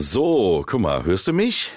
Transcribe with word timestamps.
So, 0.00 0.62
guck 0.64 0.80
mal, 0.80 1.02
hörst 1.02 1.26
du 1.26 1.32
mich? 1.32 1.72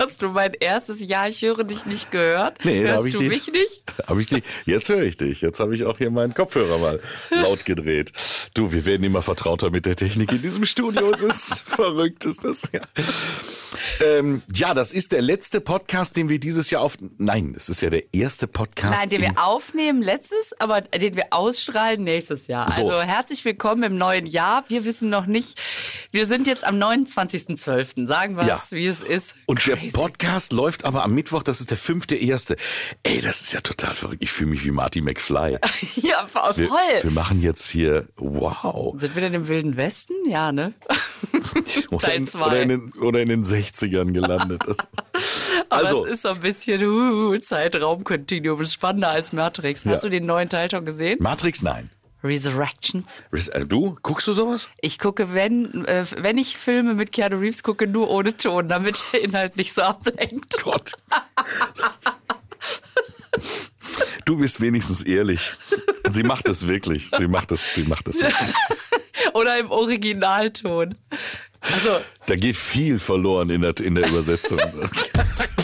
Hast 0.00 0.22
du 0.22 0.28
mein 0.28 0.54
erstes 0.54 1.06
Jahr, 1.06 1.28
ich 1.28 1.42
höre 1.42 1.62
dich 1.62 1.84
nicht 1.84 2.10
gehört? 2.10 2.64
Nee, 2.64 2.80
Hörst 2.84 3.06
ich 3.06 3.12
du 3.12 3.18
dich- 3.18 3.28
mich 3.28 3.52
nicht? 3.52 3.82
Hab 4.06 4.18
ich 4.18 4.28
dich? 4.28 4.42
Jetzt 4.64 4.88
höre 4.88 5.02
ich 5.02 5.18
dich. 5.18 5.42
Jetzt 5.42 5.60
habe 5.60 5.74
ich 5.74 5.84
auch 5.84 5.98
hier 5.98 6.10
meinen 6.10 6.32
Kopfhörer 6.32 6.78
mal 6.78 7.00
laut 7.30 7.66
gedreht. 7.66 8.10
Du, 8.54 8.72
wir 8.72 8.86
werden 8.86 9.04
immer 9.04 9.20
vertrauter 9.20 9.68
mit 9.70 9.84
der 9.84 9.96
Technik 9.96 10.32
in 10.32 10.40
diesem 10.40 10.64
Studio. 10.64 11.10
Es 11.12 11.20
ist 11.20 11.60
verrückt, 11.66 12.24
ist 12.24 12.44
das. 12.44 12.62
Ja. 12.72 12.80
Ähm, 14.02 14.42
ja, 14.54 14.72
das 14.72 14.92
ist 14.94 15.12
der 15.12 15.20
letzte 15.20 15.60
Podcast, 15.60 16.16
den 16.16 16.28
wir 16.30 16.40
dieses 16.40 16.70
Jahr 16.70 16.80
auf. 16.82 16.96
Nein, 17.18 17.54
es 17.56 17.68
ist 17.68 17.82
ja 17.82 17.90
der 17.90 18.02
erste 18.14 18.46
Podcast. 18.46 18.98
Nein, 18.98 19.10
den 19.10 19.20
wir 19.20 19.34
aufnehmen 19.36 20.00
letztes, 20.02 20.58
aber 20.58 20.80
den 20.80 21.14
wir 21.14 21.26
ausstrahlen 21.30 22.02
nächstes 22.02 22.46
Jahr. 22.46 22.70
So. 22.70 22.82
Also 22.90 23.02
herzlich 23.02 23.44
willkommen 23.44 23.82
im 23.82 23.98
neuen 23.98 24.24
Jahr. 24.26 24.64
Wir 24.68 24.84
wissen 24.86 25.10
noch 25.10 25.26
nicht, 25.26 25.60
wir 26.10 26.24
sind 26.26 26.46
jetzt 26.46 26.64
am 26.66 26.76
29.12. 26.76 28.06
Sagen 28.06 28.36
wir 28.36 28.46
Ja. 28.46 28.54
es, 28.54 28.72
wie 28.72 28.86
es 28.86 29.02
ist. 29.02 29.34
Und 29.46 29.66
der 29.66 29.76
Podcast 29.92 30.52
läuft 30.52 30.84
aber 30.84 31.04
am 31.04 31.12
Mittwoch, 31.14 31.42
das 31.42 31.60
ist 31.60 31.70
der 31.70 31.76
fünfte 31.76 32.16
erste. 32.16 32.56
Ey, 33.02 33.20
das 33.20 33.40
ist 33.40 33.52
ja 33.52 33.60
total 33.60 33.94
verrückt. 33.94 34.22
Ich 34.22 34.30
fühle 34.32 34.50
mich 34.50 34.64
wie 34.64 34.70
Marty 34.70 35.00
McFly. 35.00 35.58
Ja, 36.02 36.26
voll. 36.26 36.52
Wir, 36.56 36.70
wir 37.02 37.10
machen 37.10 37.40
jetzt 37.40 37.68
hier, 37.68 38.08
wow. 38.16 38.94
Sind 38.98 39.14
wir 39.14 39.22
denn 39.22 39.34
im 39.34 39.48
Wilden 39.48 39.76
Westen? 39.76 40.14
Ja, 40.28 40.52
ne? 40.52 40.72
Oder 41.90 41.98
Teil 42.08 42.16
in, 42.16 42.26
zwei. 42.26 42.46
oder, 42.46 42.62
in 42.62 42.68
den, 42.68 42.92
oder 43.00 43.20
in 43.20 43.28
den 43.28 43.42
60ern 43.42 44.12
gelandet. 44.12 44.62
Das, 44.66 44.76
Aber 45.68 45.84
also, 45.86 46.06
es 46.06 46.12
ist 46.12 46.22
so 46.22 46.28
ein 46.30 46.40
bisschen 46.40 46.82
uh, 46.84 47.36
Zeitraumkontinuum. 47.38 48.60
Ist 48.60 48.74
spannender 48.74 49.08
als 49.08 49.32
Matrix. 49.32 49.84
Hast 49.86 50.02
Ja. 50.02 50.08
du 50.08 50.10
den 50.10 50.26
neuen 50.26 50.48
Teil 50.48 50.70
schon 50.70 50.84
gesehen? 50.84 51.18
Matrix, 51.20 51.62
nein. 51.62 51.90
Resurrections. 52.22 53.22
Äh, 53.52 53.64
Du, 53.64 53.96
guckst 54.02 54.26
du 54.26 54.32
sowas? 54.32 54.68
Ich 54.80 54.98
gucke, 54.98 55.32
wenn, 55.34 55.84
äh, 55.86 56.04
wenn 56.18 56.38
ich 56.38 56.56
Filme 56.56 56.94
mit 56.94 57.12
Keanu 57.12 57.38
Reeves 57.38 57.62
gucke, 57.62 57.86
nur 57.86 58.10
ohne 58.10 58.36
Ton, 58.36 58.68
damit 58.68 59.02
der 59.12 59.22
Inhalt 59.22 59.56
nicht 59.56 59.72
so 59.72 59.82
ablenkt. 59.82 60.62
Gott. 60.62 60.92
Du 64.24 64.36
bist 64.36 64.60
wenigstens 64.60 65.02
ehrlich. 65.02 65.52
Sie 66.10 66.22
macht 66.22 66.48
es 66.48 66.66
wirklich. 66.66 67.10
Sie 67.10 67.26
macht 67.26 67.52
es, 67.52 67.74
sie 67.74 67.84
macht 67.84 68.08
es 68.08 68.18
wirklich. 68.20 68.54
Oder 69.34 69.58
im 69.58 69.70
Originalton. 69.70 70.94
Also, 71.60 72.00
Da 72.26 72.36
geht 72.36 72.56
viel 72.56 72.98
verloren 72.98 73.50
in 73.50 73.62
der, 73.62 73.78
in 73.80 73.94
der 73.94 74.08
Übersetzung. 74.08 74.58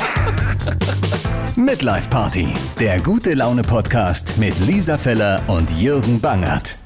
Midlife 1.57 2.09
Party, 2.09 2.49
der 2.81 3.01
gute 3.01 3.35
Laune 3.35 3.63
Podcast 3.63 4.39
mit 4.39 4.59
Lisa 4.67 4.99
Feller 4.99 5.41
und 5.49 5.71
Jürgen 5.81 6.21
Bangert. 6.21 6.77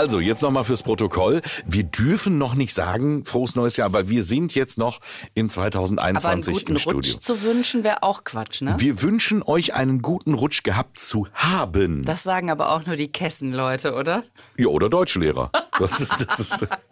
Also, 0.00 0.18
jetzt 0.18 0.40
nochmal 0.40 0.64
fürs 0.64 0.82
Protokoll. 0.82 1.42
Wir 1.66 1.82
dürfen 1.82 2.38
noch 2.38 2.54
nicht 2.54 2.72
sagen, 2.72 3.26
frohes 3.26 3.54
neues 3.54 3.76
Jahr, 3.76 3.92
weil 3.92 4.08
wir 4.08 4.22
sind 4.24 4.54
jetzt 4.54 4.78
noch 4.78 5.00
in 5.34 5.50
aber 5.50 5.64
einen 5.64 5.74
2021 5.76 6.54
guten 6.54 6.70
im 6.70 6.76
Rutsch 6.76 7.08
Studio. 7.10 7.18
zu 7.18 7.42
wünschen 7.42 7.84
wäre 7.84 8.02
auch 8.02 8.24
Quatsch, 8.24 8.62
ne? 8.62 8.76
Wir 8.78 9.02
wünschen 9.02 9.42
euch 9.42 9.74
einen 9.74 10.00
guten 10.00 10.32
Rutsch 10.32 10.62
gehabt 10.62 10.98
zu 10.98 11.26
haben. 11.34 12.02
Das 12.06 12.22
sagen 12.22 12.50
aber 12.50 12.70
auch 12.70 12.86
nur 12.86 12.96
die 12.96 13.12
Kessenleute, 13.12 13.92
oder? 13.94 14.24
Ja, 14.56 14.68
oder 14.68 14.88
Deutschlehrer. 14.88 15.50
Das 15.78 16.00
ist, 16.00 16.26
das 16.26 16.40
ist, 16.40 16.66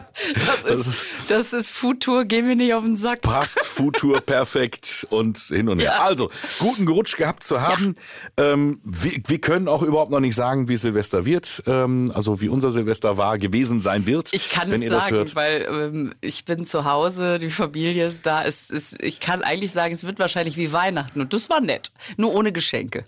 Das 0.64 0.86
ist, 0.86 1.06
das 1.28 1.52
ist 1.52 1.70
Futur, 1.70 2.24
geh 2.24 2.42
mir 2.42 2.56
nicht 2.56 2.74
auf 2.74 2.82
den 2.82 2.96
Sack. 2.96 3.22
passt, 3.22 3.64
Futur 3.64 4.20
perfekt 4.26 5.06
und 5.10 5.38
hin 5.38 5.68
und 5.68 5.78
her. 5.78 5.94
Ja. 5.96 6.04
Also, 6.04 6.30
guten 6.58 6.88
Rutsch 6.88 7.16
gehabt 7.16 7.44
zu 7.44 7.60
haben. 7.60 7.94
Ähm, 8.36 8.74
wir, 8.82 9.12
wir 9.26 9.40
können 9.40 9.68
auch 9.68 9.82
überhaupt 9.82 10.10
noch 10.10 10.20
nicht 10.20 10.34
sagen, 10.34 10.68
wie 10.68 10.76
Silvester 10.76 11.24
wird. 11.24 11.62
Ähm, 11.66 12.10
also, 12.14 12.40
wie 12.40 12.48
unser 12.48 12.70
Silvester 12.70 12.97
war, 13.02 13.38
gewesen 13.38 13.80
sein 13.80 14.06
wird. 14.06 14.30
Ich 14.32 14.50
kann 14.50 14.70
wenn 14.70 14.76
es 14.76 14.82
ihr 14.82 14.90
das 14.90 15.04
sagen, 15.04 15.16
hört. 15.16 15.36
weil 15.36 15.66
ähm, 15.70 16.14
ich 16.20 16.44
bin 16.44 16.66
zu 16.66 16.84
Hause, 16.84 17.38
die 17.38 17.50
Familie 17.50 18.06
ist 18.06 18.26
da. 18.26 18.44
Es 18.44 18.70
ist, 18.70 19.00
ich 19.02 19.20
kann 19.20 19.42
eigentlich 19.42 19.72
sagen, 19.72 19.94
es 19.94 20.04
wird 20.04 20.18
wahrscheinlich 20.18 20.56
wie 20.56 20.72
Weihnachten. 20.72 21.20
Und 21.20 21.32
das 21.32 21.48
war 21.48 21.60
nett. 21.60 21.90
Nur 22.16 22.34
ohne 22.34 22.52
Geschenke. 22.52 23.04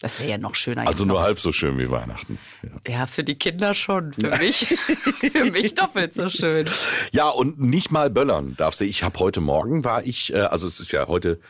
Das 0.00 0.20
wäre 0.20 0.30
ja 0.30 0.38
noch 0.38 0.54
schöner. 0.54 0.86
Also 0.86 1.04
nur 1.04 1.18
noch. 1.18 1.24
halb 1.24 1.40
so 1.40 1.50
schön 1.50 1.76
wie 1.78 1.90
Weihnachten. 1.90 2.38
Ja. 2.62 2.98
Ja, 3.00 3.06
für 3.06 3.24
die 3.24 3.34
Kinder 3.34 3.74
schon. 3.74 4.12
Für 4.12 4.36
mich, 4.38 4.66
für 5.32 5.44
mich 5.46 5.74
doppelt 5.74 6.14
so 6.14 6.30
schön. 6.30 6.68
Ja, 7.12 7.28
und 7.30 7.60
nicht 7.60 7.90
mal 7.90 8.08
böllern 8.08 8.54
darfst 8.56 8.80
du. 8.80 8.84
Ich 8.84 9.02
habe 9.02 9.18
heute 9.18 9.40
Morgen 9.40 9.84
war 9.84 10.04
ich, 10.04 10.32
äh, 10.32 10.38
also 10.38 10.68
es 10.68 10.78
ist 10.78 10.92
ja 10.92 11.08
heute, 11.08 11.40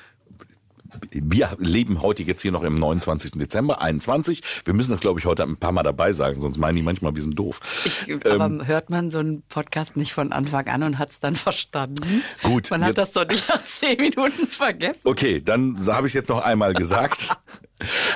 wir 1.11 1.51
leben 1.59 2.03
heute 2.03 2.23
jetzt 2.23 2.43
hier 2.43 2.53
noch 2.53 2.63
im 2.63 2.75
29. 2.75 3.33
Dezember, 3.33 3.81
21. 3.81 4.43
Wir 4.65 4.75
müssen 4.75 4.93
das, 4.93 5.01
glaube 5.01 5.21
ich, 5.21 5.27
heute 5.27 5.43
ein 5.43 5.57
paar 5.57 5.73
Mal 5.73 5.83
dabei 5.83 6.13
sagen, 6.13 6.41
sonst 6.41 6.59
meinen 6.59 6.77
die 6.77 6.83
manchmal, 6.83 7.15
wir 7.15 7.23
sind 7.23 7.39
doof. 7.39 7.61
Ich, 7.85 8.09
Ähm, 8.09 8.41
aber 8.41 8.67
hört 8.67 8.91
man 8.91 9.11
so 9.11 9.19
einen 9.19 9.43
Podcast 9.43 9.97
nicht 9.97 10.13
von 10.13 10.33
Anfang 10.33 10.67
an 10.69 10.83
und 10.83 10.99
hat 10.99 11.11
es 11.11 11.21
dann 11.21 11.37
verstanden? 11.37 12.23
Gut, 12.43 12.71
Man 12.71 12.85
hat 12.85 12.99
das 12.99 13.13
doch 13.13 13.27
nicht 13.27 13.49
nach 13.49 13.63
zehn 13.65 14.01
Minuten 14.01 14.47
vergessen. 14.47 15.07
Okay, 15.09 15.41
dann 15.41 15.79
habe 15.87 16.07
ich 16.07 16.11
es 16.11 16.15
jetzt 16.15 16.29
noch 16.29 16.43
einmal 16.43 16.75
gesagt. 16.75 17.37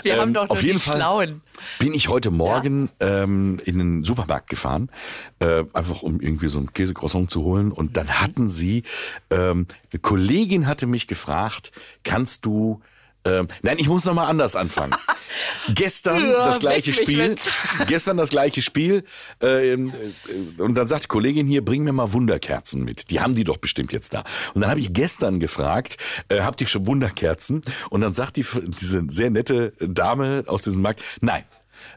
Wir 0.03 0.19
haben 0.19 0.29
Ähm, 0.29 0.35
doch 0.35 0.43
nur 0.43 0.53
auf 0.53 0.63
jeden 0.63 0.79
Fall 0.79 0.97
Schlauen. 0.97 1.43
Bin 1.79 1.95
ich 1.95 2.09
heute 2.09 2.31
Morgen 2.31 2.89
ähm, 3.01 3.59
in 3.65 3.79
den 3.79 4.05
Supermarkt 4.05 4.49
gefahren, 4.51 4.91
äh, 5.39 5.65
einfach 5.73 6.03
um 6.03 6.21
irgendwie 6.21 6.49
so 6.49 6.59
ein 6.59 6.73
Käsecroissant 6.73 7.31
zu 7.31 7.43
holen. 7.45 7.71
Und 7.71 7.97
dann 7.97 8.21
hatten 8.21 8.49
sie, 8.49 8.83
ähm, 9.31 9.67
eine 9.93 10.01
Kollegin 10.01 10.67
hatte 10.67 10.87
mich 10.87 11.07
gefragt, 11.07 11.73
kannst 12.03 12.45
du 12.47 12.81
ähm, 13.25 13.47
nein, 13.63 13.77
ich 13.79 13.89
muss 13.89 14.05
noch 14.05 14.15
mal 14.15 14.27
anders 14.27 14.57
anfangen. 14.57 14.95
Gestern 15.75 16.21
Ja, 16.21 16.45
das 16.45 16.61
gleiche 16.61 16.93
Spiel. 16.93 17.37
Gestern 17.87 18.17
das 18.17 18.31
gleiche 18.31 18.63
Spiel. 18.63 19.05
ähm, 19.41 19.93
äh, 20.29 20.61
und 20.61 20.75
dann 20.75 20.87
sagt 20.87 21.05
die 21.05 21.09
Kollegin 21.09 21.47
hier, 21.47 21.65
bring 21.65 21.85
mir 21.85 21.93
mal 21.93 22.13
Wunderkerzen 22.13 22.85
mit. 22.85 23.11
Die 23.11 23.21
haben 23.21 23.35
die 23.35 23.45
doch 23.45 23.59
bestimmt 23.59 23.93
jetzt 23.93 24.15
da. 24.15 24.25
Und 24.55 24.63
dann 24.63 24.71
habe 24.71 24.81
ich 24.81 24.93
gestern 24.93 25.39
gefragt, 25.39 25.99
äh, 26.29 26.41
habt 26.41 26.61
ihr 26.61 26.67
schon 26.67 26.87
Wunderkerzen? 26.87 27.63
Und 27.91 28.01
dann 28.01 28.13
sagt 28.13 28.37
die, 28.37 28.45
diese 28.81 29.05
sehr 29.09 29.31
nette 29.31 29.73
Dame 29.81 30.45
aus 30.47 30.63
diesem 30.63 30.83
Markt, 30.83 31.03
nein, 31.21 31.45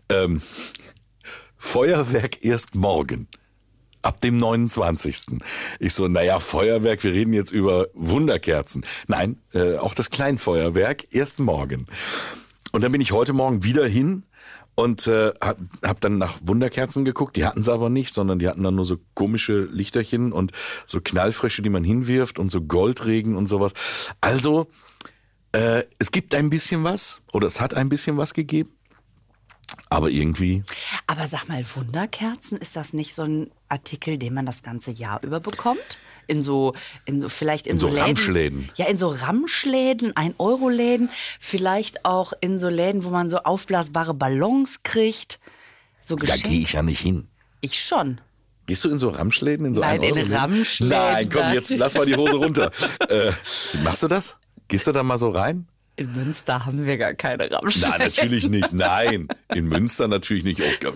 ähm, 0.10 0.42
Feuerwerk 1.58 2.44
erst 2.46 2.76
morgen. 2.76 3.28
Ab 4.06 4.22
dem 4.22 4.38
29. 4.38 5.40
Ich 5.80 5.96
so, 5.96 6.08
naja, 6.08 6.38
Feuerwerk, 6.38 7.04
wir 7.04 7.12
reden 7.12 7.34
jetzt 7.34 7.52
über 7.52 7.88
Wunderkerzen. 7.96 8.86
Nein, 9.08 9.40
äh, 9.52 9.78
auch 9.78 9.96
das 9.96 10.12
Kleinfeuerwerk 10.12 11.12
erst 11.12 11.40
morgen. 11.40 11.88
Und 12.72 12.84
dann 12.84 12.92
bin 12.92 13.02
ich 13.02 13.14
heute 13.14 13.34
Morgen 13.34 13.64
wieder 13.64 13.88
hin 13.88 14.22
und 14.76 15.08
äh, 15.08 15.34
hab, 15.42 15.58
hab 15.82 16.02
dann 16.02 16.20
nach 16.20 16.38
Wunderkerzen 16.44 17.04
geguckt. 17.04 17.36
Die 17.36 17.46
hatten 17.46 17.64
sie 17.64 17.74
aber 17.74 17.90
nicht, 17.90 18.14
sondern 18.14 18.38
die 18.38 18.48
hatten 18.48 18.62
dann 18.62 18.76
nur 18.76 18.86
so 18.86 18.98
komische 19.16 19.62
Lichterchen 19.64 20.32
und 20.34 20.52
so 20.86 21.02
Knallfrische, 21.02 21.64
die 21.64 21.72
man 21.72 21.84
hinwirft 21.84 22.38
und 22.38 22.52
so 22.52 22.62
Goldregen 22.62 23.36
und 23.36 23.48
sowas. 23.48 23.74
Also, 24.22 24.68
äh, 25.52 25.82
es 25.98 26.12
gibt 26.12 26.36
ein 26.36 26.52
bisschen 26.52 26.84
was 26.84 27.24
oder 27.34 27.48
es 27.48 27.60
hat 27.60 27.74
ein 27.74 27.90
bisschen 27.90 28.18
was 28.18 28.36
gegeben. 28.36 28.70
Aber 29.90 30.10
irgendwie, 30.10 30.64
Aber 31.08 31.28
sag 31.28 31.48
mal, 31.48 31.64
Wunderkerzen, 31.76 32.58
ist 32.58 32.76
das 32.76 32.94
nicht 32.94 33.14
so 33.14 33.24
ein 33.24 33.52
Artikel, 33.70 34.18
den 34.18 34.34
man 34.34 34.46
das 34.46 34.64
ganze 34.64 34.92
Jahr 34.92 35.22
über 35.24 35.40
bekommt? 35.40 36.00
In 36.28 36.42
so, 36.42 36.74
in 37.06 37.20
so 37.20 37.30
vielleicht 37.30 37.68
in, 37.68 37.74
In 37.74 37.78
so 37.78 37.88
Läden. 37.88 38.02
Ramschläden. 38.02 38.70
Ja, 38.76 38.88
in 38.88 38.98
so 38.98 39.10
Ramschläden, 39.10 40.14
1-Euro-Läden, 40.14 41.10
vielleicht 41.40 42.04
auch 42.04 42.34
in 42.42 42.58
so 42.58 42.68
Läden, 42.68 43.04
wo 43.04 43.10
man 43.10 43.30
so 43.30 43.38
aufblasbare 43.40 44.16
Ballons 44.16 44.82
kriegt. 44.82 45.40
So 46.04 46.16
da 46.16 46.36
gehe 46.36 46.62
ich 46.62 46.74
ja 46.74 46.82
nicht 46.82 47.00
hin. 47.00 47.28
Ich 47.62 47.84
schon. 47.84 48.20
Gehst 48.66 48.84
du 48.84 48.90
in 48.90 48.98
so 48.98 49.10
Ramschläden? 49.10 49.66
In 49.68 49.74
so 49.76 49.82
Nein, 49.82 50.02
1 50.02 50.18
in? 50.18 50.34
Ramschläden, 50.34 50.90
Nein, 50.98 51.30
komm, 51.30 51.54
jetzt 51.54 51.70
lass 51.78 51.94
mal 51.94 52.06
die 52.08 52.16
Hose 52.16 52.38
runter. 52.38 52.72
äh, 53.10 53.32
machst 53.84 54.02
du 54.02 54.08
das? 54.08 54.38
Gehst 54.68 54.88
du 54.88 54.92
da 54.92 55.04
mal 55.04 55.20
so 55.20 55.30
rein? 55.30 55.68
In 55.98 56.12
Münster 56.12 56.66
haben 56.66 56.86
wir 56.86 56.98
gar 56.98 57.14
keine 57.14 57.50
Ramschläden. 57.50 57.90
Nein, 57.90 58.00
natürlich 58.00 58.50
nicht. 58.50 58.74
Nein, 58.74 59.30
in 59.54 59.66
Münster 59.66 60.10
natürlich 60.10 60.44
nicht. 60.44 60.62
Oh, 60.62 60.92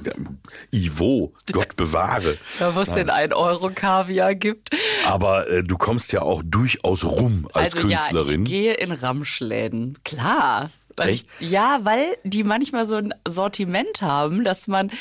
Ivo, 0.71 1.33
Gott 1.51 1.77
bewahre. 1.77 2.37
Da 2.59 2.75
wo 2.75 2.81
es 2.81 2.91
den 2.91 3.09
1-Euro-Kaviar 3.09 4.35
gibt. 4.35 4.71
Aber 5.05 5.47
äh, 5.49 5.63
du 5.63 5.77
kommst 5.77 6.11
ja 6.11 6.21
auch 6.21 6.43
durchaus 6.45 7.05
rum 7.05 7.47
als 7.53 7.75
also 7.75 7.87
Künstlerin. 7.87 8.41
ja, 8.41 8.43
ich 8.43 8.49
gehe 8.49 8.73
in 8.73 8.91
Ramschläden. 8.91 9.97
Klar. 10.03 10.69
Echt? 11.07 11.27
Ja, 11.39 11.79
weil 11.83 12.17
die 12.23 12.43
manchmal 12.43 12.85
so 12.87 12.95
ein 12.95 13.13
Sortiment 13.27 14.01
haben, 14.01 14.43
dass 14.43 14.67
man 14.67 14.91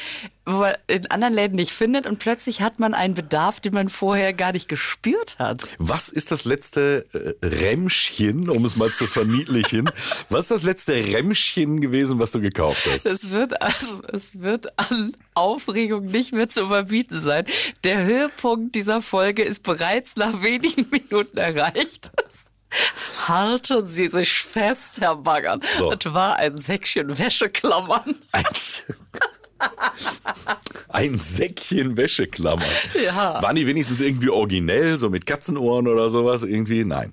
in 0.86 1.06
anderen 1.10 1.34
Läden 1.34 1.56
nicht 1.56 1.72
findet 1.72 2.06
und 2.06 2.18
plötzlich 2.18 2.62
hat 2.62 2.78
man 2.78 2.94
einen 2.94 3.14
Bedarf, 3.14 3.60
den 3.60 3.74
man 3.74 3.88
vorher 3.88 4.32
gar 4.32 4.52
nicht 4.52 4.68
gespürt 4.68 5.38
hat. 5.38 5.62
Was 5.78 6.08
ist 6.08 6.30
das 6.30 6.46
letzte 6.46 7.06
äh, 7.12 7.46
Rämmchen, 7.46 8.48
um 8.48 8.64
es 8.64 8.76
mal 8.76 8.92
zu 8.92 9.06
verniedlichen? 9.06 9.90
Was 10.30 10.44
ist 10.44 10.50
das 10.50 10.62
letzte 10.62 10.94
Rämmchen 10.94 11.80
gewesen, 11.80 12.18
was 12.18 12.32
du 12.32 12.40
gekauft 12.40 12.88
hast? 12.90 13.06
Es 13.06 13.30
wird, 13.30 13.60
also, 13.60 14.02
es 14.12 14.40
wird 14.40 14.78
an 14.78 15.12
Aufregung 15.34 16.06
nicht 16.06 16.32
mehr 16.32 16.48
zu 16.48 16.62
überbieten 16.62 17.20
sein. 17.20 17.44
Der 17.84 18.04
Höhepunkt 18.04 18.74
dieser 18.74 19.02
Folge 19.02 19.42
ist 19.42 19.62
bereits 19.62 20.16
nach 20.16 20.42
wenigen 20.42 20.88
Minuten 20.90 21.36
erreicht. 21.36 22.10
Halten 23.26 23.86
Sie 23.86 24.06
sich 24.06 24.42
fest, 24.42 25.00
Herr 25.00 25.16
Baggern. 25.16 25.60
So. 25.76 25.92
Es 25.92 26.12
war 26.12 26.36
ein 26.36 26.56
Säckchen 26.56 27.18
Wäscheklammern. 27.18 28.16
Ein 30.88 31.18
Säckchen 31.18 31.96
Wäscheklammern. 31.96 32.68
Ja. 33.04 33.42
Waren 33.42 33.56
die 33.56 33.66
wenigstens 33.66 34.00
irgendwie 34.00 34.30
originell, 34.30 34.98
so 34.98 35.10
mit 35.10 35.26
Katzenohren 35.26 35.88
oder 35.88 36.10
sowas? 36.10 36.44
Irgendwie? 36.44 36.84
Nein. 36.84 37.12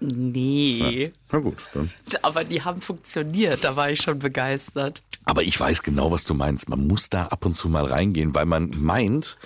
Nee. 0.00 1.12
Na 1.32 1.38
gut, 1.38 1.64
dann. 1.72 1.90
Aber 2.22 2.44
die 2.44 2.62
haben 2.62 2.80
funktioniert, 2.80 3.64
da 3.64 3.76
war 3.76 3.90
ich 3.90 4.02
schon 4.02 4.18
begeistert. 4.18 5.02
Aber 5.24 5.42
ich 5.42 5.58
weiß 5.58 5.82
genau, 5.82 6.10
was 6.10 6.24
du 6.24 6.34
meinst. 6.34 6.68
Man 6.68 6.86
muss 6.86 7.08
da 7.08 7.26
ab 7.26 7.46
und 7.46 7.54
zu 7.54 7.68
mal 7.68 7.86
reingehen, 7.86 8.34
weil 8.34 8.44
man 8.44 8.70
meint, 8.76 9.38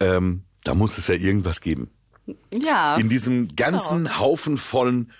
ähm, 0.00 0.42
da 0.64 0.74
muss 0.74 0.98
es 0.98 1.06
ja 1.06 1.14
irgendwas 1.14 1.60
geben. 1.60 1.90
Ja. 2.52 2.96
In 2.96 3.08
diesem 3.08 3.54
ganzen 3.56 4.18
Haufen 4.18 4.56
vollen 4.56 5.12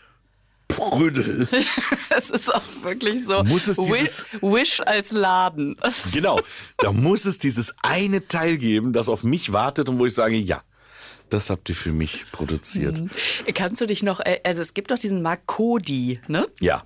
Prüdel. 0.69 1.49
Es 2.13 2.29
ist 2.29 2.53
auch 2.55 2.63
wirklich 2.83 3.25
so. 3.25 3.43
Muss 3.45 3.67
es 3.69 3.77
dieses- 3.77 4.27
Wish 4.43 4.81
als 4.81 5.11
Laden. 5.13 5.77
Genau. 6.13 6.41
Da 6.79 6.93
muss 6.93 7.25
es 7.25 7.39
dieses 7.39 7.75
eine 7.83 8.27
Teil 8.29 8.59
geben, 8.59 8.93
das 8.93 9.09
auf 9.09 9.23
mich 9.25 9.53
wartet 9.53 9.89
und 9.89 9.99
wo 10.01 10.07
ich 10.07 10.15
sage, 10.15 10.37
ja, 10.37 10.63
das 11.31 11.49
habt 11.51 11.69
ihr 11.69 11.75
für 11.77 11.93
mich 11.93 12.27
produziert. 12.33 13.03
Kannst 13.55 13.81
du 13.81 13.87
dich 13.87 14.03
noch, 14.03 14.21
also 14.45 14.61
es 14.61 14.75
gibt 14.75 14.91
doch 14.91 14.99
diesen 14.99 15.23
Mark 15.23 15.47
Cody, 15.47 16.21
ne? 16.29 16.49
Ja. 16.61 16.85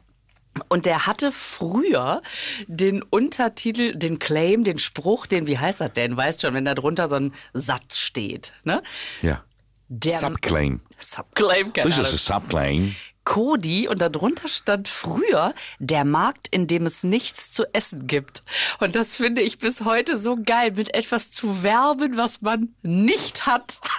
Und 0.68 0.86
der 0.86 1.06
hatte 1.06 1.32
früher 1.32 2.22
den 2.68 3.02
Untertitel, 3.02 3.96
den 3.96 4.18
Claim, 4.20 4.62
den 4.62 4.78
Spruch, 4.78 5.26
den, 5.26 5.46
wie 5.48 5.58
heißt 5.58 5.80
das 5.80 5.92
denn? 5.94 6.16
Weißt 6.16 6.42
schon, 6.42 6.54
wenn 6.54 6.64
da 6.66 6.74
drunter 6.74 7.08
so 7.08 7.16
ein 7.16 7.32
Satz 7.54 7.98
steht, 7.98 8.52
ne? 8.64 8.82
Ja. 9.22 9.42
Der 9.88 10.18
Subclaim. 10.18 10.80
Subclaim, 10.98 11.72
keine 11.72 11.88
Das 11.88 11.98
ist 11.98 12.30
ein 12.30 12.40
Subclaim. 12.40 12.96
Cody 13.24 13.88
und 13.88 14.00
darunter 14.02 14.48
stand 14.48 14.86
früher 14.86 15.54
der 15.78 16.04
Markt, 16.04 16.46
in 16.48 16.66
dem 16.66 16.84
es 16.84 17.04
nichts 17.04 17.52
zu 17.52 17.64
essen 17.72 18.06
gibt. 18.06 18.42
Und 18.80 18.94
das 18.96 19.16
finde 19.16 19.40
ich 19.40 19.58
bis 19.58 19.80
heute 19.82 20.18
so 20.18 20.36
geil, 20.36 20.72
mit 20.72 20.94
etwas 20.94 21.32
zu 21.32 21.62
werben, 21.62 22.16
was 22.16 22.42
man 22.42 22.74
nicht 22.82 23.46
hat. 23.46 23.80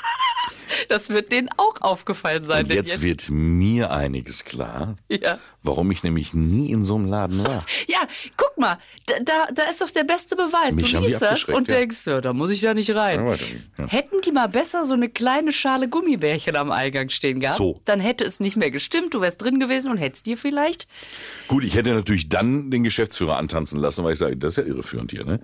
Das 0.89 1.09
wird 1.09 1.31
denen 1.31 1.49
auch 1.57 1.81
aufgefallen 1.81 2.43
sein. 2.43 2.63
Und 2.63 2.69
denn 2.69 2.77
jetzt 2.77 3.01
wird 3.01 3.29
mir 3.29 3.91
einiges 3.91 4.45
klar, 4.45 4.95
ja. 5.09 5.39
Warum 5.65 5.91
ich 5.91 6.03
nämlich 6.03 6.33
nie 6.33 6.71
in 6.71 6.83
so 6.83 6.95
einem 6.95 7.05
Laden 7.05 7.43
war. 7.43 7.65
ja, 7.87 7.99
guck 8.37 8.57
mal, 8.57 8.77
da, 9.23 9.47
da, 9.53 9.63
ist 9.63 9.81
doch 9.81 9.91
der 9.91 10.03
beste 10.03 10.35
Beweis. 10.35 10.73
Mich 10.73 10.91
du 10.91 10.99
liest 10.99 11.21
das 11.21 11.45
und 11.45 11.69
ja. 11.69 11.77
denkst, 11.77 12.07
ja, 12.07 12.21
da 12.21 12.33
muss 12.33 12.49
ich 12.49 12.61
da 12.61 12.73
nicht 12.73 12.93
rein. 12.95 13.25
Ja, 13.25 13.35
ja. 13.79 13.87
Hätten 13.87 14.21
die 14.21 14.31
mal 14.31 14.47
besser 14.47 14.85
so 14.85 14.93
eine 14.93 15.09
kleine 15.09 15.51
Schale 15.51 15.89
Gummibärchen 15.89 16.55
am 16.55 16.71
Eingang 16.71 17.09
stehen 17.09 17.39
gehabt, 17.39 17.57
So. 17.57 17.81
dann 17.85 17.99
hätte 17.99 18.23
es 18.23 18.39
nicht 18.39 18.57
mehr 18.57 18.71
gestimmt, 18.71 19.13
du 19.13 19.21
wärst 19.21 19.41
drin 19.41 19.59
gewesen 19.59 19.91
und 19.91 19.97
hättest 19.97 20.25
dir 20.25 20.37
vielleicht 20.37 20.87
Gut, 21.47 21.63
ich 21.63 21.75
hätte 21.75 21.93
natürlich 21.93 22.29
dann 22.29 22.71
den 22.71 22.83
Geschäftsführer 22.83 23.37
antanzen 23.37 23.79
lassen, 23.79 24.03
weil 24.03 24.13
ich 24.13 24.19
sage, 24.19 24.35
das 24.35 24.57
ist 24.57 24.63
ja 24.63 24.63
irreführend 24.63 25.11
hier, 25.11 25.25
ne? 25.25 25.39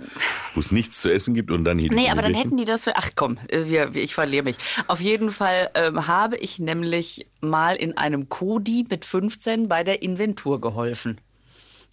Wo 0.55 0.59
es 0.59 0.71
nichts 0.71 1.01
zu 1.01 1.11
essen 1.11 1.35
gibt 1.35 1.51
und 1.51 1.63
dann 1.63 1.77
hier 1.77 1.91
Nee, 1.91 2.09
aber 2.09 2.21
dann 2.23 2.33
hätten 2.33 2.57
die 2.57 2.65
das 2.65 2.85
für. 2.85 2.95
Ach 2.95 3.11
komm, 3.15 3.37
äh, 3.49 3.65
wir, 3.65 3.93
wir, 3.93 4.01
ich 4.01 4.15
verliere 4.15 4.43
mich. 4.43 4.57
Auf 4.87 4.99
jeden 4.99 5.29
Fall 5.29 5.69
ähm, 5.75 6.07
habe 6.07 6.37
ich 6.37 6.59
nämlich 6.59 7.27
mal 7.41 7.75
in 7.75 7.97
einem 7.97 8.29
Kodi 8.29 8.85
mit 8.89 9.05
15 9.05 9.67
bei 9.67 9.83
der 9.83 10.01
Inventur 10.01 10.61
geholfen. 10.61 11.19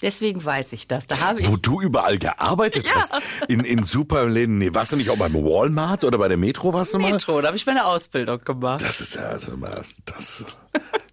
Deswegen 0.01 0.45
weiß 0.45 0.73
ich 0.75 0.87
das. 0.87 1.07
Da 1.07 1.21
habe 1.21 1.41
ich. 1.41 1.51
Wo 1.51 1.57
du 1.57 1.81
überall 1.81 2.19
gearbeitet 2.19 2.87
Ja. 2.87 2.95
hast. 2.97 3.15
In, 3.49 3.61
in 3.61 3.85
Superläden. 3.85 4.59
Nee, 4.59 4.71
warst 4.73 4.93
du 4.93 4.97
nicht 4.97 5.11
auch 5.11 5.19
beim 5.19 5.35
Walmart 5.35 6.05
oder 6.05 6.19
bei 6.19 6.29
der 6.29 6.37
Metro 6.37 6.73
warst 6.73 6.95
du 6.95 6.99
mal? 6.99 7.11
Metro, 7.13 7.41
da 7.41 7.49
habe 7.49 7.57
ich 7.57 7.67
meine 7.67 7.85
Ausbildung 7.85 8.43
gemacht. 8.45 8.83
Das 8.83 9.01
ist 9.01 9.15
ja, 9.17 9.39
mal, 9.57 9.83
das. 10.05 10.47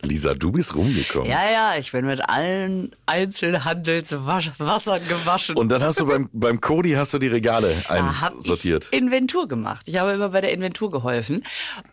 Lisa, 0.02 0.36
du 0.36 0.52
bist 0.52 0.76
rumgekommen. 0.76 1.28
Ja, 1.28 1.50
ja, 1.50 1.76
ich 1.80 1.92
bin 1.92 2.06
mit 2.06 2.30
allen 2.30 2.96
Einzelhandelswassern 3.08 5.02
gewaschen. 5.08 5.58
Und 5.58 5.70
dann 5.70 5.82
hast 5.82 6.00
du 6.00 6.06
beim, 6.06 6.30
beim 6.32 6.62
Cody 6.62 6.92
hast 6.92 7.14
du 7.14 7.18
die 7.20 7.28
Regale 7.28 7.76
einsortiert. 7.88 8.90
Inventur 8.92 9.48
gemacht. 9.48 9.84
Ich 9.88 9.98
habe 9.98 10.12
immer 10.12 10.30
bei 10.30 10.42
der 10.42 10.52
Inventur 10.52 10.92
geholfen. 10.92 11.44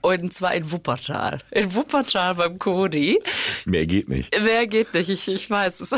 Und 0.03 0.35
zwar 0.35 0.55
in 0.55 0.71
Wuppertal. 0.71 1.39
In 1.51 1.75
Wuppertal 1.75 2.35
beim 2.35 2.59
Kodi. 2.59 3.19
Mehr 3.65 3.87
geht 3.87 4.11
nicht. 4.11 4.39
Mehr 4.43 4.67
geht 4.67 4.93
nicht, 4.93 5.09
ich, 5.09 5.27
ich 5.29 5.49
weiß 5.51 5.81
es. 5.81 5.95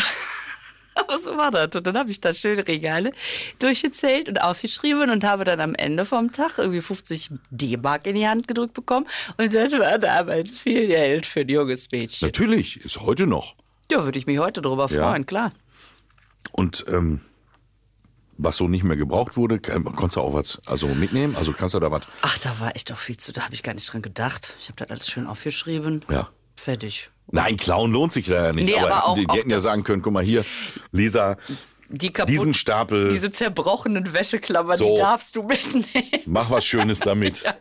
Aber 1.01 1.19
so 1.19 1.37
war 1.37 1.51
das. 1.51 1.75
Und 1.77 1.87
dann 1.87 1.99
habe 1.99 2.11
ich 2.11 2.21
da 2.21 2.33
schöne 2.33 2.67
Regale 2.67 3.13
durchgezählt 3.59 4.29
und 4.29 4.41
aufgeschrieben 4.41 5.11
und 5.11 5.25
habe 5.25 5.45
dann 5.45 5.61
am 5.61 5.75
Ende 5.75 6.05
vom 6.05 6.33
Tag 6.33 6.59
irgendwie 6.59 6.81
50 6.81 7.31
D-Mark 7.51 8.07
in 8.07 8.15
die 8.17 8.27
Hand 8.29 8.47
gedrückt 8.49 8.75
bekommen. 8.75 9.07
Und 9.37 9.53
das 9.55 9.73
war 9.73 9.99
damals 9.99 10.59
viel 10.59 10.87
Geld 10.87 11.27
für 11.27 11.41
ein 11.41 11.49
junges 11.49 11.91
Mädchen. 11.91 12.27
Natürlich, 12.29 12.81
ist 12.85 13.01
heute 13.01 13.27
noch. 13.27 13.55
Ja, 13.91 14.05
würde 14.05 14.19
ich 14.19 14.27
mich 14.27 14.39
heute 14.39 14.63
drüber 14.63 14.87
Ja. 14.91 15.09
freuen, 15.11 15.27
klar. 15.27 15.53
Und 16.53 16.85
ähm, 16.89 17.21
was 18.37 18.57
so 18.57 18.67
nicht 18.69 18.83
mehr 18.85 18.97
gebraucht 18.97 19.37
wurde, 19.37 19.59
kann- 19.61 19.85
konntest 19.85 20.17
du 20.17 20.21
auch 20.21 20.35
was 20.35 20.61
also 20.67 20.89
mitnehmen? 20.89 21.37
Also 21.37 21.53
kannst 21.53 21.75
du 21.75 21.81
da 21.81 21.91
was. 21.91 22.03
Ach, 22.23 22.39
da 22.39 22.59
war 22.61 22.75
ich 22.75 22.85
doch 22.85 22.99
viel 22.99 23.17
zu, 23.17 23.33
da 23.33 23.43
habe 23.45 23.55
ich 23.55 23.63
gar 23.63 23.75
nicht 23.75 23.93
dran 23.93 24.03
gedacht. 24.03 24.55
Ich 24.61 24.69
habe 24.69 24.77
das 24.77 24.91
alles 24.91 25.09
schön 25.11 25.27
aufgeschrieben. 25.27 26.01
Ja. 26.11 26.29
Fertig. 26.57 27.11
Nein, 27.35 27.57
klauen 27.57 27.91
lohnt 27.93 28.13
sich 28.13 28.27
da 28.27 28.47
ja 28.47 28.53
nicht. 28.53 28.67
Nee, 28.67 28.79
aber 28.79 29.07
auch- 29.07 29.15
die, 29.17 29.27
die 29.27 29.37
hätten 29.37 29.51
ja 29.51 29.59
sagen 29.61 29.83
können, 29.83 30.03
guck 30.03 30.13
mal 30.13 30.25
hier, 30.25 30.45
Lisa, 30.93 31.37
Die 31.89 32.13
kaputt, 32.13 32.29
diesen 32.33 32.55
Stapel, 32.55 33.09
diese 33.09 33.31
zerbrochenen 33.33 34.13
Wäscheklammern, 34.13 34.77
So. 34.77 34.95
die 34.95 35.01
darfst 35.01 35.35
du 35.35 35.43
mitnehmen. 35.43 36.09
mach 36.27 36.51
was 36.51 36.65
Schönes 36.65 37.01
damit. 37.01 37.45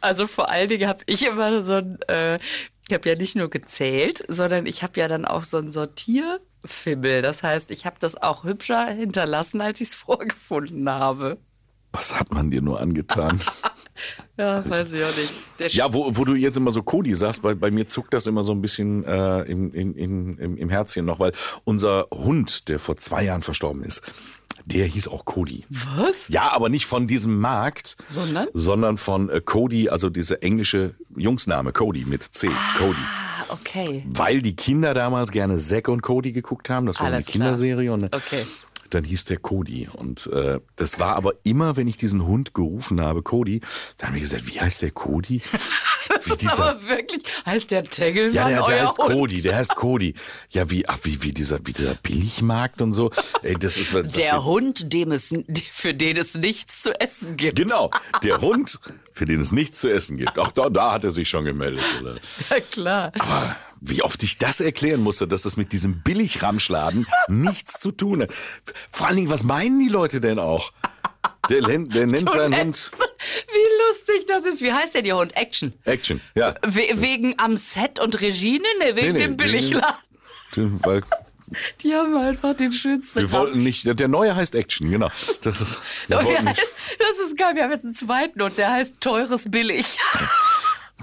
Also 0.00 0.26
vor 0.26 0.48
allen 0.50 0.68
Dingen 0.68 0.88
habe 0.88 1.02
ich 1.06 1.26
immer 1.26 1.62
so 1.62 1.74
ein, 1.74 1.98
äh, 2.08 2.36
ich 2.88 2.94
habe 2.94 3.08
ja 3.08 3.14
nicht 3.16 3.36
nur 3.36 3.50
gezählt, 3.50 4.24
sondern 4.28 4.66
ich 4.66 4.82
habe 4.82 4.98
ja 5.00 5.08
dann 5.08 5.24
auch 5.24 5.42
so 5.44 5.58
ein 5.58 5.70
Sortierfimmel. 5.70 7.22
Das 7.22 7.42
heißt, 7.42 7.70
ich 7.70 7.86
habe 7.86 7.96
das 8.00 8.20
auch 8.20 8.44
hübscher 8.44 8.86
hinterlassen, 8.88 9.60
als 9.60 9.80
ich 9.80 9.88
es 9.88 9.94
vorgefunden 10.06 10.88
habe. 10.88 11.38
Was 11.92 12.18
hat 12.18 12.32
man 12.32 12.50
dir 12.50 12.62
nur 12.62 12.80
angetan? 12.80 13.40
Ja, 14.38 14.68
weiß 14.68 14.94
ich 14.94 15.04
auch 15.04 15.16
nicht. 15.16 15.32
Der 15.58 15.68
Ja, 15.68 15.92
wo, 15.92 16.16
wo 16.16 16.24
du 16.24 16.34
jetzt 16.34 16.56
immer 16.56 16.70
so 16.70 16.82
Cody 16.82 17.14
sagst, 17.14 17.42
bei, 17.42 17.54
bei 17.54 17.70
mir 17.70 17.86
zuckt 17.86 18.14
das 18.14 18.26
immer 18.26 18.42
so 18.42 18.52
ein 18.52 18.62
bisschen 18.62 19.04
äh, 19.04 19.42
im, 19.42 19.70
in, 19.72 19.94
in, 19.94 20.32
im, 20.38 20.56
im 20.56 20.68
Herzchen 20.70 21.04
noch, 21.04 21.20
weil 21.20 21.32
unser 21.64 22.06
Hund, 22.10 22.68
der 22.68 22.78
vor 22.78 22.96
zwei 22.96 23.22
Jahren 23.24 23.42
verstorben 23.42 23.82
ist, 23.84 24.00
der 24.64 24.86
hieß 24.86 25.08
auch 25.08 25.26
Cody. 25.26 25.64
Was? 25.96 26.28
Ja, 26.28 26.50
aber 26.52 26.70
nicht 26.70 26.86
von 26.86 27.06
diesem 27.06 27.38
Markt, 27.38 27.96
Sondern? 28.08 28.48
sondern 28.54 28.96
von 28.96 29.28
äh, 29.28 29.40
Cody, 29.42 29.90
also 29.90 30.08
dieser 30.08 30.42
englische 30.42 30.94
Jungsname 31.14 31.72
Cody 31.72 32.06
mit 32.06 32.22
C, 32.22 32.48
Cody. 32.78 32.96
Ah, 32.98 33.44
okay. 33.52 34.04
Weil 34.08 34.40
die 34.40 34.56
Kinder 34.56 34.94
damals 34.94 35.30
gerne 35.30 35.58
Zack 35.58 35.88
und 35.88 36.00
Cody 36.02 36.32
geguckt 36.32 36.70
haben, 36.70 36.86
das 36.86 36.98
war 36.98 37.08
so 37.08 37.14
Alles 37.14 37.28
eine 37.28 37.32
klar. 37.32 37.46
Kinderserie 37.48 37.92
und 37.92 38.04
äh, 38.04 38.08
Okay. 38.10 38.46
Dann 38.94 39.04
hieß 39.04 39.24
der 39.26 39.38
Cody. 39.38 39.88
Und 39.92 40.26
äh, 40.28 40.60
das 40.76 40.98
war 41.00 41.16
aber 41.16 41.34
immer, 41.44 41.76
wenn 41.76 41.86
ich 41.88 41.96
diesen 41.96 42.24
Hund 42.26 42.54
gerufen 42.54 43.00
habe, 43.00 43.22
Cody, 43.22 43.60
dann 43.98 44.08
habe 44.08 44.16
ich 44.18 44.22
gesagt, 44.24 44.46
wie 44.46 44.60
heißt 44.60 44.82
der 44.82 44.90
Cody? 44.90 45.40
Das 46.08 46.26
Wie 46.28 46.32
ist 46.32 46.42
dieser- 46.42 46.58
aber 46.58 46.86
wirklich. 46.88 47.22
Heißt 47.46 47.70
der 47.70 47.84
Tegelmann 47.84 48.34
Ja, 48.34 48.48
der, 48.48 48.62
der 48.64 48.82
heißt 48.82 48.98
Hund? 48.98 49.12
Cody, 49.12 49.40
der 49.40 49.56
heißt 49.56 49.76
Cody. 49.76 50.14
Ja, 50.50 50.68
wie, 50.68 50.86
ach, 50.88 50.98
wie, 51.04 51.22
wie 51.22 51.32
dieser, 51.32 51.60
wie 51.64 51.72
dieser 51.72 51.94
Billigmarkt 51.94 52.82
und 52.82 52.92
so. 52.92 53.10
Ey, 53.42 53.54
das 53.54 53.76
ist, 53.78 53.94
das 53.94 54.08
Der 54.08 54.32
wird- 54.32 54.44
Hund, 54.44 54.92
dem 54.92 55.12
es, 55.12 55.32
für 55.70 55.94
den 55.94 56.16
es 56.16 56.34
nichts 56.34 56.82
zu 56.82 56.92
essen 57.00 57.36
gibt. 57.36 57.56
Genau, 57.56 57.90
der 58.24 58.40
Hund, 58.42 58.78
für 59.12 59.24
den 59.24 59.40
es 59.40 59.52
nichts 59.52 59.80
zu 59.80 59.90
essen 59.90 60.16
gibt. 60.18 60.38
Auch 60.40 60.50
da, 60.52 60.68
da 60.68 60.92
hat 60.92 61.04
er 61.04 61.12
sich 61.12 61.28
schon 61.28 61.44
gemeldet. 61.44 61.84
Oder? 62.02 62.16
Ja, 62.50 62.60
klar. 62.60 63.12
Aber 63.18 63.56
wie 63.84 64.02
oft 64.02 64.22
ich 64.22 64.38
das 64.38 64.60
erklären 64.60 65.00
musste, 65.00 65.26
dass 65.26 65.42
das 65.42 65.56
mit 65.56 65.72
diesem 65.72 66.02
Billigramschladen 66.02 67.06
nichts 67.28 67.80
zu 67.80 67.90
tun 67.90 68.22
hat. 68.22 68.30
Vor 68.90 69.08
allen 69.08 69.16
Dingen, 69.16 69.30
was 69.30 69.42
meinen 69.42 69.80
die 69.80 69.88
Leute 69.88 70.20
denn 70.20 70.38
auch? 70.38 70.72
Der, 71.50 71.60
der 71.60 72.06
nennt 72.06 72.30
seinen 72.30 72.58
Hund 72.60 72.90
Wie 73.28 73.88
lustig 73.88 74.26
das 74.26 74.44
ist. 74.44 74.62
Wie 74.62 74.72
heißt 74.72 74.94
denn 74.94 75.04
Ihr 75.04 75.16
Hund? 75.16 75.36
Action. 75.36 75.72
Action. 75.84 76.20
Ja. 76.34 76.54
We 76.62 76.82
wegen 76.94 77.34
am 77.38 77.56
Set 77.56 77.98
und 77.98 78.20
Regine? 78.20 78.64
Ne, 78.80 78.96
wegen 78.96 79.06
Nee, 79.06 79.12
nee, 79.12 79.18
dem 79.20 79.36
Billigladen. 79.36 79.96
Weil 80.56 81.02
Die 81.82 81.94
haben 81.94 82.16
einfach 82.16 82.56
den 82.56 82.72
schönsten 82.72 83.18
wir 83.20 83.32
wollten 83.32 83.62
nicht, 83.62 83.86
der 83.98 84.08
neue 84.08 84.34
heißt 84.34 84.54
Action, 84.54 84.90
genau. 84.90 85.10
Das 85.42 85.60
ist, 85.60 85.78
wir 86.08 86.18
Und 86.18 86.28
wir, 86.28 86.42
nicht, 86.42 86.62
das 86.98 87.26
ist 87.26 87.36
geil. 87.36 87.54
Wir 87.54 87.64
haben 87.64 87.72
jetzt 87.72 87.84
einen 87.84 87.94
zweiten 87.94 88.40
und 88.40 88.56
der 88.56 88.70
heißt 88.70 89.00
Teures 89.00 89.50
Billig. 89.50 89.98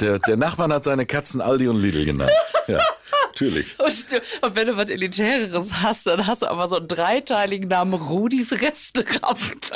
der, 0.01 0.19
der 0.19 0.37
Nachbarn 0.37 0.73
hat 0.73 0.83
seine 0.83 1.05
Katzen 1.05 1.41
Aldi 1.41 1.67
und 1.67 1.77
Lidl 1.77 2.05
genannt. 2.05 2.31
Ja, 2.67 2.81
natürlich. 3.27 3.77
Und, 3.79 4.55
wenn 4.55 4.67
du 4.67 4.77
was 4.77 4.89
Elitäreres 4.89 5.81
hast, 5.81 6.07
dann 6.07 6.27
hast 6.27 6.41
du 6.43 6.47
aber 6.47 6.67
so 6.67 6.77
einen 6.77 6.87
dreiteiligen 6.87 7.69
Namen 7.69 7.93
Rudis 7.93 8.61
Restaurant. 8.61 9.71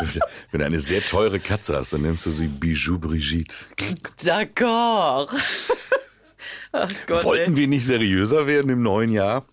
Wenn 0.50 0.58
du 0.58 0.66
eine 0.66 0.80
sehr 0.80 1.00
teure 1.00 1.38
Katze 1.38 1.76
hast, 1.76 1.92
dann 1.92 2.02
nennst 2.02 2.26
du 2.26 2.32
sie 2.32 2.48
Bijou 2.48 2.98
Brigitte. 2.98 3.54
D'accord. 4.18 5.30
Gott, 7.06 7.24
Wollten 7.24 7.52
ey. 7.52 7.56
wir 7.58 7.68
nicht 7.68 7.84
seriöser 7.84 8.46
werden 8.46 8.70
im 8.70 8.82
neuen 8.82 9.12
Jahr? 9.12 9.44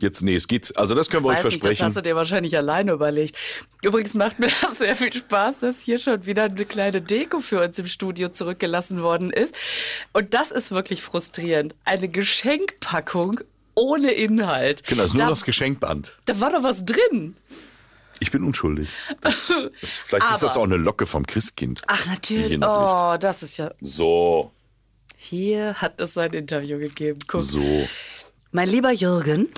Jetzt, 0.00 0.22
nee, 0.22 0.36
es 0.36 0.46
geht. 0.46 0.76
Also 0.76 0.94
das 0.94 1.10
können 1.10 1.24
wir 1.24 1.30
euch 1.30 1.38
Weiß 1.38 1.44
nicht, 1.46 1.56
das 1.56 1.62
versprechen. 1.62 1.86
hast 1.86 1.96
du 1.96 2.02
dir 2.02 2.14
wahrscheinlich 2.14 2.56
alleine 2.56 2.92
überlegt. 2.92 3.36
Übrigens 3.82 4.14
macht 4.14 4.38
mir 4.38 4.48
das 4.62 4.78
sehr 4.78 4.94
viel 4.94 5.12
Spaß, 5.12 5.60
dass 5.60 5.80
hier 5.80 5.98
schon 5.98 6.24
wieder 6.26 6.44
eine 6.44 6.64
kleine 6.64 7.02
Deko 7.02 7.40
für 7.40 7.60
uns 7.64 7.78
im 7.80 7.86
Studio 7.86 8.28
zurückgelassen 8.28 9.02
worden 9.02 9.30
ist. 9.32 9.56
Und 10.12 10.34
das 10.34 10.52
ist 10.52 10.70
wirklich 10.70 11.02
frustrierend. 11.02 11.74
Eine 11.84 12.08
Geschenkpackung 12.08 13.40
ohne 13.74 14.12
Inhalt. 14.12 14.84
genau, 14.86 15.02
ist 15.04 15.14
nur 15.14 15.24
da, 15.24 15.28
das 15.30 15.44
Geschenkband. 15.44 16.16
da 16.26 16.38
war 16.40 16.50
doch 16.50 16.62
was 16.62 16.84
drin. 16.84 17.36
Ich 18.20 18.32
bin 18.32 18.42
unschuldig. 18.42 18.88
Vielleicht 19.80 20.32
ist 20.32 20.42
das 20.42 20.52
Aber- 20.52 20.60
auch 20.60 20.64
eine 20.64 20.76
Locke 20.76 21.06
vom 21.06 21.24
Christkind. 21.26 21.82
Ach, 21.86 22.06
natürlich. 22.06 22.58
noch 22.58 23.12
Oh, 23.14 23.16
das 23.18 23.42
ist 23.44 23.56
ja. 23.58 23.70
So, 23.80 24.50
Hier 25.20 25.74
hat 25.74 26.00
es 26.00 26.16
ein 26.16 26.32
Interview 26.32 26.78
gegeben. 26.78 27.18
Guck. 27.26 27.40
so. 27.40 27.88
Mein 28.52 28.68
lieber 28.68 28.92
Jürgen. 28.92 29.48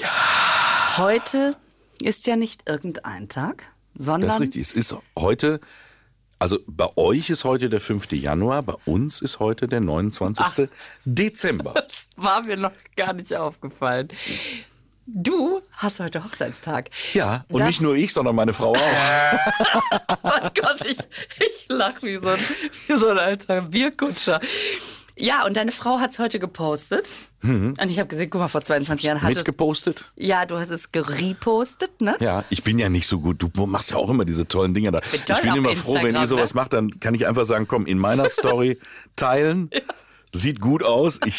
Ja. 0.00 0.96
Heute 0.96 1.54
ist 2.02 2.26
ja 2.26 2.34
nicht 2.34 2.62
irgendein 2.66 3.28
Tag, 3.28 3.64
sondern. 3.94 4.28
Das 4.28 4.36
ist 4.36 4.40
richtig. 4.40 4.62
Es 4.62 4.72
ist 4.72 4.96
heute, 5.18 5.60
also 6.38 6.58
bei 6.66 6.88
euch 6.96 7.28
ist 7.28 7.44
heute 7.44 7.68
der 7.68 7.80
5. 7.80 8.10
Januar, 8.12 8.62
bei 8.62 8.74
uns 8.86 9.20
ist 9.20 9.38
heute 9.38 9.68
der 9.68 9.80
29. 9.80 10.70
Dezember. 11.04 11.74
Das 11.86 12.08
war 12.16 12.42
mir 12.42 12.56
noch 12.56 12.72
gar 12.96 13.12
nicht 13.12 13.34
aufgefallen. 13.34 14.08
Du 15.06 15.60
hast 15.72 16.00
heute 16.00 16.22
Hochzeitstag. 16.24 16.90
Ja, 17.14 17.44
und 17.48 17.60
Das- 17.60 17.68
nicht 17.68 17.80
nur 17.80 17.94
ich, 17.94 18.12
sondern 18.12 18.34
meine 18.34 18.52
Frau 18.52 18.72
auch. 18.72 18.76
Oh 20.22 20.48
Gott, 20.60 20.84
ich, 20.84 20.98
ich 21.38 21.66
lach 21.68 21.94
wie 22.02 22.16
so, 22.16 22.28
ein, 22.28 22.38
wie 22.88 22.94
so 22.98 23.08
ein 23.08 23.18
alter 23.18 23.62
Bierkutscher. 23.62 24.40
Ja, 25.16 25.44
und 25.46 25.56
deine 25.56 25.70
Frau 25.72 25.98
hat 26.00 26.10
es 26.10 26.18
heute 26.18 26.38
gepostet. 26.38 27.12
Und 27.42 27.76
ich 27.88 27.98
habe 28.00 28.08
gesehen, 28.08 28.28
guck 28.28 28.40
mal, 28.40 28.48
vor 28.48 28.60
22 28.60 29.06
Jahren 29.06 29.22
hat 29.22 29.30
es. 29.30 29.36
Mitgepostet? 29.36 30.10
Ja, 30.16 30.44
du 30.46 30.56
hast 30.58 30.70
es 30.70 30.90
gerepostet, 30.90 32.00
ne? 32.00 32.16
Ja, 32.20 32.44
ich 32.50 32.64
bin 32.64 32.78
ja 32.78 32.88
nicht 32.88 33.06
so 33.06 33.20
gut. 33.20 33.40
Du 33.40 33.48
machst 33.66 33.92
ja 33.92 33.96
auch 33.98 34.10
immer 34.10 34.24
diese 34.24 34.48
tollen 34.48 34.74
Dinger 34.74 34.90
da. 34.90 35.00
Bin 35.00 35.20
Ich 35.28 35.40
bin 35.42 35.54
immer 35.54 35.76
froh, 35.76 35.94
wenn 35.94 36.06
Instagram, 36.06 36.22
ihr 36.22 36.26
sowas 36.26 36.54
ne? 36.54 36.60
macht, 36.60 36.72
dann 36.72 36.90
kann 36.98 37.14
ich 37.14 37.26
einfach 37.26 37.44
sagen, 37.44 37.68
komm, 37.68 37.86
in 37.86 37.98
meiner 37.98 38.28
Story 38.28 38.80
teilen. 39.16 39.70
Sieht 40.32 40.60
gut 40.60 40.82
aus. 40.82 41.20
Ich 41.24 41.38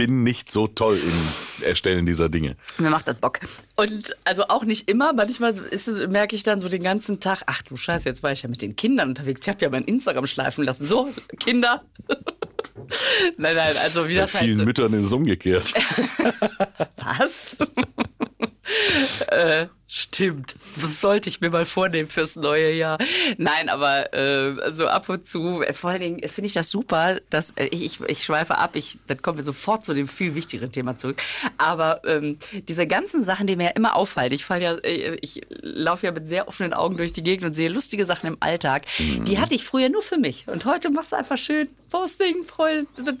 bin 0.00 0.22
nicht 0.22 0.50
so 0.50 0.66
toll 0.66 0.96
im 0.96 1.66
Erstellen 1.66 2.06
dieser 2.06 2.30
Dinge. 2.30 2.56
Mir 2.78 2.88
macht 2.88 3.06
das 3.06 3.16
Bock. 3.16 3.38
Und 3.76 4.16
also 4.24 4.44
auch 4.48 4.64
nicht 4.64 4.88
immer, 4.88 5.12
manchmal 5.12 5.52
ist 5.52 5.88
es, 5.88 6.08
merke 6.08 6.34
ich 6.34 6.42
dann 6.42 6.58
so 6.58 6.70
den 6.70 6.82
ganzen 6.82 7.20
Tag, 7.20 7.42
ach 7.44 7.60
du 7.60 7.76
Scheiße, 7.76 8.08
jetzt 8.08 8.22
war 8.22 8.32
ich 8.32 8.40
ja 8.40 8.48
mit 8.48 8.62
den 8.62 8.76
Kindern 8.76 9.10
unterwegs. 9.10 9.42
Ich 9.42 9.48
habe 9.50 9.60
ja 9.60 9.68
mein 9.68 9.84
Instagram 9.84 10.26
schleifen 10.26 10.64
lassen. 10.64 10.86
So, 10.86 11.10
Kinder. 11.38 11.84
nein, 13.36 13.56
nein, 13.56 13.76
also 13.76 14.08
wie 14.08 14.14
Bei 14.14 14.20
das 14.20 14.36
halt 14.36 14.44
vielen. 14.44 14.64
Müttern 14.64 14.94
ist 14.94 15.04
es 15.04 15.12
umgekehrt. 15.12 15.74
Was? 16.96 17.58
äh, 19.26 19.66
stimmt. 19.92 20.54
Das 20.80 21.00
sollte 21.00 21.28
ich 21.28 21.40
mir 21.40 21.50
mal 21.50 21.66
vornehmen 21.66 22.08
fürs 22.08 22.36
neue 22.36 22.72
Jahr. 22.72 22.96
Nein, 23.38 23.68
aber 23.68 24.14
äh, 24.14 24.72
so 24.72 24.86
ab 24.86 25.08
und 25.08 25.26
zu, 25.26 25.62
äh, 25.62 25.72
vor 25.72 25.90
allen 25.90 26.00
Dingen 26.00 26.28
finde 26.28 26.46
ich 26.46 26.52
das 26.52 26.70
super, 26.70 27.18
dass 27.28 27.50
äh, 27.56 27.66
ich, 27.66 27.82
ich, 27.84 28.00
ich 28.00 28.24
schweife 28.24 28.56
ab, 28.56 28.76
ich, 28.76 28.98
dann 29.08 29.20
kommen 29.20 29.38
wir 29.38 29.44
sofort 29.44 29.84
zu 29.84 29.92
dem 29.92 30.06
viel 30.06 30.36
wichtigeren 30.36 30.70
Thema 30.70 30.96
zurück. 30.96 31.20
Aber 31.58 32.02
ähm, 32.04 32.38
diese 32.68 32.86
ganzen 32.86 33.22
Sachen, 33.24 33.48
die 33.48 33.56
mir 33.56 33.64
ja 33.64 33.70
immer 33.70 33.96
auffallen, 33.96 34.32
ich 34.32 34.44
fall 34.44 34.62
ja, 34.62 34.74
äh, 34.76 35.16
ich 35.22 35.40
laufe 35.60 36.06
ja 36.06 36.12
mit 36.12 36.28
sehr 36.28 36.46
offenen 36.46 36.72
Augen 36.72 36.96
durch 36.96 37.12
die 37.12 37.24
Gegend 37.24 37.44
und 37.46 37.54
sehe 37.54 37.68
lustige 37.68 38.04
Sachen 38.04 38.28
im 38.28 38.36
Alltag, 38.38 38.86
die 38.98 39.38
hatte 39.40 39.54
ich 39.54 39.64
früher 39.64 39.88
nur 39.88 40.02
für 40.02 40.18
mich. 40.18 40.46
Und 40.46 40.64
heute 40.66 40.90
machst 40.90 41.10
du 41.12 41.16
einfach 41.16 41.36
schön 41.38 41.68
Posting, 41.90 42.44
freut, 42.44 42.86
freut 42.96 43.16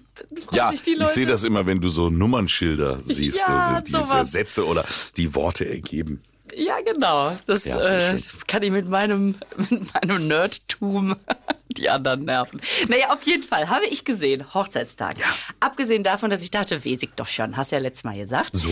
Ja, 0.54 0.70
sich 0.70 0.82
die 0.82 0.92
ich 0.92 0.98
Leute. 0.98 1.12
sehe 1.14 1.26
das 1.26 1.42
immer, 1.42 1.66
wenn 1.66 1.80
du 1.80 1.88
so 1.88 2.10
Nummernschilder 2.10 3.00
siehst, 3.02 3.38
Ja, 3.48 3.68
also 3.68 3.80
diese 3.84 4.02
sowas. 4.04 4.30
Sätze 4.32 4.64
oder 4.66 4.84
die 5.16 5.34
Worte 5.34 5.68
ergeben. 5.68 6.22
Ja, 6.54 6.80
genau. 6.80 7.36
Das 7.46 7.64
Ja, 7.64 8.12
äh, 8.12 8.20
kann 8.46 8.62
ich 8.62 8.70
mit 8.70 8.88
meinem, 8.88 9.36
mit 9.70 9.94
meinem 9.94 10.28
Nerdtum 10.28 11.16
die 11.68 11.88
anderen 11.88 12.24
nerven. 12.24 12.60
Naja, 12.88 13.12
auf 13.12 13.22
jeden 13.24 13.42
Fall 13.42 13.68
habe 13.68 13.86
ich 13.86 14.04
gesehen, 14.04 14.52
Hochzeitstag. 14.54 15.14
Abgesehen 15.60 16.02
davon, 16.02 16.30
dass 16.30 16.42
ich 16.42 16.50
dachte, 16.50 16.80
ich 16.82 17.10
doch 17.16 17.26
schon, 17.26 17.56
hast 17.56 17.72
ja 17.72 17.78
letztes 17.78 18.04
Mal 18.04 18.16
gesagt. 18.16 18.56
So. 18.56 18.70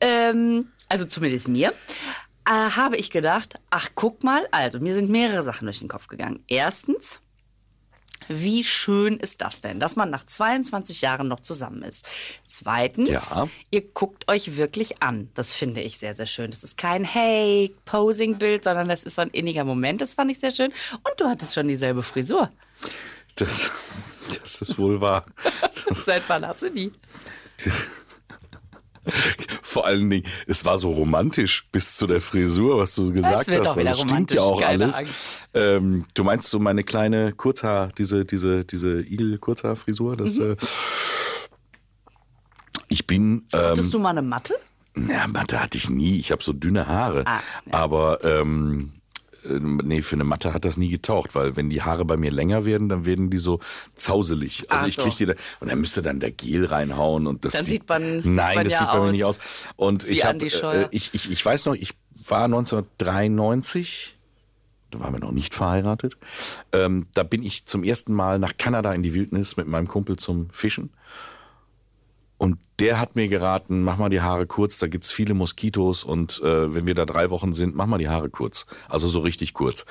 Ähm, 0.00 0.68
also 0.88 1.04
zumindest 1.04 1.48
mir. 1.48 1.72
Äh, 2.44 2.50
habe 2.50 2.96
ich 2.96 3.10
gedacht, 3.10 3.54
ach 3.70 3.90
guck 3.94 4.24
mal, 4.24 4.46
also 4.50 4.80
mir 4.80 4.94
sind 4.94 5.08
mehrere 5.10 5.42
Sachen 5.42 5.66
durch 5.66 5.78
den 5.78 5.88
Kopf 5.88 6.08
gegangen. 6.08 6.42
Erstens, 6.48 7.20
wie 8.28 8.64
schön 8.64 9.16
ist 9.18 9.40
das 9.42 9.60
denn, 9.60 9.80
dass 9.80 9.96
man 9.96 10.10
nach 10.10 10.24
22 10.26 11.00
Jahren 11.02 11.28
noch 11.28 11.40
zusammen 11.40 11.82
ist? 11.82 12.06
Zweitens, 12.44 13.08
Ja. 13.34 13.48
ihr 13.70 13.82
guckt 13.82 14.28
euch 14.30 14.56
wirklich 14.56 15.02
an. 15.02 15.30
Das 15.34 15.54
finde 15.54 15.80
ich 15.80 15.98
sehr, 15.98 16.14
sehr 16.14 16.26
schön. 16.26 16.50
Das 16.50 16.64
ist 16.64 16.76
kein 16.78 17.04
Hey, 17.04 17.74
Posing-Bild, 17.84 18.64
sondern 18.64 18.88
das 18.88 19.04
ist 19.04 19.16
so 19.16 19.22
ein 19.22 19.30
inniger 19.30 19.64
Moment. 19.64 20.00
Das 20.00 20.14
fand 20.14 20.30
ich 20.30 20.38
sehr 20.40 20.50
schön. 20.50 20.72
Und 20.92 21.18
du 21.20 21.26
hattest 21.28 21.54
schon 21.54 21.68
dieselbe 21.68 22.02
Frisur. 22.02 22.50
Das, 23.36 23.70
das 24.40 24.60
ist 24.62 24.78
wohl 24.78 25.00
wahr. 25.00 25.26
Seit 25.92 26.22
wann 26.28 26.46
hast 26.46 26.62
du 26.62 26.70
die? 26.70 26.92
Vor 29.62 29.86
allen 29.86 30.08
Dingen, 30.08 30.26
es 30.46 30.64
war 30.64 30.78
so 30.78 30.90
romantisch 30.92 31.64
bis 31.72 31.96
zu 31.96 32.06
der 32.06 32.20
Frisur, 32.20 32.78
was 32.78 32.94
du 32.94 33.12
gesagt 33.12 33.48
wird 33.48 33.66
hast. 33.66 33.76
doch 33.76 33.82
das 33.82 33.96
stimmt 33.98 34.10
romantisch, 34.12 34.36
ja 34.36 34.42
auch 34.42 34.62
alles. 34.62 35.44
Ähm, 35.54 36.06
du 36.14 36.24
meinst 36.24 36.50
so 36.50 36.58
meine 36.58 36.84
kleine 36.84 37.32
Kurzhaar, 37.32 37.88
diese, 37.98 38.24
diese, 38.24 38.64
diese 38.64 39.00
Igel-Kurzhaarfrisur? 39.00 40.16
Mhm. 40.20 40.40
äh, 40.52 40.56
ich 42.88 43.06
bin. 43.06 43.46
Ähm, 43.52 43.60
Hattest 43.60 43.92
du 43.92 43.98
mal 43.98 44.10
eine 44.10 44.22
Matte? 44.22 44.54
Ja, 44.96 45.26
Matte 45.26 45.60
hatte 45.60 45.78
ich 45.78 45.88
nie. 45.88 46.18
Ich 46.18 46.30
habe 46.32 46.42
so 46.42 46.52
dünne 46.52 46.86
Haare. 46.86 47.26
Ah, 47.26 47.40
ja. 47.64 47.72
Aber 47.72 48.22
ähm, 48.24 48.92
äh, 48.94 49.01
nee, 49.44 50.02
für 50.02 50.16
eine 50.16 50.24
Matte 50.24 50.54
hat 50.54 50.64
das 50.64 50.76
nie 50.76 50.88
getaucht, 50.88 51.34
weil 51.34 51.56
wenn 51.56 51.68
die 51.70 51.82
Haare 51.82 52.04
bei 52.04 52.16
mir 52.16 52.30
länger 52.30 52.64
werden, 52.64 52.88
dann 52.88 53.04
werden 53.04 53.30
die 53.30 53.38
so 53.38 53.60
zauselig. 53.94 54.70
Also 54.70 54.84
Ach 54.84 54.88
ich 54.88 54.94
so. 54.96 55.02
kriege 55.02 55.16
die 55.16 55.26
da, 55.26 55.34
und 55.60 55.70
dann 55.70 55.80
müsste 55.80 56.02
dann 56.02 56.20
der 56.20 56.30
Gel 56.30 56.66
reinhauen 56.66 57.26
und 57.26 57.44
das 57.44 57.52
Dann 57.54 57.64
sieht 57.64 57.88
man- 57.88 58.20
sieht 58.20 58.32
nein, 58.32 58.54
man 58.56 58.64
das 58.64 58.72
ja 58.74 58.78
sieht 58.80 58.88
bei 58.92 59.00
mir 59.00 59.12
nicht 59.12 59.24
aus. 59.24 59.38
Und 59.76 60.08
wie 60.08 60.20
ich 60.46 60.54
Scheuer. 60.54 60.84
äh, 60.84 60.88
ich, 60.90 61.14
ich 61.14 61.30
ich 61.30 61.44
weiß 61.44 61.66
noch, 61.66 61.74
ich 61.74 61.94
war 62.28 62.44
1993 62.44 64.16
da 64.90 65.00
waren 65.00 65.14
wir 65.14 65.20
noch 65.20 65.32
nicht 65.32 65.54
verheiratet. 65.54 66.18
Ähm, 66.72 67.06
da 67.14 67.22
bin 67.22 67.42
ich 67.42 67.64
zum 67.64 67.82
ersten 67.82 68.12
Mal 68.12 68.38
nach 68.38 68.58
Kanada 68.58 68.92
in 68.92 69.02
die 69.02 69.14
Wildnis 69.14 69.56
mit 69.56 69.66
meinem 69.66 69.88
Kumpel 69.88 70.16
zum 70.18 70.50
Fischen. 70.50 70.90
Der 72.82 72.98
hat 72.98 73.14
mir 73.14 73.28
geraten, 73.28 73.84
mach 73.84 73.96
mal 73.96 74.08
die 74.08 74.22
Haare 74.22 74.44
kurz, 74.44 74.80
da 74.80 74.88
gibt's 74.88 75.12
viele 75.12 75.34
Moskitos 75.34 76.02
und 76.02 76.42
äh, 76.42 76.74
wenn 76.74 76.84
wir 76.84 76.96
da 76.96 77.06
drei 77.06 77.30
Wochen 77.30 77.54
sind, 77.54 77.76
mach 77.76 77.86
mal 77.86 77.98
die 77.98 78.08
Haare 78.08 78.28
kurz. 78.28 78.66
Also 78.88 79.06
so 79.06 79.20
richtig 79.20 79.54
kurz. 79.54 79.86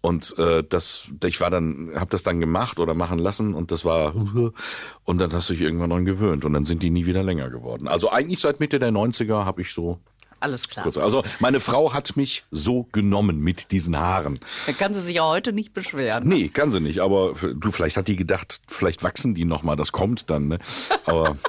Und 0.00 0.38
äh, 0.38 0.64
das, 0.66 1.10
ich 1.26 1.42
war 1.42 1.50
dann, 1.50 1.90
habe 1.94 2.10
das 2.10 2.22
dann 2.22 2.40
gemacht 2.40 2.80
oder 2.80 2.94
machen 2.94 3.18
lassen 3.18 3.52
und 3.52 3.70
das 3.70 3.84
war 3.84 4.14
und 5.04 5.18
dann 5.18 5.30
hast 5.34 5.50
du 5.50 5.52
dich 5.52 5.60
irgendwann 5.60 5.90
dran 5.90 6.06
gewöhnt 6.06 6.46
und 6.46 6.54
dann 6.54 6.64
sind 6.64 6.82
die 6.82 6.88
nie 6.88 7.04
wieder 7.04 7.22
länger 7.22 7.50
geworden. 7.50 7.86
Also 7.86 8.10
eigentlich 8.10 8.40
seit 8.40 8.60
Mitte 8.60 8.78
der 8.78 8.92
90er 8.92 9.44
habe 9.44 9.60
ich 9.60 9.74
so 9.74 9.98
Alles 10.40 10.68
klar. 10.68 10.86
Also 10.86 11.22
meine 11.38 11.60
Frau 11.60 11.92
hat 11.92 12.16
mich 12.16 12.46
so 12.50 12.84
genommen 12.92 13.40
mit 13.40 13.72
diesen 13.72 14.00
Haaren. 14.00 14.40
Dann 14.64 14.78
kann 14.78 14.94
sie 14.94 15.00
sich 15.00 15.16
ja 15.16 15.26
heute 15.26 15.52
nicht 15.52 15.74
beschweren. 15.74 16.26
Nee, 16.26 16.48
kann 16.48 16.70
sie 16.70 16.80
nicht, 16.80 17.00
aber 17.00 17.34
du, 17.34 17.70
vielleicht 17.70 17.98
hat 17.98 18.08
die 18.08 18.16
gedacht, 18.16 18.58
vielleicht 18.68 19.04
wachsen 19.04 19.34
die 19.34 19.44
nochmal, 19.44 19.76
das 19.76 19.92
kommt 19.92 20.30
dann, 20.30 20.48
ne? 20.48 20.58
Aber 21.04 21.36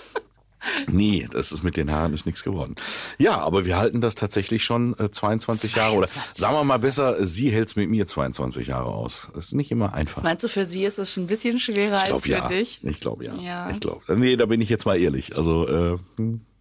nee, 0.88 1.28
das 1.32 1.52
ist 1.52 1.64
mit 1.64 1.78
den 1.78 1.92
Haaren 1.92 2.14
ist 2.14 2.26
nichts 2.26 2.44
geworden. 2.44 2.76
Ja, 3.18 3.40
aber 3.40 3.66
wir 3.66 3.78
halten 3.78 4.02
das 4.02 4.16
tatsächlich 4.16 4.64
schon 4.64 4.98
äh, 5.00 5.12
22 5.12 5.76
Jahre 5.76 5.96
oder 5.96 6.08
22. 6.08 6.40
sagen 6.40 6.56
wir 6.56 6.64
mal 6.64 6.80
besser, 6.80 7.26
sie 7.26 7.52
hält's 7.52 7.76
mit 7.76 7.90
mir 7.90 8.08
22 8.08 8.68
Jahre 8.68 8.90
aus. 8.90 9.32
Das 9.34 9.46
ist 9.46 9.54
nicht 9.54 9.72
immer 9.72 9.94
einfach. 9.94 10.24
Meinst 10.24 10.44
du, 10.44 10.48
für 10.48 10.66
sie 10.66 10.84
ist 10.84 11.00
es 11.00 11.14
schon 11.14 11.24
ein 11.24 11.28
bisschen 11.28 11.60
schwerer 11.60 12.02
ich 12.06 12.14
als 12.14 12.24
für 12.24 12.30
ja. 12.30 12.48
dich? 12.48 12.80
Ich 12.84 13.00
glaube 13.00 13.26
ja. 13.26 13.36
Ja. 13.36 13.70
Ich 13.70 13.80
glaube. 13.80 14.02
Nee, 14.16 14.36
da 14.36 14.46
bin 14.46 14.62
ich 14.62 14.70
jetzt 14.70 14.86
mal 14.86 15.00
ehrlich. 15.00 15.36
Also 15.36 15.68
äh, 15.68 15.98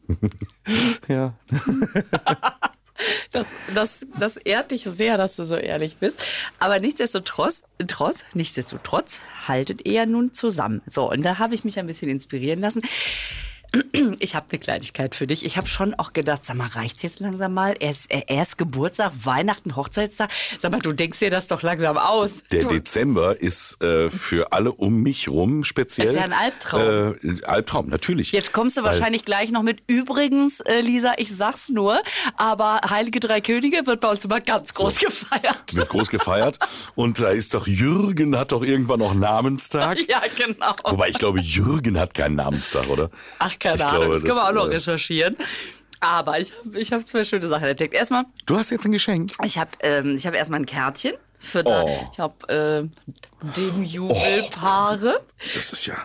ja. 1.09 1.35
Das, 3.31 3.57
das, 3.75 4.07
das 4.19 4.37
ehrt 4.37 4.71
dich 4.71 4.85
sehr, 4.85 5.17
dass 5.17 5.37
du 5.37 5.45
so 5.45 5.57
ehrlich 5.57 5.97
bist. 5.97 6.23
Aber 6.59 6.79
nichtsdestotrotz, 6.79 7.63
trotz, 7.89 8.25
nichtsdestotrotz 8.35 9.23
haltet 9.49 9.87
ihr 9.87 9.93
ja 9.93 10.07
nun 10.07 10.33
zusammen. 10.33 10.83
So, 10.87 11.11
und 11.11 11.23
da 11.23 11.39
habe 11.39 11.55
ich 11.55 11.65
mich 11.65 11.79
ein 11.79 11.87
bisschen 11.87 12.11
inspirieren 12.11 12.61
lassen. 12.61 12.83
Ich 14.19 14.35
habe 14.35 14.47
eine 14.51 14.59
Kleinigkeit 14.59 15.15
für 15.15 15.27
dich. 15.27 15.45
Ich 15.47 15.57
habe 15.57 15.67
schon 15.67 15.95
auch 15.95 16.13
gedacht, 16.13 16.45
sag 16.45 16.57
mal, 16.57 16.67
reicht's 16.69 17.03
jetzt 17.03 17.21
langsam 17.21 17.55
mal? 17.55 17.75
Erst, 17.81 18.09
erst 18.11 18.59
Geburtstag, 18.59 19.13
Weihnachten, 19.23 19.77
Hochzeitstag. 19.77 20.31
Sag 20.59 20.73
mal, 20.73 20.81
du 20.81 20.93
denkst 20.93 21.19
dir 21.21 21.31
das 21.31 21.47
doch 21.47 21.63
langsam 21.63 21.97
aus. 21.97 22.45
Der 22.53 22.63
du, 22.63 22.69
Dezember 22.69 23.41
ist 23.41 23.83
äh, 23.83 24.11
für 24.11 24.53
alle 24.53 24.73
um 24.73 25.03
mich 25.03 25.29
rum 25.29 25.65
speziell. 25.65 26.07
Das 26.07 26.15
ist 26.15 26.21
ja 26.21 26.27
ein 26.27 26.33
Albtraum. 26.33 27.17
Äh, 27.23 27.45
Albtraum, 27.45 27.89
natürlich. 27.89 28.33
Jetzt 28.33 28.53
kommst 28.53 28.77
du 28.77 28.83
Weil- 28.83 28.93
wahrscheinlich 28.93 29.25
gleich 29.25 29.51
noch 29.51 29.63
mit. 29.63 29.83
Übrigens, 29.87 30.61
äh, 30.61 30.81
Lisa, 30.81 31.15
ich 31.17 31.35
sag's 31.35 31.69
nur, 31.71 32.03
aber 32.37 32.81
Heilige 32.91 33.21
Drei 33.21 33.41
Könige 33.41 33.87
wird 33.87 34.01
bei 34.01 34.09
uns 34.09 34.25
immer 34.25 34.41
ganz 34.41 34.75
groß 34.75 34.99
gefeiert. 34.99 35.75
wird 35.75 35.89
groß 35.89 36.11
gefeiert. 36.11 36.59
Und 36.95 37.21
da 37.21 37.31
ist 37.31 37.55
doch 37.55 37.67
Jürgen 37.67 38.37
hat 38.37 38.53
doch 38.53 38.63
irgendwann 38.63 38.99
noch 38.99 39.15
Namenstag. 39.15 39.99
Ja, 40.09 40.21
genau. 40.37 40.75
Wobei 40.85 41.09
ich 41.09 41.19
glaube, 41.19 41.41
Jürgen 41.41 41.99
hat 41.99 42.13
keinen 42.13 42.35
Namenstag, 42.35 42.89
oder? 42.91 43.09
Ach, 43.39 43.53
keine 43.63 43.77
Ich 43.77 43.85
Ahnung, 43.85 43.99
glaube, 44.01 44.15
das 44.15 44.25
können 44.25 44.37
wir 44.37 44.49
auch 44.49 44.53
noch 44.53 44.67
äh, 44.69 44.75
recherchieren. 44.75 45.37
Aber 46.01 46.41
ich 46.41 46.53
habe 46.53 46.81
ich 46.81 46.93
hab 46.93 47.07
zwei 47.07 47.23
schöne 47.25 47.47
Sachen 47.47 47.69
entdeckt. 47.69 47.95
Erstmal, 47.95 48.25
Du 48.47 48.57
hast 48.59 48.71
jetzt 48.71 48.85
ein 48.85 48.93
Geschenk. 48.93 49.31
ich 49.45 49.57
habe 49.59 49.71
ähm, 49.81 50.17
ich 50.17 50.27
hab 50.27 50.35
erstmal 50.35 50.61
ein 50.61 50.67
Kärtchen 50.67 51.15
für 51.39 51.63
da, 51.63 51.83
Oh. 51.85 52.09
ich 52.13 52.19
habe 52.19 52.49
äh, 52.53 53.47
dem 53.57 53.83
Jubelpaare 53.85 55.21
Das 55.55 55.73
ist 55.73 55.87
ja, 55.87 55.97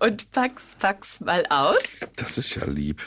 und 0.00 0.30
pack's, 0.32 0.76
pack's 0.78 1.20
mal 1.20 1.44
aus. 1.50 2.00
das 2.16 2.38
ist 2.38 2.54
ja 2.56 2.64
lieb. 2.66 3.02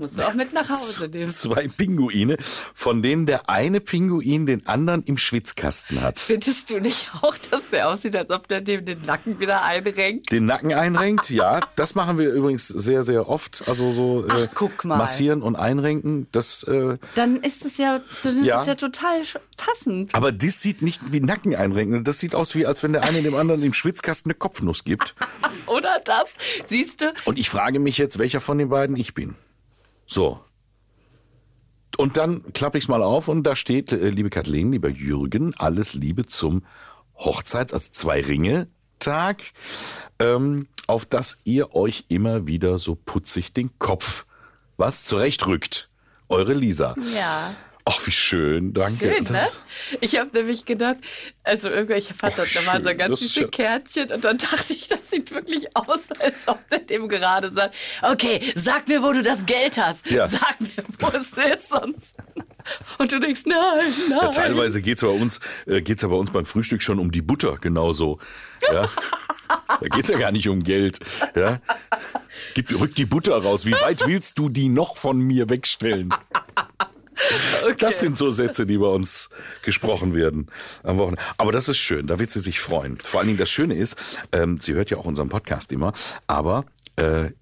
Musst 0.00 0.18
du 0.18 0.26
auch 0.26 0.32
mit 0.32 0.54
nach 0.54 0.70
Hause 0.70 1.08
nehmen. 1.08 1.30
Zwei 1.30 1.68
Pinguine, 1.68 2.36
von 2.74 3.02
denen 3.02 3.26
der 3.26 3.50
eine 3.50 3.80
Pinguin 3.80 4.46
den 4.46 4.66
anderen 4.66 5.02
im 5.04 5.18
Schwitzkasten 5.18 6.00
hat. 6.00 6.18
Findest 6.20 6.70
du 6.70 6.80
nicht 6.80 7.10
auch, 7.20 7.36
dass 7.50 7.68
der 7.68 7.88
aussieht, 7.90 8.16
als 8.16 8.30
ob 8.30 8.48
der 8.48 8.62
dem 8.62 8.86
den 8.86 9.02
Nacken 9.02 9.38
wieder 9.40 9.62
einrenkt? 9.62 10.32
Den 10.32 10.46
Nacken 10.46 10.72
einrenkt, 10.72 11.28
ja. 11.28 11.60
Das 11.76 11.94
machen 11.94 12.16
wir 12.16 12.30
übrigens 12.32 12.68
sehr, 12.68 13.04
sehr 13.04 13.28
oft. 13.28 13.62
Also 13.66 13.90
so 13.92 14.26
äh, 14.26 14.48
Ach, 14.54 14.84
mal. 14.84 14.96
massieren 14.96 15.42
und 15.42 15.54
einrenken. 15.56 16.28
Das, 16.32 16.62
äh, 16.62 16.96
Dann 17.14 17.36
ist 17.42 17.66
es 17.66 17.76
ja, 17.76 18.00
dann 18.22 18.38
ist 18.40 18.46
Ja. 18.46 18.60
es 18.62 18.66
ja 18.66 18.74
total 18.76 19.20
passend. 19.58 20.14
aber 20.14 20.32
das 20.32 20.62
sieht 20.62 20.80
nicht 20.80 21.12
wie 21.12 21.20
Nacken 21.20 21.54
einrenken. 21.54 22.04
Das 22.04 22.18
sieht 22.18 22.34
aus 22.34 22.54
wie, 22.54 22.64
als 22.64 22.82
wenn 22.82 22.94
der 22.94 23.02
eine 23.04 23.20
dem 23.20 23.34
anderen 23.34 23.62
im 23.62 23.74
Schwitzkasten 23.74 24.30
eine 24.30 24.38
Kopfnuss 24.38 24.84
gibt. 24.84 25.14
Oder 25.66 26.00
das? 26.04 26.34
Siehst 26.66 27.02
du? 27.02 27.12
Und 27.26 27.38
ich 27.38 27.50
frage 27.50 27.78
mich 27.80 27.98
jetzt, 27.98 28.18
welcher 28.18 28.40
von 28.40 28.56
den 28.56 28.70
beiden 28.70 28.96
ich 28.96 29.12
bin. 29.14 29.34
So. 30.10 30.40
Und 31.96 32.16
dann 32.16 32.52
klappe 32.52 32.78
ich 32.78 32.84
es 32.84 32.88
mal 32.88 33.02
auf 33.02 33.28
und 33.28 33.44
da 33.44 33.54
steht, 33.54 33.92
äh, 33.92 34.10
liebe 34.10 34.28
Kathleen, 34.30 34.72
lieber 34.72 34.88
Jürgen, 34.88 35.54
alles 35.56 35.94
Liebe 35.94 36.26
zum 36.26 36.64
Hochzeits-, 37.16 37.72
also 37.72 37.90
zwei 37.92 38.20
Ringe 38.20 38.68
Tag, 38.98 39.42
ähm, 40.18 40.66
auf 40.86 41.06
das 41.06 41.40
ihr 41.44 41.74
euch 41.74 42.06
immer 42.08 42.46
wieder 42.46 42.78
so 42.78 42.96
putzig 42.96 43.52
den 43.52 43.78
Kopf, 43.78 44.26
was 44.76 45.04
zurechtrückt. 45.04 45.90
Eure 46.28 46.54
Lisa. 46.54 46.96
Ja. 47.14 47.54
Ach, 47.92 48.06
wie 48.06 48.12
schön, 48.12 48.72
danke. 48.72 49.14
Schön, 49.16 49.24
ne? 49.24 49.46
Ich 50.00 50.18
habe 50.18 50.30
nämlich 50.32 50.64
gedacht, 50.64 50.98
also 51.42 51.68
irgendwie, 51.68 51.94
ich 51.94 52.12
fand, 52.12 52.34
Oh, 52.38 52.42
das, 52.42 52.52
da 52.52 52.66
waren 52.66 52.84
so 52.84 52.94
ganz 52.94 53.20
süße 53.20 53.48
Kärtchen 53.48 54.12
und 54.12 54.24
dann 54.24 54.38
dachte 54.50 54.72
ich, 54.72 54.88
das 54.88 55.10
sieht 55.10 55.32
wirklich 55.32 55.76
aus, 55.76 56.10
als 56.20 56.46
ob 56.48 56.66
der 56.68 56.80
dem 56.80 57.08
gerade 57.08 57.50
sagt, 57.50 57.74
okay, 58.02 58.40
sag 58.54 58.88
mir, 58.88 59.02
wo 59.02 59.12
du 59.12 59.22
das 59.22 59.44
Geld 59.46 59.78
hast. 59.78 60.10
Ja. 60.10 60.28
Sag 60.28 60.60
mir, 60.60 60.68
wo 61.00 61.08
es 61.08 61.36
ist, 61.54 61.68
sonst. 61.68 62.16
Und 62.98 63.10
du 63.10 63.18
denkst, 63.18 63.42
nein, 63.46 63.56
nein. 64.08 64.18
Ja, 64.22 64.28
teilweise 64.28 64.82
geht's 64.82 65.00
bei 65.00 65.08
uns, 65.08 65.40
äh, 65.66 65.80
geht's 65.80 66.02
ja 66.02 66.08
bei 66.08 66.16
uns 66.16 66.30
beim 66.30 66.44
Frühstück 66.44 66.82
schon 66.82 66.98
um 66.98 67.10
die 67.10 67.22
Butter, 67.22 67.56
genauso. 67.56 68.18
Ja. 68.70 68.88
Da 69.48 69.88
geht's 69.88 70.08
ja 70.08 70.18
gar 70.18 70.30
nicht 70.30 70.48
um 70.48 70.62
Geld. 70.62 71.00
Ja. 71.34 71.60
Gib, 72.54 72.70
rück 72.78 72.94
die 72.94 73.06
Butter 73.06 73.42
raus. 73.42 73.66
Wie 73.66 73.72
weit 73.72 74.06
willst 74.06 74.38
du 74.38 74.48
die 74.48 74.68
noch 74.68 74.96
von 74.96 75.18
mir 75.18 75.48
wegstellen? 75.48 76.14
Das 77.78 78.00
sind 78.00 78.16
so 78.16 78.30
Sätze, 78.30 78.66
die 78.66 78.78
bei 78.78 78.86
uns 78.86 79.30
gesprochen 79.62 80.14
werden 80.14 80.48
am 80.82 80.98
Wochenende. 80.98 81.22
Aber 81.36 81.52
das 81.52 81.68
ist 81.68 81.78
schön, 81.78 82.06
da 82.06 82.18
wird 82.18 82.30
sie 82.30 82.40
sich 82.40 82.60
freuen. 82.60 82.98
Vor 82.98 83.20
allen 83.20 83.28
Dingen 83.28 83.38
das 83.38 83.50
Schöne 83.50 83.74
ist, 83.74 83.96
ähm, 84.32 84.58
sie 84.60 84.74
hört 84.74 84.90
ja 84.90 84.98
auch 84.98 85.04
unseren 85.04 85.28
Podcast 85.28 85.72
immer, 85.72 85.92
aber 86.26 86.64
äh, 87.00 87.32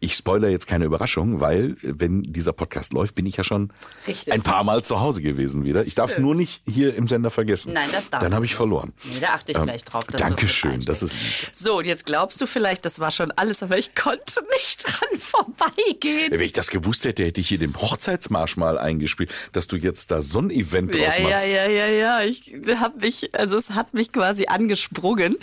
ich 0.00 0.14
spoiler 0.14 0.48
jetzt 0.48 0.66
keine 0.66 0.84
Überraschung, 0.84 1.40
weil 1.40 1.76
wenn 1.82 2.22
dieser 2.22 2.52
Podcast 2.52 2.92
läuft, 2.92 3.14
bin 3.14 3.26
ich 3.26 3.36
ja 3.36 3.44
schon 3.44 3.72
Richtig. 4.06 4.32
ein 4.32 4.42
paar 4.42 4.64
Mal 4.64 4.82
zu 4.84 5.00
Hause 5.00 5.22
gewesen 5.22 5.64
wieder. 5.64 5.86
Ich 5.86 5.94
darf 5.94 6.10
es 6.12 6.18
nur 6.18 6.34
nicht 6.34 6.62
hier 6.68 6.94
im 6.94 7.08
Sender 7.08 7.30
vergessen. 7.30 7.72
Nein, 7.72 7.88
das 7.92 8.10
darfst 8.10 8.24
Dann 8.24 8.34
habe 8.34 8.44
ich 8.44 8.54
verloren. 8.54 8.92
Nee, 9.04 9.20
da 9.20 9.28
achte 9.34 9.52
ich 9.52 9.58
Ähm, 9.58 9.64
gleich 9.64 9.84
drauf. 9.84 10.04
Dankeschön, 10.04 10.80
das 10.82 11.02
ist 11.02 11.14
lieb. 11.14 11.48
So, 11.52 11.78
und 11.78 11.84
jetzt 11.86 12.06
glaubst 12.06 12.40
du 12.40 12.46
vielleicht, 12.46 12.84
das 12.84 13.00
war 13.00 13.10
schon 13.10 13.30
alles, 13.32 13.62
aber 13.62 13.78
ich 13.78 13.94
konnte 13.94 14.42
nicht 14.58 14.84
dran 14.84 15.18
vorbeigehen. 15.20 16.30
Wenn 16.32 16.40
ich 16.40 16.52
das 16.52 16.70
gewusst 16.70 17.04
hätte, 17.04 17.24
hätte 17.24 17.40
ich 17.40 17.48
hier 17.48 17.58
den 17.58 17.74
Hochzeitsmarsch 17.76 18.56
mal 18.56 18.78
eingespielt, 18.78 19.30
dass 19.52 19.66
du 19.66 19.76
jetzt 19.76 20.10
da 20.10 20.22
so 20.22 20.38
ein 20.40 20.50
Event 20.50 20.94
draus 20.94 21.16
Ja, 21.16 21.22
machst. 21.22 21.46
ja, 21.46 21.66
ja, 21.66 21.66
ja, 21.66 21.86
ja. 21.86 22.22
Ich 22.22 22.52
habe 22.76 22.98
mich, 23.00 23.34
also 23.34 23.56
es 23.56 23.70
hat 23.70 23.94
mich 23.94 24.12
quasi 24.12 24.46
angesprungen. 24.46 25.36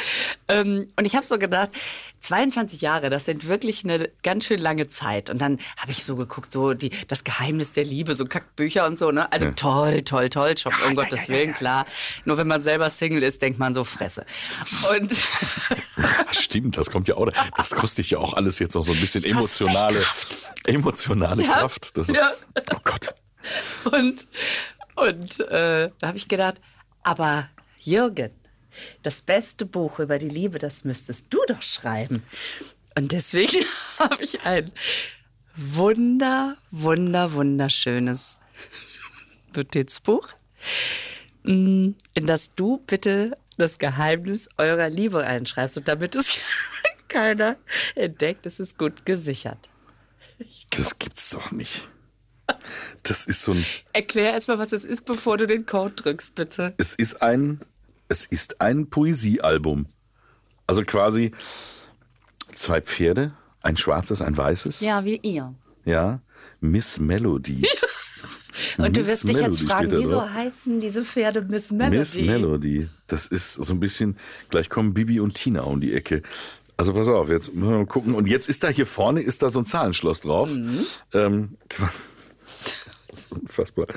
Ähm, 0.48 0.88
und 0.98 1.06
ich 1.06 1.16
habe 1.16 1.26
so 1.26 1.38
gedacht, 1.38 1.72
22 2.22 2.82
Jahre, 2.82 3.10
das 3.10 3.26
sind 3.26 3.48
wirklich 3.50 3.84
eine 3.84 4.10
ganz 4.24 4.46
schön 4.46 4.60
lange 4.60 4.88
Zeit. 4.88 5.30
Und 5.30 5.40
dann 5.40 5.60
habe 5.78 5.92
ich 5.92 6.04
so 6.04 6.16
geguckt, 6.16 6.52
so 6.52 6.74
die, 6.74 6.92
das 7.08 7.24
Geheimnis 7.24 7.72
der 7.74 7.84
Liebe, 7.84 8.16
so 8.16 8.26
Kackbücher 8.26 8.86
und 8.86 8.98
so, 8.98 9.12
ne? 9.12 9.32
Also 9.32 9.52
toll, 9.52 10.04
toll, 10.04 10.30
toll, 10.30 10.58
schon, 10.58 10.74
um 10.88 10.96
Gottes 10.96 11.30
Willen, 11.30 11.54
klar. 11.54 11.86
Nur 12.26 12.38
wenn 12.38 12.48
man 12.48 12.62
selber 12.62 12.90
Single 12.90 13.24
ist, 13.24 13.42
denkt 13.42 13.60
man 13.60 13.74
so 13.74 13.84
Fresse. 13.84 14.26
Und 14.90 15.12
Stimmt, 16.32 16.78
das 16.78 16.90
kommt 16.90 17.08
ja 17.08 17.16
auch. 17.16 17.30
Das 17.58 17.72
kostet 17.72 18.10
ja 18.10 18.20
auch 18.20 18.34
alles 18.34 18.60
jetzt 18.60 18.76
noch 18.76 18.84
so 18.84 18.94
ein 18.94 19.00
bisschen 19.00 19.24
emotionale, 19.24 20.00
Kraft. 20.00 20.38
emotionale 20.66 21.44
Ja, 21.44 21.60
Kraft. 21.60 21.98
Das 21.98 22.10
ist, 22.10 22.16
ja. 22.16 22.32
Oh 22.74 22.80
Gott. 22.84 23.14
Und, 23.86 24.28
und 24.96 25.40
äh, 25.42 25.90
da 26.00 26.08
habe 26.08 26.18
ich 26.18 26.28
gedacht, 26.28 26.56
aber 27.04 27.50
Jürgen, 27.80 28.32
das 29.04 29.22
beste 29.22 29.66
Buch 29.66 30.00
über 30.00 30.20
die 30.20 30.30
Liebe, 30.30 30.60
das 30.60 30.84
müsstest 30.84 31.34
du 31.34 31.40
doch 31.48 31.62
schreiben. 31.62 32.24
Und 33.00 33.14
deswegen 33.14 33.66
habe 33.98 34.22
ich 34.22 34.46
ein 34.46 34.74
wunder, 35.56 36.58
wunder, 36.70 37.32
wunderschönes 37.32 38.42
Notizbuch, 39.56 40.28
mm, 41.44 41.92
in 42.14 42.28
das 42.28 42.56
du 42.56 42.84
bitte 42.86 43.38
das 43.58 43.80
Geheimnis 43.80 44.50
eurer 44.58 44.90
Liebe 44.90 45.26
einschreibst. 45.26 45.78
Und 45.78 45.88
damit 45.88 46.14
es 46.18 46.40
keiner 47.08 47.56
entdeckt, 47.96 48.46
ist 48.46 48.60
es 48.60 48.78
gut 48.78 49.06
gesichert. 49.06 49.70
Das 50.72 51.00
gibt's 51.00 51.30
doch 51.30 51.52
nicht. 51.52 51.88
Das 53.04 53.28
ist 53.28 53.44
so 53.44 53.54
ein. 53.54 53.66
Erklär 53.94 54.34
erstmal, 54.34 54.60
was 54.60 54.74
es 54.74 54.84
ist, 54.84 55.06
bevor 55.06 55.38
du 55.38 55.48
den 55.48 55.66
Code 55.66 55.96
drückst, 55.96 56.36
bitte. 56.36 56.74
Es 56.78 56.96
ist 56.96 57.22
ein. 57.22 57.62
Es 58.10 58.26
ist 58.26 58.60
ein 58.60 58.90
Poesiealbum. 58.90 59.86
Also 60.68 60.84
quasi 60.84 61.32
zwei 62.60 62.82
Pferde, 62.82 63.34
ein 63.62 63.78
schwarzes, 63.78 64.22
ein 64.22 64.38
weißes. 64.38 64.82
Ja, 64.82 65.06
wie 65.06 65.20
ihr. 65.22 65.54
Ja. 65.86 66.22
Miss 66.62 67.00
Melody. 67.00 67.66
Und 68.78 68.96
du 68.96 69.02
Miss 69.02 69.10
wirst 69.10 69.30
dich 69.30 69.38
jetzt 69.38 69.62
Melody 69.62 69.68
fragen, 69.68 69.88
steht 69.88 69.94
da 69.94 70.04
wieso 70.04 70.20
drauf. 70.20 70.34
heißen 70.34 70.80
diese 70.80 71.06
Pferde 71.06 71.42
Miss 71.44 71.72
Melody? 71.72 71.98
Miss 71.98 72.18
Melody. 72.18 72.90
Das 73.08 73.26
ist 73.26 73.54
so 73.54 73.74
ein 73.74 73.80
bisschen, 73.80 74.18
gleich 74.50 74.70
kommen 74.70 74.94
Bibi 74.94 75.20
und 75.20 75.36
Tina 75.36 75.62
um 75.62 75.80
die 75.80 75.94
Ecke. 75.94 76.22
Also 76.76 76.94
pass 76.94 77.08
auf, 77.08 77.30
jetzt 77.30 77.54
müssen 77.54 77.72
wir 77.72 77.78
mal 77.80 77.86
gucken. 77.86 78.16
Und 78.16 78.28
jetzt 78.28 78.48
ist 78.50 78.64
da 78.64 78.70
hier 78.70 78.86
vorne, 78.86 79.22
ist 79.22 79.42
da 79.44 79.50
so 79.50 79.60
ein 79.60 79.66
Zahlenschloss 79.66 80.22
drauf. 80.22 80.50
Mhm. 80.50 80.86
Ähm, 81.14 81.58
das 83.08 83.22
ist 83.22 83.32
unfassbar. 83.32 83.88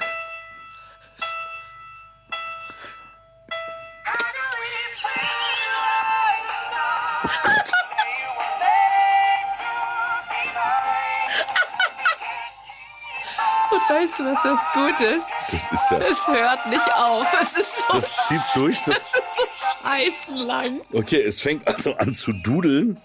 Weißt 14.02 14.18
du, 14.18 14.24
was 14.24 14.42
das 14.42 14.58
Gute 14.74 15.04
ist? 15.04 15.30
Das 15.50 15.72
ist 15.72 15.90
ja, 15.90 15.98
Es 15.98 16.26
hört 16.26 16.66
nicht 16.68 16.94
auf. 16.94 17.26
Es 17.40 17.56
ist 17.56 17.78
so, 17.78 17.84
das 17.92 18.26
zieht's 18.28 18.52
durch. 18.54 18.78
es 18.80 18.84
Das, 18.84 18.96
ist 19.02 19.12
so 19.12 19.44
scheißenlang. 19.82 20.80
okay, 20.92 21.22
es 21.22 21.40
fängt 21.40 21.66
also 21.66 21.96
an 21.96 22.14
zu 22.14 22.32
dudeln. 22.32 23.00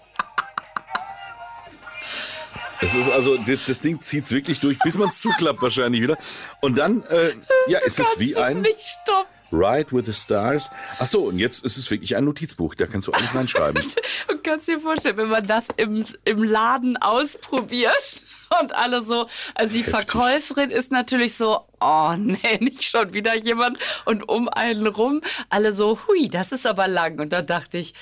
Es 2.80 2.94
ist 2.94 3.10
also, 3.10 3.36
das, 3.38 3.64
das 3.66 3.80
Ding 3.80 4.00
zieht's 4.00 4.30
wirklich 4.30 4.60
durch, 4.60 4.78
bis 4.78 4.96
man 4.96 5.08
es 5.08 5.20
zuklappt 5.20 5.60
wahrscheinlich 5.62 6.00
wieder. 6.00 6.16
Und 6.60 6.78
dann, 6.78 7.02
äh, 7.04 7.34
ja, 7.66 7.80
ist 7.80 7.98
es 7.98 8.06
wie 8.18 8.36
ein 8.36 8.60
nicht 8.60 8.80
stoppen. 8.80 9.26
Ride 9.50 9.90
with 9.92 10.04
the 10.06 10.12
Stars. 10.12 10.70
Ach 10.98 11.06
so, 11.06 11.22
und 11.24 11.38
jetzt 11.38 11.64
ist 11.64 11.78
es 11.78 11.90
wirklich 11.90 12.14
ein 12.16 12.24
Notizbuch. 12.24 12.74
Da 12.74 12.86
kannst 12.86 13.08
du 13.08 13.12
alles 13.12 13.34
reinschreiben. 13.34 13.82
Und 14.28 14.44
kannst 14.44 14.68
dir 14.68 14.78
vorstellen, 14.78 15.16
wenn 15.16 15.28
man 15.28 15.46
das 15.46 15.68
im, 15.76 16.04
im 16.26 16.42
Laden 16.42 16.98
ausprobiert 16.98 18.22
und 18.60 18.74
alle 18.74 19.00
so, 19.02 19.26
also 19.54 19.72
die 19.72 19.84
Heftig. 19.84 19.94
Verkäuferin 19.94 20.70
ist 20.70 20.92
natürlich 20.92 21.34
so, 21.34 21.64
oh 21.80 22.14
nee, 22.16 22.58
nicht 22.60 22.84
schon 22.84 23.12
wieder 23.12 23.34
jemand. 23.34 23.78
Und 24.04 24.28
um 24.28 24.48
einen 24.48 24.86
rum 24.86 25.20
alle 25.50 25.72
so, 25.72 25.98
hui, 26.06 26.28
das 26.28 26.52
ist 26.52 26.66
aber 26.66 26.88
lang. 26.88 27.18
Und 27.20 27.32
da 27.32 27.42
dachte 27.42 27.78
ich, 27.78 27.94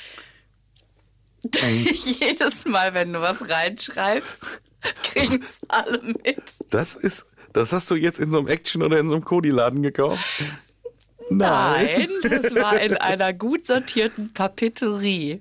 jedes 2.20 2.64
Mal, 2.64 2.94
wenn 2.94 3.12
du 3.12 3.20
was 3.20 3.48
reinschreibst, 3.50 4.44
kriegen's 5.02 5.60
alle 5.68 6.02
mit. 6.02 6.64
Das 6.70 6.94
ist, 6.94 7.26
das 7.52 7.72
hast 7.72 7.90
du 7.90 7.94
jetzt 7.94 8.18
in 8.18 8.30
so 8.30 8.38
einem 8.38 8.48
Action 8.48 8.82
oder 8.82 8.98
in 8.98 9.08
so 9.08 9.16
einem 9.16 9.24
Cody-Laden 9.24 9.82
gekauft? 9.82 10.24
Nein, 11.28 12.08
das 12.22 12.54
war 12.54 12.80
in 12.80 12.96
einer 12.96 13.32
gut 13.32 13.66
sortierten 13.66 14.32
Papeterie. 14.32 15.40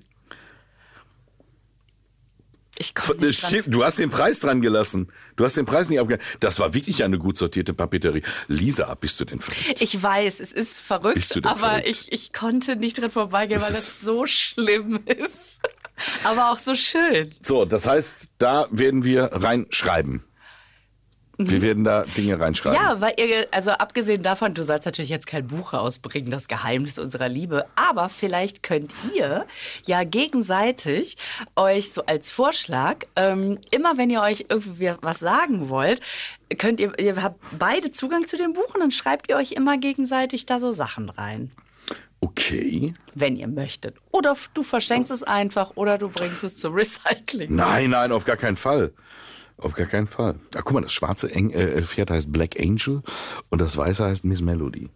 Ich 2.78 2.94
komme 2.94 3.20
Das 3.20 3.30
nicht 3.30 3.42
dran. 3.66 3.72
Du 3.72 3.84
hast 3.84 3.98
den 3.98 4.10
Preis 4.10 4.40
dran 4.40 4.60
gelassen. 4.60 5.10
Du 5.36 5.44
hast 5.44 5.56
den 5.56 5.64
Preis 5.64 5.88
nicht 5.88 5.98
abgegeben. 5.98 6.26
Das 6.40 6.58
war 6.58 6.74
wirklich 6.74 7.04
eine 7.04 7.18
gut 7.18 7.38
sortierte 7.38 7.72
Papeterie. 7.72 8.22
Lisa, 8.48 8.94
bist 8.94 9.18
du 9.20 9.24
denn 9.24 9.40
verrückt? 9.40 9.80
Ich 9.80 10.02
weiß, 10.02 10.40
es 10.40 10.52
ist 10.52 10.76
Bist 10.76 10.80
verrückt, 10.80 11.36
du 11.36 11.40
denn 11.40 11.50
aber 11.50 11.58
verrückt? 11.80 11.86
ich, 11.88 12.12
ich 12.12 12.32
konnte 12.32 12.76
nicht 12.76 13.00
dran 13.00 13.10
vorbeigehen, 13.10 13.60
Das 13.60 13.70
weil 13.70 13.76
es 13.78 14.00
so 14.02 14.26
schlimm 14.26 15.00
ist. 15.06 15.60
Aber 16.24 16.52
auch 16.52 16.58
so 16.58 16.74
schön. 16.74 17.34
So, 17.40 17.64
das 17.64 17.86
heißt, 17.86 18.30
da 18.38 18.66
werden 18.70 19.04
wir 19.04 19.30
reinschreiben. 19.32 20.22
Wir 21.38 21.60
werden 21.60 21.84
da 21.84 22.02
Dinge 22.02 22.40
reinschreiben. 22.40 22.78
Ja, 22.80 23.00
weil 23.00 23.14
ihr, 23.18 23.46
also 23.50 23.72
abgesehen 23.72 24.22
davon, 24.22 24.54
du 24.54 24.64
sollst 24.64 24.86
natürlich 24.86 25.10
jetzt 25.10 25.26
kein 25.26 25.46
Buch 25.46 25.74
rausbringen, 25.74 26.30
das 26.30 26.48
Geheimnis 26.48 26.98
unserer 26.98 27.28
Liebe, 27.28 27.66
aber 27.74 28.08
vielleicht 28.08 28.62
könnt 28.62 28.92
ihr 29.14 29.46
ja 29.84 30.04
gegenseitig 30.04 31.16
euch 31.54 31.92
so 31.92 32.06
als 32.06 32.30
Vorschlag, 32.30 33.00
ähm, 33.16 33.58
immer 33.70 33.98
wenn 33.98 34.08
ihr 34.08 34.22
euch 34.22 34.46
irgendwie 34.48 34.92
was 35.02 35.18
sagen 35.18 35.68
wollt, 35.68 36.00
könnt 36.56 36.80
ihr, 36.80 36.98
ihr 36.98 37.22
habt 37.22 37.38
beide 37.58 37.90
Zugang 37.90 38.26
zu 38.26 38.38
dem 38.38 38.54
Buch 38.54 38.74
und 38.74 38.80
dann 38.80 38.90
schreibt 38.90 39.28
ihr 39.28 39.36
euch 39.36 39.52
immer 39.52 39.76
gegenseitig 39.76 40.46
da 40.46 40.58
so 40.58 40.72
Sachen 40.72 41.10
rein. 41.10 41.50
Okay. 42.20 42.94
Wenn 43.14 43.36
ihr 43.36 43.46
möchtet. 43.46 43.96
Oder 44.10 44.36
du 44.54 44.62
verschenkst 44.62 45.12
es 45.12 45.22
einfach 45.22 45.72
oder 45.74 45.98
du 45.98 46.08
bringst 46.08 46.44
es 46.44 46.56
zum 46.56 46.74
Recycling. 46.74 47.54
Nein, 47.54 47.90
nein, 47.90 48.10
auf 48.10 48.24
gar 48.24 48.36
keinen 48.36 48.56
Fall. 48.56 48.92
Auf 49.58 49.74
gar 49.74 49.86
keinen 49.86 50.06
Fall. 50.06 50.36
Ah, 50.54 50.62
guck 50.62 50.72
mal, 50.72 50.82
das 50.82 50.92
schwarze 50.92 51.30
Eng 51.30 51.50
äh, 51.50 51.82
Pferd 51.82 52.10
heißt 52.10 52.30
Black 52.30 52.60
Angel 52.60 53.02
und 53.48 53.60
das 53.60 53.76
weiße 53.76 54.04
heißt 54.04 54.24
Miss 54.24 54.42
Melody. 54.42 54.90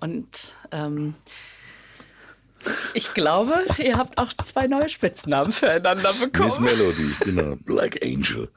Und 0.00 0.56
ähm, 0.70 1.14
ich 2.94 3.14
glaube, 3.14 3.64
ihr 3.78 3.96
habt 3.96 4.18
auch 4.18 4.32
zwei 4.34 4.66
neue 4.66 4.88
Spitznamen 4.88 5.52
füreinander 5.52 6.12
bekommen. 6.12 6.48
Miss 6.48 6.60
Melody, 6.60 7.10
genau. 7.20 7.56
Black 7.64 7.98
Angel. 8.02 8.48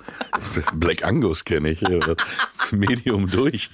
Black 0.76 1.04
Angus 1.04 1.46
kenne 1.46 1.70
ich. 1.72 1.82
Medium 2.72 3.30
durch. 3.30 3.70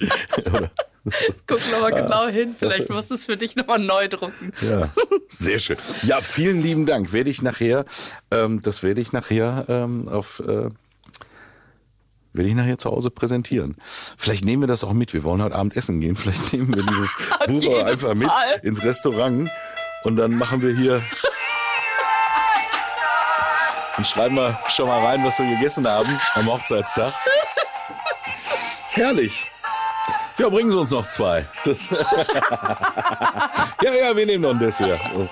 Guck 1.46 1.60
nochmal 1.72 1.92
genau 1.92 2.28
hin, 2.28 2.54
vielleicht 2.56 2.88
musst 2.88 3.10
du 3.10 3.14
es 3.14 3.24
für 3.24 3.36
dich 3.36 3.56
nochmal 3.56 3.80
neu 3.80 4.08
drucken. 4.08 4.52
Ja, 4.60 4.92
sehr 5.28 5.58
schön. 5.58 5.76
Ja, 6.04 6.20
vielen 6.20 6.62
lieben 6.62 6.86
Dank. 6.86 7.12
Werde 7.12 7.28
ich 7.28 7.42
nachher, 7.42 7.84
ähm, 8.30 8.62
das 8.62 8.82
werde 8.82 9.00
ich 9.00 9.12
nachher 9.12 9.66
ähm, 9.68 10.08
auf 10.08 10.40
äh, 10.46 10.68
werde 12.32 12.48
ich 12.48 12.54
nachher 12.54 12.78
zu 12.78 12.90
Hause 12.90 13.10
präsentieren. 13.10 13.76
Vielleicht 14.16 14.44
nehmen 14.44 14.62
wir 14.62 14.68
das 14.68 14.84
auch 14.84 14.92
mit. 14.92 15.12
Wir 15.14 15.24
wollen 15.24 15.42
heute 15.42 15.54
Abend 15.54 15.76
essen 15.76 16.00
gehen. 16.00 16.16
Vielleicht 16.16 16.52
nehmen 16.52 16.74
wir 16.74 16.82
dieses 16.82 17.10
Buch 17.46 17.84
einfach 17.84 18.14
mit 18.14 18.28
Mal. 18.28 18.60
ins 18.62 18.82
Restaurant 18.82 19.50
und 20.04 20.16
dann 20.16 20.36
machen 20.36 20.62
wir 20.62 20.74
hier 20.74 21.02
und 23.96 24.06
schreiben 24.06 24.36
wir 24.36 24.58
schon 24.68 24.88
mal 24.88 25.04
rein, 25.04 25.24
was 25.24 25.38
wir 25.38 25.46
gegessen 25.46 25.86
haben 25.86 26.18
am 26.34 26.46
Hochzeitstag. 26.46 27.12
Herrlich. 28.90 29.46
Ja, 30.38 30.48
bringen 30.48 30.70
Sie 30.70 30.78
uns 30.78 30.90
noch 30.90 31.06
zwei. 31.08 31.46
Das 31.64 31.90
ja, 31.90 31.98
ja, 33.82 34.16
wir 34.16 34.26
nehmen 34.26 34.42
noch 34.42 34.50
ein 34.50 34.58
Dessert. 34.58 35.00
Oh. 35.14 35.28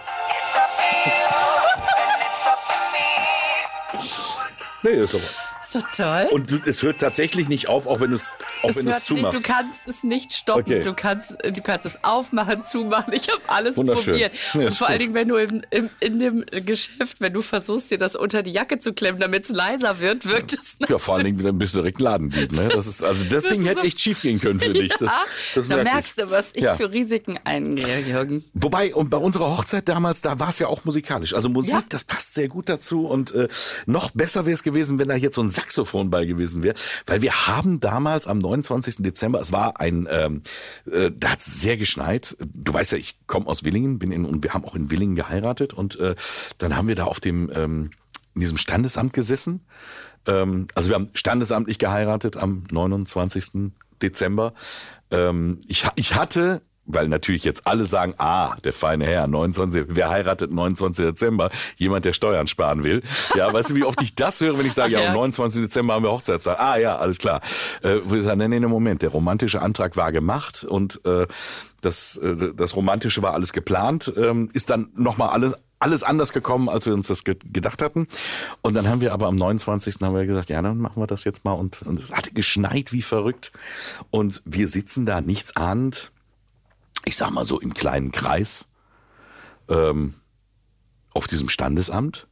Nee, 4.83 4.91
ist 4.91 5.15
aber. 5.15 5.25
So 5.70 5.78
toll. 5.94 6.26
Und 6.33 6.66
es 6.66 6.83
hört 6.83 6.98
tatsächlich 6.98 7.48
nicht 7.48 7.68
auf, 7.68 7.87
auch 7.87 8.00
wenn 8.00 8.11
du 8.11 8.16
es 8.16 8.35
auch 8.62 8.70
Es 8.70 8.77
wenn 8.77 8.85
du 8.87 8.90
es 8.92 9.11
nicht, 9.11 9.25
du 9.33 9.40
kannst 9.42 9.88
es 9.88 10.03
nicht 10.05 10.33
stoppen. 10.33 10.61
Okay. 10.62 10.83
Du, 10.83 10.94
kannst, 10.94 11.37
du 11.42 11.61
kannst 11.62 11.87
es 11.87 12.05
aufmachen, 12.05 12.62
zumachen. 12.64 13.12
Ich 13.12 13.29
habe 13.31 13.40
alles 13.46 13.75
probiert. 13.77 14.33
Ja, 14.55 14.61
Und 14.66 14.75
vor 14.75 14.88
allen 14.88 14.99
gut. 14.99 15.03
Dingen, 15.03 15.14
wenn 15.14 15.29
du 15.29 15.37
im, 15.37 15.62
im, 15.70 15.90
in 16.01 16.18
dem 16.20 16.44
Geschäft, 16.64 17.20
wenn 17.20 17.33
du 17.33 17.42
versuchst, 17.42 17.90
dir 17.90 17.99
das 17.99 18.16
unter 18.16 18.42
die 18.42 18.51
Jacke 18.53 18.79
zu 18.79 18.92
klemmen, 18.92 19.20
damit 19.20 19.44
es 19.44 19.51
leiser 19.51 20.01
wird, 20.01 20.27
wirkt 20.27 20.53
es 20.55 20.77
ja, 20.88 20.99
vor 20.99 21.16
allen 21.16 21.25
Dingen 21.25 21.42
dann 21.42 21.59
bist 21.59 21.75
du 21.75 21.79
direkt 21.79 22.01
Ladendieb. 22.01 22.53
Ne? 22.53 22.68
Das 22.68 22.87
ist, 22.87 23.03
also 23.03 23.25
das, 23.25 23.44
Das 23.44 23.53
Ding 23.53 23.62
hätte 23.64 23.81
so- 23.81 23.87
echt 23.87 24.01
schief 24.01 24.23
gehen 24.23 24.40
können 24.40 24.61
für 24.61 24.73
dich. 24.73 24.90
Das, 24.99 25.12
ja, 25.12 25.18
das 25.55 25.68
da 25.68 25.75
merk 25.77 25.87
ich. 25.87 25.92
merkst 25.92 26.18
du, 26.18 26.31
was 26.31 26.55
ich 26.55 26.62
Ja. 26.62 26.77
für 26.77 26.90
Risiken 26.90 27.38
eingehe, 27.44 28.01
Jürgen. 28.01 28.44
Wobei, 28.55 28.94
und 28.94 29.11
bei 29.11 29.18
unserer 29.18 29.57
Hochzeit 29.57 29.88
damals, 29.88 30.20
da 30.23 30.38
war 30.40 30.49
es 30.51 30.59
ja 30.59 30.66
auch 30.68 30.85
musikalisch. 30.85 31.35
Also 31.35 31.49
Musik, 31.49 31.73
Ja. 31.75 31.83
das 31.88 32.05
passt 32.05 32.35
sehr 32.35 32.49
gut 32.49 32.68
dazu. 32.68 33.07
Und 33.07 33.33
äh, 33.35 33.49
noch 33.87 34.11
besser 34.11 34.46
wäre 34.46 34.55
es 34.55 34.62
gewesen, 34.62 34.99
wenn 34.99 35.09
da 35.09 35.14
jetzt 35.14 35.35
so 35.37 35.42
ein 35.42 35.49
Saxophon 35.49 36.11
bei 36.11 36.25
gewesen 36.27 36.62
wäre. 36.62 36.75
Weil 37.07 37.23
wir 37.23 37.46
haben 37.46 37.81
damals 37.81 38.27
am 38.27 38.38
29. 38.51 38.97
Dezember, 38.99 39.41
es 39.41 39.53
war 39.53 39.81
ein, 39.81 40.07
ähm, 40.11 40.43
äh, 40.91 41.11
da 41.15 41.31
hat 41.31 41.41
es 41.41 41.61
sehr 41.61 41.77
geschneit. 41.77 42.37
Du 42.55 42.73
weißt 42.73 42.93
ja, 42.93 42.99
ich 42.99 43.19
komme 43.27 43.47
aus 43.47 43.65
Willingen, 43.65 43.99
bin 43.99 44.13
in, 44.13 44.25
und 44.25 44.43
wir 44.43 44.55
haben 44.55 44.65
auch 44.65 44.75
in 44.75 44.91
Willingen 44.91 45.17
geheiratet. 45.17 45.73
Und 45.73 45.99
äh, 45.99 46.15
dann 46.59 46.77
haben 46.77 46.89
wir 46.89 46.95
da 46.95 47.05
auf 47.05 47.21
dem, 47.21 47.51
ähm, 47.55 47.91
in 48.35 48.41
diesem 48.41 48.59
Standesamt 48.59 49.13
gesessen. 49.13 49.61
Ähm, 50.27 50.67
also 50.75 50.89
wir 50.89 50.97
haben 50.97 51.11
standesamtlich 51.15 51.79
geheiratet 51.79 52.37
am 52.37 52.65
29. 52.71 53.73
Dezember. 54.03 54.55
Ähm, 55.11 55.61
ich, 55.67 55.87
ich 55.97 56.15
hatte 56.15 56.63
weil 56.94 57.09
natürlich 57.09 57.44
jetzt 57.44 57.66
alle 57.66 57.87
sagen, 57.87 58.14
ah, 58.18 58.55
der 58.64 58.72
feine 58.72 59.07
Herr, 59.07 59.26
29, 59.26 59.87
wer 59.88 60.11
heiratet 60.11 60.50
29. 60.53 61.05
Dezember? 61.07 61.50
Jemand, 61.76 62.05
der 62.05 62.12
Steuern 62.12 62.46
sparen 62.46 62.83
will. 62.85 63.03
Ja, 63.35 63.53
weißt 63.53 63.70
du, 63.70 63.74
wie 63.74 63.85
oft 63.85 64.00
ich 64.03 64.14
das 64.14 64.40
höre, 64.40 64.59
wenn 64.59 64.66
ich 64.66 64.74
sage, 64.74 64.96
Ach 64.96 65.03
ja, 65.03 65.09
am 65.09 65.14
29. 65.14 65.62
Dezember 65.62 65.94
haben 65.94 66.05
wir 66.05 66.11
Hochzeitstag. 66.11 66.59
Ah 66.59 66.76
ja, 66.76 66.96
alles 66.96 67.18
klar. 67.18 67.40
Äh, 67.83 68.00
wo 68.05 68.14
ich 68.14 68.22
sage, 68.22 68.37
nee, 68.37 68.48
nee, 68.48 68.61
nee, 68.61 68.66
Moment, 68.66 69.03
der 69.03 69.11
romantische 69.11 69.62
Antrag 69.62 69.96
war 69.96 70.12
gemacht 70.12 70.64
und 70.64 71.05
äh, 71.05 71.26
das, 71.81 72.16
äh, 72.18 72.53
das 72.55 72.76
Romantische 72.76 73.22
war 73.22 73.35
alles 73.35 73.53
geplant, 73.53 74.12
ähm, 74.16 74.50
ist 74.53 74.70
dann 74.70 74.88
nochmal 74.94 75.31
alles 75.31 75.55
alles 75.81 76.03
anders 76.03 76.33
gekommen, 76.33 76.68
als 76.68 76.87
wir 76.87 76.92
uns 76.92 77.09
das 77.09 77.24
ge 77.24 77.37
gedacht 77.42 77.83
hatten. 77.83 78.07
Und 78.61 78.74
dann 78.74 78.87
haben 78.87 79.00
wir 79.00 79.12
aber 79.14 79.26
am 79.26 79.35
29. 79.35 79.96
haben 80.03 80.14
wir 80.14 80.26
gesagt, 80.26 80.50
ja, 80.50 80.61
dann 80.61 80.79
machen 80.79 81.03
wir 81.03 81.07
das 81.07 81.24
jetzt 81.24 81.44
mal. 81.44 81.55
Und, 81.55 81.83
und 81.83 81.98
es 81.98 82.12
hatte 82.12 82.33
geschneit 82.33 82.92
wie 82.92 83.03
verrückt. 83.03 83.50
Und 84.11 84.42
wir 84.44 84.68
sitzen 84.68 85.07
da 85.07 85.22
nichts 85.22 85.57
ahnend 85.57 86.12
ich 87.05 87.17
sag 87.17 87.31
mal 87.31 87.45
so 87.45 87.61
im 87.61 87.75
kleinen 87.75 88.13
Kreis 88.13 88.69
ähm, 89.69 90.15
auf 91.13 91.27
diesem 91.27 91.49
Standesamt 91.49 92.27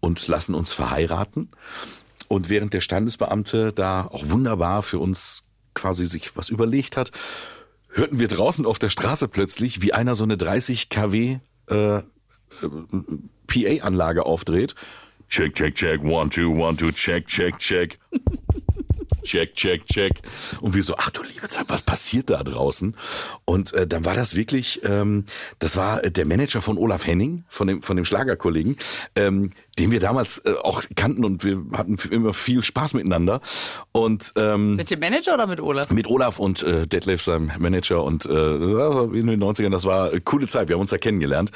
und 0.00 0.26
lassen 0.28 0.54
uns 0.54 0.72
verheiraten. 0.72 1.50
Und 2.28 2.48
während 2.48 2.74
der 2.74 2.80
Standesbeamte 2.80 3.72
da 3.72 4.06
auch 4.06 4.28
wunderbar 4.28 4.82
für 4.82 4.98
uns 4.98 5.44
quasi 5.74 6.06
sich 6.06 6.36
was 6.36 6.48
überlegt 6.48 6.96
hat, 6.96 7.10
hörten 7.88 8.18
wir 8.18 8.28
draußen 8.28 8.66
auf 8.66 8.78
der 8.78 8.88
Straße 8.88 9.28
plötzlich, 9.28 9.82
wie 9.82 9.92
einer 9.92 10.14
so 10.14 10.24
eine 10.24 10.36
30 10.36 10.88
kW 10.88 11.38
äh, 11.68 11.96
äh, 11.96 12.02
PA-Anlage 13.46 14.26
aufdreht. 14.26 14.74
Check, 15.28 15.54
check, 15.54 15.74
check, 15.74 16.02
one, 16.02 16.30
two, 16.30 16.50
one, 16.50 16.76
two, 16.76 16.92
check, 16.92 17.26
check, 17.26 17.58
check. 17.58 17.98
Check, 19.22 19.54
check, 19.54 19.86
check. 19.86 20.20
Und 20.60 20.74
wir 20.74 20.82
so, 20.82 20.94
ach 20.96 21.10
du 21.10 21.22
liebe 21.22 21.48
Zeit, 21.48 21.66
was 21.68 21.82
passiert 21.82 22.30
da 22.30 22.42
draußen? 22.42 22.96
Und 23.44 23.72
äh, 23.72 23.86
dann 23.86 24.04
war 24.04 24.14
das 24.14 24.34
wirklich, 24.34 24.80
ähm, 24.84 25.24
das 25.58 25.76
war 25.76 26.04
äh, 26.04 26.10
der 26.10 26.26
Manager 26.26 26.60
von 26.60 26.78
Olaf 26.78 27.06
Henning, 27.06 27.44
von 27.48 27.66
dem, 27.66 27.82
von 27.82 27.96
dem 27.96 28.04
Schlagerkollegen, 28.04 28.76
ähm, 29.16 29.52
den 29.78 29.90
wir 29.90 30.00
damals 30.00 30.38
äh, 30.44 30.54
auch 30.62 30.82
kannten 30.96 31.24
und 31.24 31.44
wir 31.44 31.62
hatten 31.72 31.96
immer 32.10 32.32
viel 32.32 32.62
Spaß 32.62 32.94
miteinander. 32.94 33.40
Und 33.92 34.32
ähm, 34.36 34.76
Mit 34.76 34.90
dem 34.90 35.00
Manager 35.00 35.34
oder 35.34 35.46
mit 35.46 35.60
Olaf? 35.60 35.90
mit 35.90 36.06
Olaf 36.06 36.38
und 36.38 36.62
äh, 36.62 36.86
Detlef, 36.86 37.22
seinem 37.22 37.50
Manager 37.58 38.04
und 38.04 38.26
äh, 38.26 38.54
in 38.54 39.26
den 39.26 39.42
90ern, 39.42 39.70
das 39.70 39.84
war 39.84 40.10
eine 40.10 40.20
coole 40.20 40.46
Zeit, 40.46 40.68
wir 40.68 40.74
haben 40.74 40.80
uns 40.80 40.90
da 40.90 40.98
kennengelernt. 40.98 41.50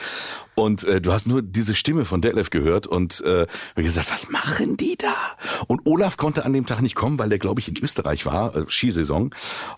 Und 0.55 0.85
äh, 0.85 1.01
du 1.01 1.13
hast 1.13 1.27
nur 1.27 1.43
diese 1.43 1.75
Stimme 1.75 2.05
von 2.05 2.21
Detlef 2.21 2.51
gehört 2.51 2.87
und 2.87 3.21
äh, 3.23 3.47
gesagt, 3.75 4.11
was 4.13 4.29
machen 4.31 4.77
die 4.77 4.97
da? 4.97 5.15
Und 5.67 5.81
Olaf 5.85 6.17
konnte 6.17 6.45
an 6.45 6.53
dem 6.53 6.65
Tag 6.67 6.81
nicht 6.81 6.95
kommen, 6.95 7.19
weil 7.19 7.29
der, 7.29 7.39
glaube 7.39 7.61
ich, 7.61 7.69
in 7.69 7.77
Österreich 7.83 8.25
war, 8.25 8.55
äh, 8.55 8.65
Skisaison. 8.69 9.35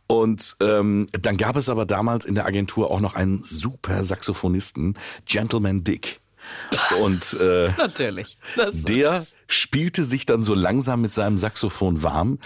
Und 0.07 0.57
ähm, 0.61 1.07
dann 1.13 1.39
gab 1.39 1.57
es 1.57 1.71
aber 1.71 1.87
damals 1.87 2.27
in 2.27 2.35
der 2.35 2.45
Agentur 2.47 2.91
auch 2.91 3.01
noch 3.01 3.15
einen 3.15 3.43
super 3.43 4.05
Saxophonisten, 4.05 4.95
Gentleman 5.25 5.83
Dick. 5.83 6.21
Und 7.01 7.35
äh, 7.41 7.73
Natürlich. 7.77 8.39
Das 8.57 8.83
der 8.83 9.27
spielte 9.47 10.05
sich 10.05 10.27
dann 10.27 10.43
so 10.43 10.55
langsam 10.55 11.01
mit 11.01 11.15
seinem 11.15 11.39
Saxophon 11.39 12.03
warm. 12.03 12.39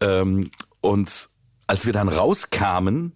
Ähm, 0.00 0.50
und 0.80 1.30
als 1.66 1.86
wir 1.86 1.92
dann 1.92 2.08
rauskamen, 2.08 3.12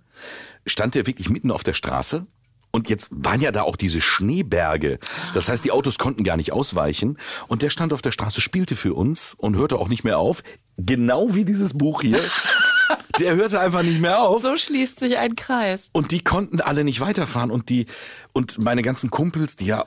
stand 0.66 0.96
er 0.96 1.06
wirklich 1.06 1.30
mitten 1.30 1.50
auf 1.50 1.62
der 1.62 1.74
Straße. 1.74 2.26
Und 2.70 2.88
jetzt 2.88 3.08
waren 3.10 3.40
ja 3.40 3.52
da 3.52 3.62
auch 3.62 3.76
diese 3.76 4.00
Schneeberge. 4.00 4.98
Das 5.34 5.50
heißt, 5.50 5.62
die 5.64 5.72
Autos 5.72 5.98
konnten 5.98 6.24
gar 6.24 6.38
nicht 6.38 6.52
ausweichen. 6.52 7.18
Und 7.46 7.60
der 7.60 7.68
stand 7.68 7.92
auf 7.92 8.00
der 8.00 8.12
Straße, 8.12 8.40
spielte 8.40 8.76
für 8.76 8.94
uns 8.94 9.34
und 9.34 9.56
hörte 9.56 9.78
auch 9.78 9.88
nicht 9.88 10.04
mehr 10.04 10.18
auf. 10.18 10.42
Genau 10.78 11.34
wie 11.34 11.44
dieses 11.44 11.76
Buch 11.76 12.00
hier. 12.00 12.20
Der 13.20 13.36
hörte 13.36 13.60
einfach 13.60 13.82
nicht 13.82 14.00
mehr 14.00 14.22
auf. 14.22 14.42
So 14.42 14.56
schließt 14.56 14.98
sich 14.98 15.18
ein 15.18 15.36
Kreis. 15.36 15.90
Und 15.92 16.12
die 16.12 16.24
konnten 16.24 16.60
alle 16.60 16.84
nicht 16.84 17.00
weiterfahren 17.00 17.50
und 17.50 17.68
die 17.68 17.86
und 18.34 18.58
meine 18.58 18.80
ganzen 18.80 19.10
Kumpels, 19.10 19.56
die 19.56 19.66
ja, 19.66 19.84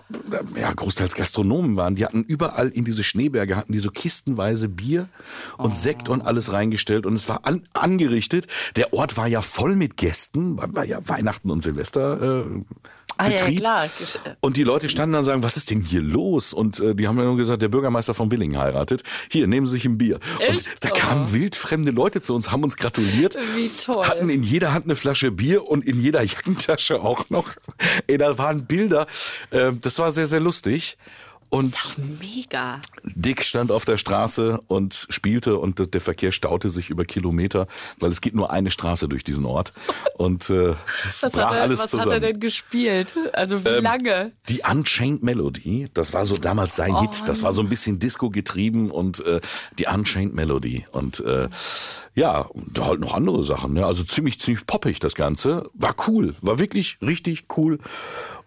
ja 0.56 0.72
großteils 0.72 1.16
Gastronomen 1.16 1.78
waren, 1.78 1.96
die 1.96 2.06
hatten 2.06 2.24
überall 2.24 2.70
in 2.70 2.86
diese 2.86 3.04
Schneeberge 3.04 3.56
hatten 3.56 3.74
die 3.74 3.80
so 3.80 3.90
kistenweise 3.90 4.70
Bier 4.70 5.10
und 5.58 5.76
Sekt 5.76 6.10
und 6.10 6.22
alles 6.22 6.54
reingestellt 6.54 7.08
und 7.08 7.14
es 7.14 7.28
war 7.28 7.46
an, 7.46 7.68
angerichtet. 7.74 8.46
Der 8.76 8.94
Ort 8.94 9.18
war 9.18 9.28
ja 9.28 9.42
voll 9.42 9.76
mit 9.76 9.98
Gästen, 9.98 10.58
war, 10.58 10.76
war 10.76 10.86
ja 10.86 11.00
Weihnachten 11.08 11.50
und 11.50 11.62
Silvester 11.64 12.46
äh, 12.46 12.62
Ah, 13.18 13.30
ja, 13.30 13.38
klar. 13.52 13.90
Und 14.42 14.58
die 14.58 14.64
Leute 14.64 14.90
standen 14.90 15.14
dann 15.14 15.20
und 15.20 15.26
sagen, 15.26 15.44
was 15.44 15.56
ist 15.58 15.70
denn 15.72 15.82
hier 15.82 16.02
los? 16.02 16.54
Und 16.54 16.80
äh, 16.80 16.96
die 16.96 17.08
haben 17.08 17.16
dann 17.18 17.28
nur 17.28 17.38
gesagt, 17.38 17.62
der 17.62 17.70
Bürgermeister 17.70 18.14
von 18.14 18.30
Willingen 18.32 18.60
heiratet. 18.60 19.04
Hier, 19.32 19.48
nehmen 19.48 19.68
Sie 19.68 19.74
sich 19.74 19.86
ein 19.86 19.98
Bier. 19.98 20.20
Echt? 20.40 20.68
Und 20.68 20.70
da 20.82 20.90
Oh. 20.92 20.98
kamen 20.98 21.32
wildfremde 21.34 21.92
Leute 21.92 22.22
zu 22.22 22.34
uns, 22.36 22.52
haben 22.52 22.64
uns 22.64 22.78
gratuliert. 22.78 23.38
Wie 23.56 23.70
toll. 23.70 24.06
Hatten 24.06 24.30
in 24.30 24.44
jeder 24.44 24.74
Hand 24.74 24.86
eine 24.86 24.96
Flasche 24.96 25.32
Bier 25.32 25.66
und 25.66 25.86
in 25.86 26.02
jeder 26.02 26.22
Jackentasche 26.24 27.02
auch 27.02 27.30
noch. 27.30 27.50
Ey, 28.08 28.18
da 28.18 28.38
waren 28.38 28.66
Bilder. 28.66 29.08
Äh, 29.52 29.72
das 29.82 29.98
war 30.00 30.12
sehr, 30.12 30.28
sehr 30.28 30.40
lustig. 30.40 30.98
Und 31.50 31.74
mega. 32.20 32.82
Dick 33.04 33.44
stand 33.44 33.72
auf 33.72 33.86
der 33.86 33.98
Straße 33.98 34.62
und 34.68 35.08
spielte 35.10 35.58
und 35.58 35.94
der 35.94 36.02
Verkehr 36.02 36.32
staute 36.32 36.70
sich 36.70 36.90
über 36.90 37.06
Kilometer, 37.06 37.68
weil 38.00 38.12
es 38.12 38.20
geht 38.20 38.36
nur 38.36 38.52
eine 38.52 38.72
Straße 38.72 39.08
durch 39.08 39.24
diesen 39.24 39.46
Ort. 39.46 39.74
Und 40.18 40.50
äh, 40.50 40.76
es 41.06 41.24
Was, 41.24 41.34
brach 41.34 41.52
hat 41.52 41.58
er, 41.58 41.62
alles 41.64 41.80
was 41.80 41.92
zusammen. 41.92 42.12
hat 42.12 42.24
er 42.24 42.32
denn 42.32 42.40
gespielt? 42.40 43.16
Also 43.34 43.64
wie 43.64 43.82
lange? 43.82 44.34
Die 44.50 44.62
Unchained 44.70 45.24
Melody, 45.24 45.90
das 45.94 46.14
war 46.14 46.26
so 46.26 46.36
damals 46.36 46.76
sein 46.76 47.00
Hit. 47.00 47.24
Das 47.28 47.44
war 47.44 47.54
so 47.54 47.62
ein 47.62 47.70
bisschen 47.70 48.00
Disco 48.00 48.30
getrieben 48.30 48.92
und 48.92 49.26
äh, 49.26 49.40
die 49.80 49.86
Unchained 49.86 50.34
Melody. 50.34 50.86
Und 50.92 51.20
äh, 51.22 51.50
ja, 52.16 52.40
und 52.40 52.80
halt 52.80 53.00
noch 53.00 53.14
andere 53.14 53.44
Sachen. 53.44 53.74
Ne? 53.74 53.86
Also 53.86 54.04
ziemlich, 54.04 54.40
ziemlich 54.40 54.66
poppig 54.66 55.00
das 55.00 55.16
Ganze. 55.16 55.70
War 55.74 55.96
cool, 56.08 56.34
war 56.42 56.60
wirklich 56.60 56.98
richtig 57.02 57.46
cool. 57.58 57.80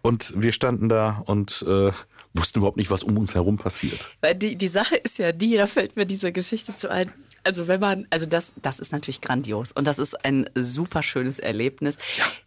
Und 0.02 0.32
wir 0.37 0.52
standen 0.52 0.88
da 0.88 1.22
und 1.26 1.64
äh, 1.68 1.90
wussten 2.38 2.61
überhaupt 2.61 2.77
nicht, 2.77 2.90
was 2.90 3.03
um 3.03 3.18
uns 3.18 3.35
herum 3.35 3.57
passiert. 3.59 4.12
Weil 4.20 4.35
die, 4.35 4.57
die 4.57 4.68
Sache 4.68 4.96
ist 4.96 5.18
ja 5.18 5.33
die, 5.33 5.57
da 5.57 5.66
fällt 5.66 5.96
mir 5.96 6.07
diese 6.07 6.33
Geschichte 6.33 6.74
zu 6.77 6.88
ein. 6.90 7.12
Also 7.44 7.68
wenn 7.68 7.81
man, 7.81 8.07
also 8.11 8.27
das, 8.27 8.55
das 8.62 8.79
ist 8.79 8.92
natürlich 8.92 9.20
grandios 9.20 9.72
und 9.72 9.87
das 9.87 9.98
ist 9.98 10.24
ein 10.24 10.51
super 10.55 11.03
schönes 11.03 11.38
Erlebnis. 11.38 11.98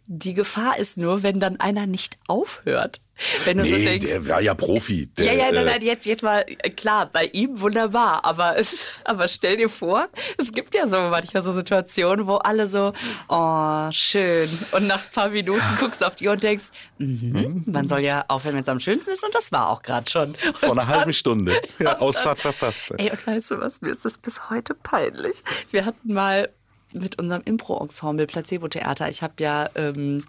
Die 0.06 0.34
Gefahr 0.34 0.78
ist 0.78 0.98
nur, 0.98 1.22
wenn 1.22 1.40
dann 1.40 1.58
einer 1.58 1.86
nicht 1.86 2.18
aufhört. 2.28 3.00
Wenn 3.44 3.58
du 3.58 3.64
so 3.64 3.70
Nee, 3.70 3.84
denkst, 3.84 4.06
der 4.06 4.26
war 4.28 4.40
ja 4.40 4.54
Profi. 4.54 5.06
Der, 5.18 5.26
ja, 5.26 5.32
ja, 5.32 5.52
nein, 5.52 5.66
äh, 5.66 5.70
nein, 5.70 5.82
jetzt, 5.82 6.06
jetzt 6.06 6.22
mal, 6.22 6.44
äh, 6.46 6.70
klar, 6.70 7.06
bei 7.12 7.26
ihm 7.26 7.60
wunderbar, 7.60 8.24
aber, 8.24 8.58
es, 8.58 8.86
aber 9.04 9.28
stell 9.28 9.58
dir 9.58 9.68
vor, 9.68 10.08
es 10.38 10.52
gibt 10.52 10.74
ja 10.74 10.88
so 10.88 10.96
manchmal 11.00 11.42
so 11.42 11.52
Situationen, 11.52 12.26
wo 12.26 12.36
alle 12.36 12.66
so, 12.66 12.92
oh, 13.28 13.88
schön. 13.92 14.48
Und 14.72 14.86
nach 14.86 15.04
ein 15.04 15.12
paar 15.12 15.28
Minuten 15.28 15.62
guckst 15.78 16.00
du 16.00 16.06
auf 16.06 16.16
die 16.16 16.26
Uhr 16.26 16.32
und 16.32 16.42
denkst, 16.42 16.66
mhm, 16.98 17.62
man 17.66 17.86
soll 17.86 18.00
ja 18.00 18.24
aufhören, 18.28 18.54
wenn 18.56 18.62
es 18.62 18.68
am 18.68 18.80
schönsten 18.80 19.12
ist 19.12 19.24
und 19.24 19.34
das 19.34 19.52
war 19.52 19.68
auch 19.70 19.82
gerade 19.82 20.10
schon. 20.10 20.34
Vor 20.54 20.70
Und 20.70 20.78
einer 20.80 20.88
halben 20.88 21.04
dann- 21.04 21.12
Stunde. 21.12 21.60
Ja, 21.78 21.98
Ausfahrt 21.98 22.38
verpasst. 22.38 22.92
Ey, 22.98 23.10
und 23.10 23.26
weißt 23.26 23.52
du 23.52 23.60
was, 23.60 23.80
mir 23.80 23.90
ist 23.90 24.04
das 24.04 24.18
bis 24.18 24.50
heute 24.50 24.74
peinlich. 24.74 25.42
Wir 25.70 25.84
hatten 25.84 26.12
mal 26.12 26.48
mit 26.92 27.18
unserem 27.18 27.42
Impro-Ensemble 27.44 28.26
Placebo-Theater, 28.26 29.08
ich 29.08 29.22
habe 29.22 29.34
ja... 29.38 29.68
Ähm, 29.74 30.24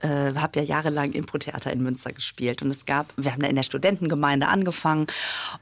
äh, 0.00 0.34
habe 0.34 0.60
ja 0.60 0.62
jahrelang 0.62 1.12
Impro-Theater 1.12 1.72
in 1.72 1.82
Münster 1.82 2.12
gespielt 2.12 2.62
und 2.62 2.70
es 2.70 2.86
gab, 2.86 3.12
wir 3.16 3.32
haben 3.32 3.42
da 3.42 3.48
in 3.48 3.56
der 3.56 3.62
Studentengemeinde 3.62 4.48
angefangen 4.48 5.06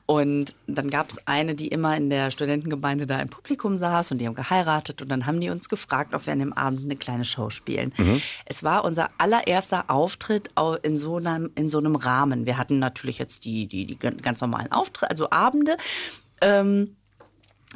und 0.07 0.55
dann 0.67 0.91
gab 0.91 1.11
es 1.11 1.27
eine, 1.27 1.55
die 1.55 1.69
immer 1.69 1.97
in 1.97 2.11
der 2.11 2.31
Studentengemeinde 2.31 3.07
da 3.07 3.21
im 3.21 3.29
Publikum 3.29 3.77
saß 3.77 4.13
und 4.13 4.19
die 4.19 4.27
haben 4.27 4.35
geheiratet 4.35 5.03
und 5.03 5.09
dann 5.09 5.27
haben 5.27 5.41
die 5.41 5.51
uns 5.51 5.69
gefragt, 5.69 6.15
ob 6.15 6.27
wir 6.27 6.33
an 6.33 6.39
dem 6.39 6.53
Abend 6.53 6.85
eine 6.85 6.97
kleine 6.97 7.25
Show 7.25 7.51
spielen. 7.51 7.93
Es 8.47 8.63
war 8.65 8.85
unser 8.85 9.11
allererster 9.19 9.85
Auftritt 9.89 10.51
au- 10.57 10.75
in 10.75 10.99
so 10.99 11.17
einem, 11.17 11.51
in 11.55 11.69
so 11.69 11.79
einem 11.79 11.97
Rahmen. 11.97 12.47
Wir 12.47 12.59
hatten 12.59 12.79
natürlich 12.79 13.19
jetzt 13.19 13.45
die, 13.45 13.67
die, 13.67 13.87
die 13.87 13.99
ganz 13.99 14.41
normalen 14.41 14.73
Auftritte, 14.73 15.11
also 15.11 15.31
Abende. 15.31 15.77
Ähm, 16.41 16.97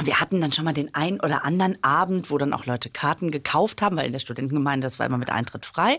wir 0.06 0.20
hatten 0.20 0.40
dann 0.40 0.52
schon 0.52 0.64
mal 0.64 0.74
den 0.74 0.94
einen 0.94 1.20
oder 1.20 1.44
anderen 1.44 1.82
Abend, 1.82 2.30
wo 2.30 2.38
dann 2.38 2.52
auch 2.52 2.66
Leute 2.66 2.90
Karten 2.90 3.30
gekauft 3.30 3.82
haben, 3.82 3.96
weil 3.96 4.06
in 4.06 4.12
der 4.12 4.18
Studentengemeinde, 4.18 4.86
das 4.86 4.98
war 4.98 5.06
immer 5.06 5.18
mit 5.18 5.30
Eintritt 5.30 5.66
frei. 5.66 5.98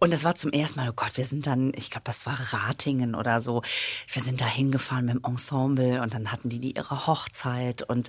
Und 0.00 0.12
das 0.12 0.22
war 0.22 0.36
zum 0.36 0.52
ersten 0.52 0.78
Mal, 0.78 0.90
oh 0.90 0.94
Gott, 0.94 1.16
wir 1.16 1.24
sind 1.24 1.46
dann, 1.46 1.72
ich 1.74 1.90
glaube, 1.90 2.04
das 2.04 2.24
war 2.24 2.38
Ratingen 2.52 3.16
oder 3.16 3.40
so. 3.40 3.62
Wir 4.06 4.22
sind 4.22 4.40
da 4.40 4.46
hingefahren 4.46 5.06
mit 5.06 5.16
dem 5.16 5.24
Ensemble 5.24 6.00
und 6.02 6.14
dann 6.14 6.30
hatten 6.30 6.48
die, 6.48 6.60
die 6.60 6.76
ihre 6.76 7.08
Hochzeit 7.08 7.82
und, 7.82 8.08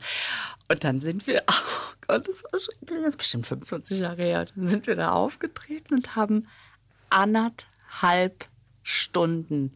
und 0.67 0.84
dann 0.84 1.02
sind 1.02 1.26
wir, 1.26 1.43
oh 1.50 1.93
Gott, 2.08 2.28
das 2.28 2.43
war 2.43 2.60
schrecklich, 2.60 3.00
das 3.00 3.10
ist 3.10 3.17
bestimmt 3.17 3.48
25 3.48 4.00
Jahre 4.00 4.22
her. 4.22 4.45
Dann 4.56 4.67
sind 4.67 4.86
wir 4.86 4.95
da 4.95 5.13
aufgetreten 5.13 5.95
und 5.95 6.15
haben 6.15 6.48
anderthalb 7.10 8.45
Stunden 8.84 9.76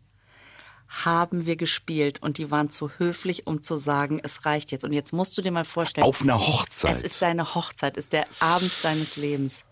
haben 1.06 1.46
wir 1.48 1.56
gespielt 1.56 2.22
und 2.22 2.38
die 2.38 2.52
waren 2.52 2.70
zu 2.70 2.92
höflich, 2.98 3.48
um 3.48 3.62
zu 3.64 3.78
sagen, 3.78 4.20
es 4.24 4.46
reicht 4.46 4.72
jetzt. 4.72 4.84
Und 4.86 4.94
jetzt 4.94 5.12
musst 5.12 5.36
du 5.38 5.42
dir 5.42 5.52
mal 5.52 5.66
vorstellen, 5.66 6.06
Auf 6.06 6.22
einer 6.22 6.38
Hochzeit. 6.40 6.96
es 6.96 7.02
ist 7.02 7.22
deine 7.22 7.56
Hochzeit, 7.56 7.98
ist 7.98 8.14
der 8.14 8.26
Abend 8.40 8.72
deines 8.84 9.16
Lebens. 9.16 9.66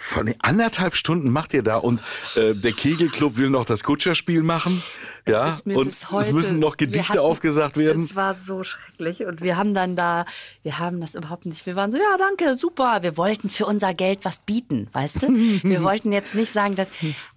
Von 0.00 0.32
anderthalb 0.38 0.94
Stunden 0.94 1.30
macht 1.30 1.52
ihr 1.52 1.64
da 1.64 1.78
und 1.78 2.00
äh, 2.36 2.54
der 2.54 2.72
Kegelclub 2.72 3.36
will 3.38 3.50
noch 3.50 3.64
das 3.64 3.82
Kutscherspiel 3.82 4.44
machen. 4.44 4.80
Ja, 5.26 5.48
ist 5.48 5.66
mir 5.66 5.76
und 5.76 5.86
bis 5.86 5.96
es 6.04 6.10
heute- 6.12 6.32
müssen 6.32 6.60
noch 6.60 6.76
Gedichte 6.76 7.08
hatten- 7.14 7.18
aufgesagt 7.18 7.76
werden. 7.76 8.02
Es 8.04 8.14
war 8.14 8.36
so 8.36 8.62
schrecklich 8.62 9.24
und 9.26 9.40
wir 9.40 9.56
haben 9.56 9.74
dann 9.74 9.96
da, 9.96 10.24
wir 10.62 10.78
haben 10.78 11.00
das 11.00 11.16
überhaupt 11.16 11.44
nicht, 11.46 11.66
wir 11.66 11.74
waren 11.74 11.90
so, 11.90 11.98
ja 11.98 12.16
danke, 12.18 12.54
super, 12.54 13.02
wir 13.02 13.16
wollten 13.16 13.50
für 13.50 13.66
unser 13.66 13.92
Geld 13.94 14.20
was 14.22 14.38
bieten, 14.38 14.88
weißt 14.92 15.24
du? 15.24 15.26
Wir 15.64 15.82
wollten 15.82 16.12
jetzt 16.12 16.36
nicht 16.36 16.52
sagen, 16.52 16.76
dass 16.76 16.88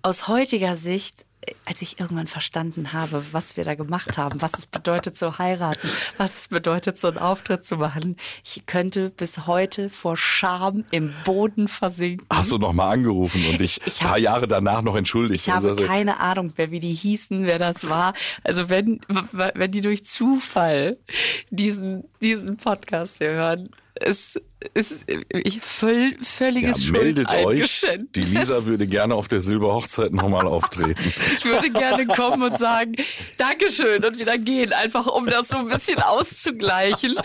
aus 0.03 0.27
heutiger 0.27 0.75
Sicht, 0.75 1.25
als 1.65 1.81
ich 1.81 1.99
irgendwann 1.99 2.27
verstanden 2.27 2.93
habe, 2.93 3.23
was 3.31 3.57
wir 3.57 3.65
da 3.65 3.75
gemacht 3.75 4.17
haben, 4.17 4.41
was 4.41 4.53
es 4.57 4.65
bedeutet 4.65 5.17
zu 5.17 5.37
heiraten, 5.37 5.87
was 6.17 6.37
es 6.37 6.47
bedeutet, 6.47 6.99
so 6.99 7.07
einen 7.09 7.17
Auftritt 7.17 7.63
zu 7.63 7.77
machen, 7.77 8.15
ich 8.43 8.65
könnte 8.65 9.09
bis 9.09 9.47
heute 9.47 9.89
vor 9.89 10.17
Scham 10.17 10.85
im 10.91 11.13
Boden 11.25 11.67
versinken. 11.67 12.25
Hast 12.31 12.51
du 12.51 12.57
noch 12.57 12.73
mal 12.73 12.89
angerufen 12.91 13.43
und 13.49 13.59
dich 13.61 13.79
Ich- 13.81 13.87
ich 13.87 14.01
ein 14.01 14.07
paar 14.07 14.15
hab- 14.17 14.19
Jahre 14.23 14.47
danach 14.47 14.81
noch 14.81 14.95
entschuldigt. 14.95 15.47
Ich 15.47 15.53
habe 15.53 15.69
Also, 15.69 15.85
keine 15.85 16.19
Ahnung 16.19 16.53
mehr, 16.57 16.71
wie 16.71 16.79
die 16.79 16.93
hießen, 16.93 17.45
wer 17.45 17.59
das 17.59 17.89
war. 17.89 18.13
Also 18.43 18.69
wenn, 18.69 18.99
wenn 19.31 19.71
die 19.71 19.81
durch 19.81 20.05
Zufall 20.05 20.97
diesen, 21.49 22.03
diesen 22.21 22.57
Podcast 22.57 23.17
hier 23.19 23.31
hören, 23.31 23.69
es 23.95 24.39
ist 24.73 25.05
völl, 25.61 26.11
ja, 26.11 26.23
völliges 26.23 26.89
meldet 26.89 27.31
euch. 27.31 27.85
Die 28.15 28.21
Lisa 28.21 28.65
würde 28.65 28.87
gerne 28.87 29.15
auf 29.15 29.27
der 29.29 29.39
Silberhochzeit 29.41 30.11
nochmal 30.11 30.47
auftreten. 30.47 30.95
Ich 31.39 31.45
würde 31.45 31.71
gerne 31.71 32.05
kommen 32.07 32.43
und 32.43 32.57
sagen, 32.57 32.95
Dankeschön 33.37 34.03
und 34.03 34.17
wieder 34.17 34.37
gehen, 34.37 34.73
einfach 34.73 35.07
um 35.07 35.25
das 35.25 35.49
so 35.49 35.57
ein 35.57 35.69
bisschen 35.69 36.01
auszugleichen. 36.01 37.15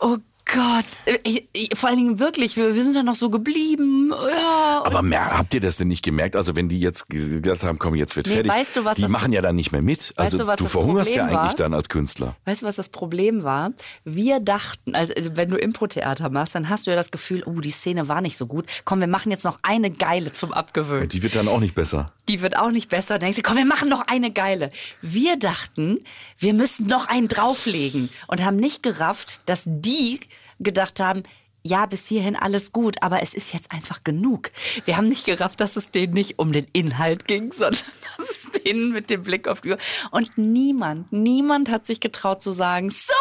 Oh 0.00 0.16
Gott, 0.54 0.84
ich, 1.24 1.46
ich, 1.52 1.70
vor 1.78 1.90
allen 1.90 1.98
Dingen 1.98 2.18
wirklich, 2.18 2.56
wir, 2.56 2.74
wir 2.74 2.82
sind 2.82 2.94
ja 2.96 3.02
noch 3.02 3.14
so 3.16 3.28
geblieben. 3.28 4.12
Ja, 4.32 4.82
Aber 4.84 5.02
mer- 5.02 5.36
habt 5.36 5.52
ihr 5.52 5.60
das 5.60 5.76
denn 5.76 5.88
nicht 5.88 6.02
gemerkt? 6.02 6.36
Also 6.36 6.56
wenn 6.56 6.70
die 6.70 6.80
jetzt 6.80 7.10
gesagt 7.10 7.64
haben, 7.64 7.78
komm, 7.78 7.94
jetzt 7.94 8.16
wird 8.16 8.26
Nee, 8.28 8.34
fertig, 8.34 8.52
weißt 8.52 8.76
du, 8.76 8.84
was 8.86 8.96
die 8.96 9.02
das- 9.02 9.10
machen 9.10 9.32
ja 9.32 9.42
dann 9.42 9.56
nicht 9.56 9.72
mehr 9.72 9.82
mit. 9.82 10.14
Also 10.16 10.38
du, 10.38 10.46
was 10.46 10.56
du 10.58 10.64
das 10.64 10.72
verhungerst 10.72 11.14
ja 11.14 11.24
Problem 11.24 11.38
eigentlich 11.38 11.50
war? 11.50 11.56
dann 11.56 11.74
als 11.74 11.90
Künstler. 11.90 12.34
Weißt 12.46 12.62
du, 12.62 12.66
was 12.66 12.76
das 12.76 12.88
Problem 12.88 13.42
war? 13.42 13.72
Wir 14.04 14.40
dachten, 14.40 14.94
also 14.94 15.12
also 15.14 15.36
wenn 15.36 15.50
du 15.50 15.56
Impro-Theater 15.56 16.30
machst, 16.30 16.54
dann 16.54 16.68
hast 16.70 16.86
du 16.86 16.90
ja 16.90 16.96
das 16.96 17.10
Gefühl, 17.10 17.42
oh, 17.44 17.60
die 17.60 17.70
Szene 17.70 18.08
war 18.08 18.20
nicht 18.22 18.36
so 18.38 18.46
gut. 18.46 18.64
Komm, 18.86 19.00
wir 19.00 19.06
machen 19.06 19.30
jetzt 19.30 19.44
noch 19.44 19.58
eine 19.62 19.90
geile 19.90 20.32
zum 20.32 20.52
Abgewöhnen. 20.52 21.02
Und 21.02 21.12
die 21.12 21.22
wird 21.22 21.34
dann 21.36 21.48
auch 21.48 21.60
nicht 21.60 21.74
besser. 21.74 22.06
Die 22.28 22.40
wird 22.40 22.56
auch 22.58 22.70
nicht 22.70 22.88
besser. 22.88 23.14
Dann 23.14 23.20
denkst 23.26 23.36
du, 23.36 23.42
komm, 23.42 23.56
wir 23.58 23.64
machen 23.66 23.88
noch 23.90 24.06
eine 24.06 24.30
geile. 24.30 24.70
Wir 25.02 25.36
dachten, 25.36 25.98
wir 26.38 26.54
müssen 26.54 26.86
noch 26.86 27.06
einen 27.08 27.28
drauflegen 27.28 28.08
und 28.28 28.42
haben 28.44 28.56
nicht 28.56 28.82
gerafft, 28.82 29.42
dass 29.46 29.64
die 29.66 30.20
gedacht 30.58 31.00
haben, 31.00 31.22
ja, 31.64 31.86
bis 31.86 32.06
hierhin 32.06 32.36
alles 32.36 32.72
gut, 32.72 33.02
aber 33.02 33.22
es 33.22 33.34
ist 33.34 33.52
jetzt 33.52 33.72
einfach 33.72 34.04
genug. 34.04 34.50
Wir 34.84 34.96
haben 34.96 35.08
nicht 35.08 35.26
gerafft, 35.26 35.60
dass 35.60 35.76
es 35.76 35.90
denen 35.90 36.14
nicht 36.14 36.38
um 36.38 36.52
den 36.52 36.66
Inhalt 36.72 37.26
ging, 37.26 37.52
sondern 37.56 37.84
dass 38.16 38.30
es 38.30 38.50
denen 38.64 38.92
mit 38.92 39.10
dem 39.10 39.22
Blick 39.22 39.48
auf 39.48 39.60
die 39.60 39.72
Uhr. 39.72 39.78
Und 40.10 40.38
niemand, 40.38 41.12
niemand 41.12 41.68
hat 41.68 41.86
sich 41.86 42.00
getraut 42.00 42.42
zu 42.42 42.52
sagen, 42.52 42.90
so, 42.90 43.14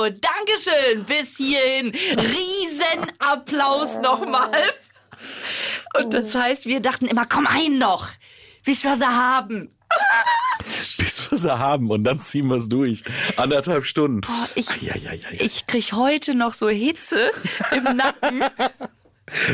Dankeschön, 0.00 1.04
bis 1.04 1.36
hierhin. 1.36 1.92
Riesenapplaus 2.16 4.00
nochmal. 4.00 4.64
Und 5.96 6.14
das 6.14 6.34
heißt, 6.34 6.66
wir 6.66 6.80
dachten 6.80 7.06
immer, 7.06 7.26
komm 7.26 7.46
ein 7.46 7.78
noch, 7.78 8.08
bis 8.64 8.82
wir 8.84 8.94
sie 8.94 9.06
haben. 9.06 9.68
Bis 11.20 11.30
wir 11.30 11.38
sie 11.38 11.58
haben 11.58 11.90
und 11.90 12.04
dann 12.04 12.20
ziehen 12.20 12.46
wir 12.48 12.56
es 12.56 12.68
durch. 12.68 13.02
Anderthalb 13.36 13.84
Stunden. 13.84 14.22
ich- 14.54 14.82
ja, 14.82 14.96
ja, 14.96 15.12
ja, 15.12 15.28
ja. 15.32 15.40
Ich 15.40 15.66
krieg 15.66 15.92
heute 15.92 16.34
noch 16.34 16.54
so 16.54 16.68
Hitze 16.68 17.30
im 17.76 17.84
Nacken. 17.96 18.42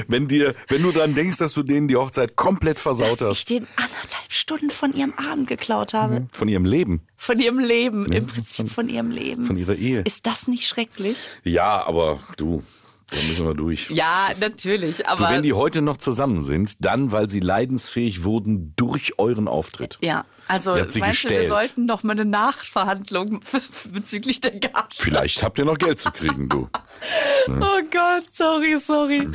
Wenn 0.09 0.27
dir, 0.27 0.55
wenn 0.69 0.83
du 0.83 0.91
dran 0.91 1.15
denkst, 1.15 1.37
dass 1.39 1.53
du 1.53 1.63
denen 1.63 1.87
die 1.89 1.97
Hochzeit 1.97 2.35
komplett 2.37 2.79
versaut 2.81 3.21
dass 3.21 3.21
ich 3.21 3.27
hast 3.29 3.51
den 3.51 3.67
anderthalb 3.77 4.33
Stunden 4.33 4.71
von 4.71 4.93
ihrem 4.93 5.13
Abend 5.15 5.47
geklaut 5.47 5.95
habe. 5.95 6.27
von 6.33 6.49
ihrem 6.49 6.65
Leben, 6.65 7.03
Von 7.17 7.39
ihrem 7.39 7.59
Leben, 7.61 8.11
im 8.11 8.27
Prinzip 8.27 8.69
von 8.71 8.89
ihrem 8.89 9.11
Leben. 9.11 9.45
von 9.45 9.57
ihrer 9.57 9.75
Ehe. 9.77 10.01
Ist 10.03 10.27
das 10.27 10.49
nicht 10.49 10.67
schrecklich? 10.67 11.19
Ja, 11.45 11.87
aber 11.87 12.19
du, 12.39 12.63
da 13.11 13.17
müssen 13.29 13.47
wir 13.47 13.55
durch. 13.55 13.89
Ja, 13.91 14.29
natürlich, 14.41 14.99
Du, 14.99 15.09
aber. 15.09 15.31
wenn 15.31 15.43
die 15.43 15.53
heute 15.55 15.81
noch 15.83 15.97
zusammen 15.97 16.43
sind, 16.43 16.85
dann, 16.85 17.11
weil 17.13 17.29
sie 17.31 17.41
leidensfähig 17.41 18.23
wurden 18.25 18.75
durch 18.77 19.19
euren 19.19 19.49
Auftritt. 19.49 19.99
ja, 20.01 20.25
also 20.47 20.73
meinst 20.73 20.97
du, 20.97 21.01
wir 21.01 21.07
gestellt. 21.09 21.49
sollten 21.49 21.85
noch 21.87 22.03
mal 22.05 22.13
eine 22.13 22.25
Nachverhandlung 22.25 23.41
bezüglich 23.93 24.41
der 24.41 24.53
Gage. 24.53 24.89
Vielleicht 24.95 25.43
habt 25.43 25.59
ihr 25.59 25.65
noch 25.67 25.77
Geld 25.79 26.01
zu 26.01 26.11
kriegen, 26.11 26.49
du. 26.49 26.69
Oh 27.49 27.81
Gott, 27.91 28.31
sorry, 28.31 28.79
sorry. 28.79 29.29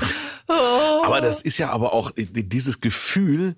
Oh. 0.48 1.02
Aber 1.06 1.22
das 1.22 1.42
ist 1.42 1.58
ja 1.58 1.70
aber 1.72 1.94
auch 1.94 2.12
dieses 2.16 2.80
Gefühl, 2.82 3.56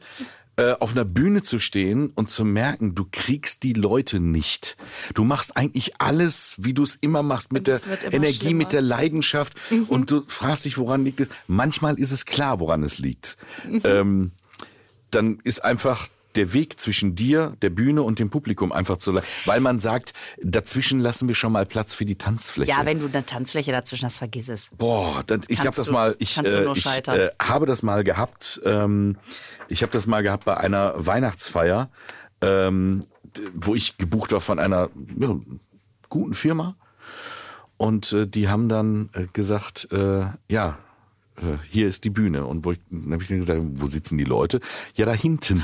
auf 0.80 0.94
einer 0.94 1.06
Bühne 1.06 1.42
zu 1.42 1.60
stehen 1.60 2.12
und 2.16 2.30
zu 2.30 2.46
merken, 2.46 2.96
du 2.96 3.06
kriegst 3.12 3.64
die 3.64 3.74
Leute 3.74 4.20
nicht. 4.20 4.78
Du 5.14 5.24
machst 5.24 5.58
eigentlich 5.58 6.00
alles, 6.00 6.56
wie 6.60 6.74
du 6.74 6.84
es 6.84 6.96
immer 6.96 7.24
machst, 7.24 7.52
mit 7.52 7.68
der 7.68 7.82
Energie, 8.12 8.36
schlimmer. 8.36 8.52
Mhm. 8.52 8.58
mit 8.58 8.74
der 8.74 8.82
Leidenschaft. 8.82 9.54
Und 9.90 10.12
du 10.12 10.24
fragst 10.28 10.66
dich, 10.66 10.78
woran 10.78 11.04
liegt 11.04 11.20
es? 11.20 11.30
Manchmal 11.48 12.00
ist 12.00 12.12
es 12.12 12.26
klar, 12.26 12.60
woran 12.60 12.84
es 12.84 13.00
liegt. 13.00 13.38
Mhm. 13.68 13.82
Ähm, 13.84 14.32
dann 15.12 15.40
ist 15.44 15.64
einfach 15.64 16.08
der 16.36 16.54
Weg 16.54 16.80
zwischen 16.80 17.16
dir, 17.16 17.56
der 17.62 17.70
Bühne 17.70 18.04
und 18.04 18.20
dem 18.20 18.30
Publikum 18.30 18.72
einfach 18.72 18.98
zu, 18.98 19.16
weil 19.46 19.60
man 19.60 19.80
sagt, 19.80 20.14
dazwischen 20.42 21.00
lassen 21.00 21.28
wir 21.28 21.36
schon 21.36 21.52
mal 21.52 21.66
Platz 21.66 21.94
für 21.94 22.06
die 22.06 22.16
Tanzfläche. 22.16 22.70
Ja, 22.72 22.86
wenn 22.86 23.00
du 23.00 23.08
eine 23.08 23.26
Tanzfläche 23.26 23.72
dazwischen 23.72 24.06
hast, 24.06 24.18
vergiss 24.18 24.50
es. 24.50 24.72
Boah, 24.78 25.24
dann, 25.26 25.42
ich 25.48 25.60
habe 25.60 25.76
das 25.76 25.90
mal, 25.90 26.16
ich, 26.20 26.38
äh, 26.38 26.72
ich 26.74 26.86
äh, 26.86 27.30
habe 27.42 27.66
das 27.66 27.84
mal 27.84 28.04
gehabt. 28.04 28.62
Ähm, 28.66 29.18
ich 29.68 29.82
habe 29.82 29.92
das 29.92 30.08
mal 30.08 30.22
gehabt 30.22 30.46
bei 30.46 30.58
einer 30.58 30.94
Weihnachtsfeier, 30.98 31.90
ähm, 32.42 33.02
wo 33.54 33.76
ich 33.76 33.98
gebucht 33.98 34.32
war 34.32 34.42
von 34.42 34.60
einer 34.60 34.90
ja, 35.20 35.36
guten 36.10 36.34
Firma. 36.34 36.76
Und 37.78 38.14
äh, 38.14 38.28
die 38.28 38.48
haben 38.48 38.70
dann 38.70 39.10
äh, 39.14 39.26
gesagt, 39.34 39.90
äh, 39.92 40.26
ja, 40.48 40.78
äh, 41.38 41.58
hier 41.70 41.88
ist 41.88 42.04
die 42.04 42.10
Bühne. 42.10 42.46
Und 42.46 42.66
wo 42.66 42.72
ich, 42.72 42.80
dann 42.90 43.12
habe 43.12 43.24
ich 43.24 43.30
dann 43.30 43.38
gesagt, 43.38 43.62
wo 43.64 43.86
sitzen 43.86 44.18
die 44.18 44.24
Leute? 44.24 44.60
Ja, 44.96 45.06
da 45.06 45.14
hinten. 45.14 45.64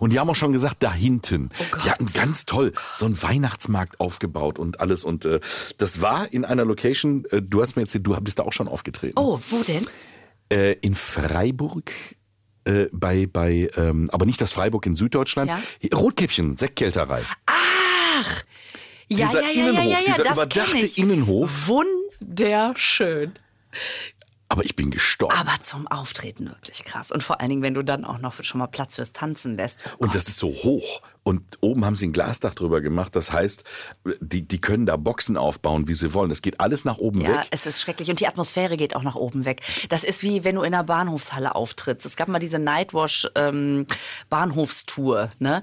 Und 0.00 0.12
die 0.12 0.18
haben 0.18 0.28
auch 0.28 0.36
schon 0.36 0.52
gesagt, 0.52 0.82
da 0.82 0.92
hinten. 0.92 1.50
die 1.84 1.90
hatten 1.90 2.06
ganz 2.06 2.46
toll 2.46 2.72
so 2.94 3.06
einen 3.06 3.20
Weihnachtsmarkt 3.22 4.00
aufgebaut 4.00 4.58
und 4.58 4.80
alles. 4.80 5.04
Und 5.04 5.24
äh, 5.24 5.40
das 5.78 6.00
war 6.00 6.32
in 6.32 6.44
einer 6.44 6.64
Location, 6.64 7.24
äh, 7.30 7.42
du 7.42 7.60
hast 7.62 7.76
mir 7.76 7.82
erzählt, 7.82 8.06
du 8.06 8.18
bist 8.20 8.38
da 8.38 8.44
auch 8.44 8.52
schon 8.52 8.68
aufgetreten. 8.68 9.18
Oh, 9.18 9.38
wo 9.50 9.62
denn? 9.62 9.82
Äh, 10.50 10.72
in 10.80 10.94
Freiburg. 10.94 11.92
Äh, 12.64 12.86
bei, 12.92 13.26
bei 13.26 13.68
ähm, 13.74 14.08
aber 14.12 14.24
nicht 14.24 14.40
das 14.40 14.52
Freiburg 14.52 14.86
in 14.86 14.94
Süddeutschland. 14.94 15.50
Ja. 15.50 15.98
Rotkäppchen, 15.98 16.56
Sektkälterei. 16.56 17.22
Ach! 17.46 18.42
Ja, 19.08 19.26
Dieser 19.26 19.42
ja, 19.42 19.48
ja, 19.48 19.52
Innenhof, 19.52 19.84
ja, 19.84 19.90
ja, 19.90 19.98
ja, 19.98 20.04
dieser 20.06 20.24
das 20.24 20.32
überdachte. 20.36 20.86
Innenhof. 21.00 21.68
Wunderschön. 21.68 23.32
Aber 24.52 24.66
ich 24.66 24.76
bin 24.76 24.90
gestorben. 24.90 25.34
Aber 25.34 25.62
zum 25.62 25.86
Auftreten 25.88 26.46
wirklich 26.46 26.84
krass. 26.84 27.10
Und 27.10 27.22
vor 27.22 27.40
allen 27.40 27.48
Dingen, 27.48 27.62
wenn 27.62 27.72
du 27.72 27.82
dann 27.82 28.04
auch 28.04 28.18
noch 28.18 28.44
schon 28.44 28.58
mal 28.58 28.66
Platz 28.66 28.96
fürs 28.96 29.14
Tanzen 29.14 29.56
lässt. 29.56 29.82
Oh 29.94 30.04
Und 30.04 30.14
das 30.14 30.28
ist 30.28 30.36
so 30.36 30.48
hoch. 30.48 31.00
Und 31.24 31.42
oben 31.60 31.84
haben 31.84 31.94
sie 31.94 32.08
ein 32.08 32.12
Glasdach 32.12 32.54
drüber 32.54 32.80
gemacht. 32.80 33.14
Das 33.14 33.32
heißt, 33.32 33.62
die, 34.20 34.42
die 34.42 34.58
können 34.58 34.86
da 34.86 34.96
Boxen 34.96 35.36
aufbauen, 35.36 35.86
wie 35.86 35.94
sie 35.94 36.14
wollen. 36.14 36.32
Es 36.32 36.42
geht 36.42 36.58
alles 36.58 36.84
nach 36.84 36.98
oben 36.98 37.20
Ja, 37.20 37.28
weg. 37.42 37.46
es 37.52 37.64
ist 37.66 37.80
schrecklich. 37.80 38.10
Und 38.10 38.18
die 38.18 38.26
Atmosphäre 38.26 38.76
geht 38.76 38.96
auch 38.96 39.04
nach 39.04 39.14
oben 39.14 39.44
weg. 39.44 39.62
Das 39.88 40.02
ist 40.02 40.22
wie 40.24 40.42
wenn 40.42 40.56
du 40.56 40.62
in 40.62 40.74
einer 40.74 40.82
Bahnhofshalle 40.82 41.54
auftrittst. 41.54 42.06
Es 42.06 42.16
gab 42.16 42.26
mal 42.26 42.40
diese 42.40 42.58
Nightwash 42.58 43.28
ähm, 43.36 43.86
Bahnhofstour. 44.30 45.30
Ne? 45.38 45.62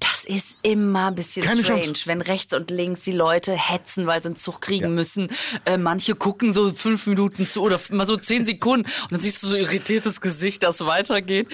Das 0.00 0.24
ist 0.24 0.56
immer 0.62 1.08
ein 1.08 1.14
bisschen 1.14 1.44
Keine 1.44 1.62
strange, 1.64 1.82
Chance. 1.82 2.06
wenn 2.06 2.22
rechts 2.22 2.54
und 2.54 2.70
links 2.70 3.02
die 3.02 3.12
Leute 3.12 3.52
hetzen, 3.52 4.06
weil 4.06 4.22
sie 4.22 4.28
einen 4.30 4.36
Zug 4.36 4.60
kriegen 4.62 4.94
müssen. 4.94 5.28
Äh, 5.66 5.76
manche 5.76 6.14
gucken 6.14 6.52
so 6.52 6.72
fünf 6.74 7.06
Minuten 7.06 7.44
zu 7.44 7.60
oder 7.62 7.78
mal 7.90 8.06
so 8.06 8.16
zehn 8.16 8.44
Sekunden 8.46 8.86
und 9.02 9.12
dann 9.12 9.20
siehst 9.20 9.42
du 9.42 9.48
so 9.48 9.56
irritiertes 9.56 10.20
Gesicht, 10.22 10.62
das 10.62 10.84
weitergeht. 10.86 11.48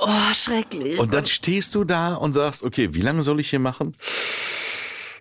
Oh, 0.00 0.34
schrecklich. 0.34 0.98
Und 0.98 1.12
dann 1.14 1.26
stehst 1.26 1.74
du 1.74 1.84
da 1.84 2.14
und 2.14 2.32
sagst, 2.32 2.62
okay, 2.62 2.94
wie 2.94 3.00
lange 3.02 3.22
soll 3.22 3.40
ich 3.40 3.50
hier 3.50 3.58
machen? 3.58 3.94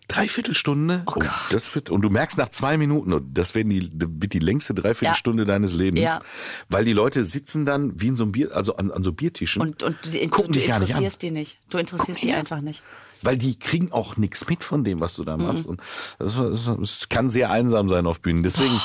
Dreiviertelstunde? 0.07 1.03
Oh, 1.05 1.11
Gott. 1.13 1.29
das 1.51 1.75
wird, 1.75 1.89
und 1.89 2.01
du 2.01 2.09
merkst 2.09 2.37
nach 2.37 2.47
zwei 2.49 2.77
Minuten, 2.77 3.11
und 3.11 3.37
das 3.37 3.55
werden 3.55 3.69
die, 3.69 3.91
wird 3.93 4.31
die 4.31 4.39
längste 4.39 4.73
Dreiviertelstunde 4.73 5.45
deines 5.45 5.73
Lebens, 5.73 6.01
Ja. 6.03 6.21
weil 6.69 6.85
die 6.85 6.93
Leute 6.93 7.25
sitzen 7.25 7.65
dann 7.65 7.99
wie 7.99 8.07
in 8.07 8.15
so 8.15 8.23
einem 8.23 8.31
Bier, 8.31 8.55
also 8.55 8.77
an, 8.77 8.89
an 8.91 9.03
so 9.03 9.11
Biertischen. 9.11 9.61
und, 9.61 9.83
und 9.83 9.97
die, 10.13 10.25
gucken 10.29 10.53
du, 10.53 10.59
du 10.59 10.59
dich 10.59 10.67
gar 10.69 10.79
nicht 10.79 10.91
an. 10.95 11.03
interessierst 11.03 11.21
die 11.23 11.31
nicht. 11.31 11.59
Du 11.69 11.77
interessierst 11.77 12.23
die 12.23 12.29
Ja. 12.29 12.37
einfach 12.37 12.61
nicht. 12.61 12.83
Weil 13.21 13.35
die 13.37 13.57
kriegen 13.59 13.91
auch 13.91 14.15
nichts 14.15 14.47
mit 14.47 14.63
von 14.63 14.83
dem, 14.85 15.01
was 15.01 15.15
du 15.15 15.23
Mhm. 15.23 15.25
da 15.25 15.37
machst. 15.37 15.65
Und 15.65 15.81
das, 16.19 16.35
das, 16.37 16.69
das 16.79 17.09
kann 17.09 17.29
sehr 17.29 17.49
einsam 17.51 17.89
sein 17.89 18.05
auf 18.07 18.21
Bühnen. 18.21 18.43
Deswegen, 18.43 18.75
Oh, 18.75 18.81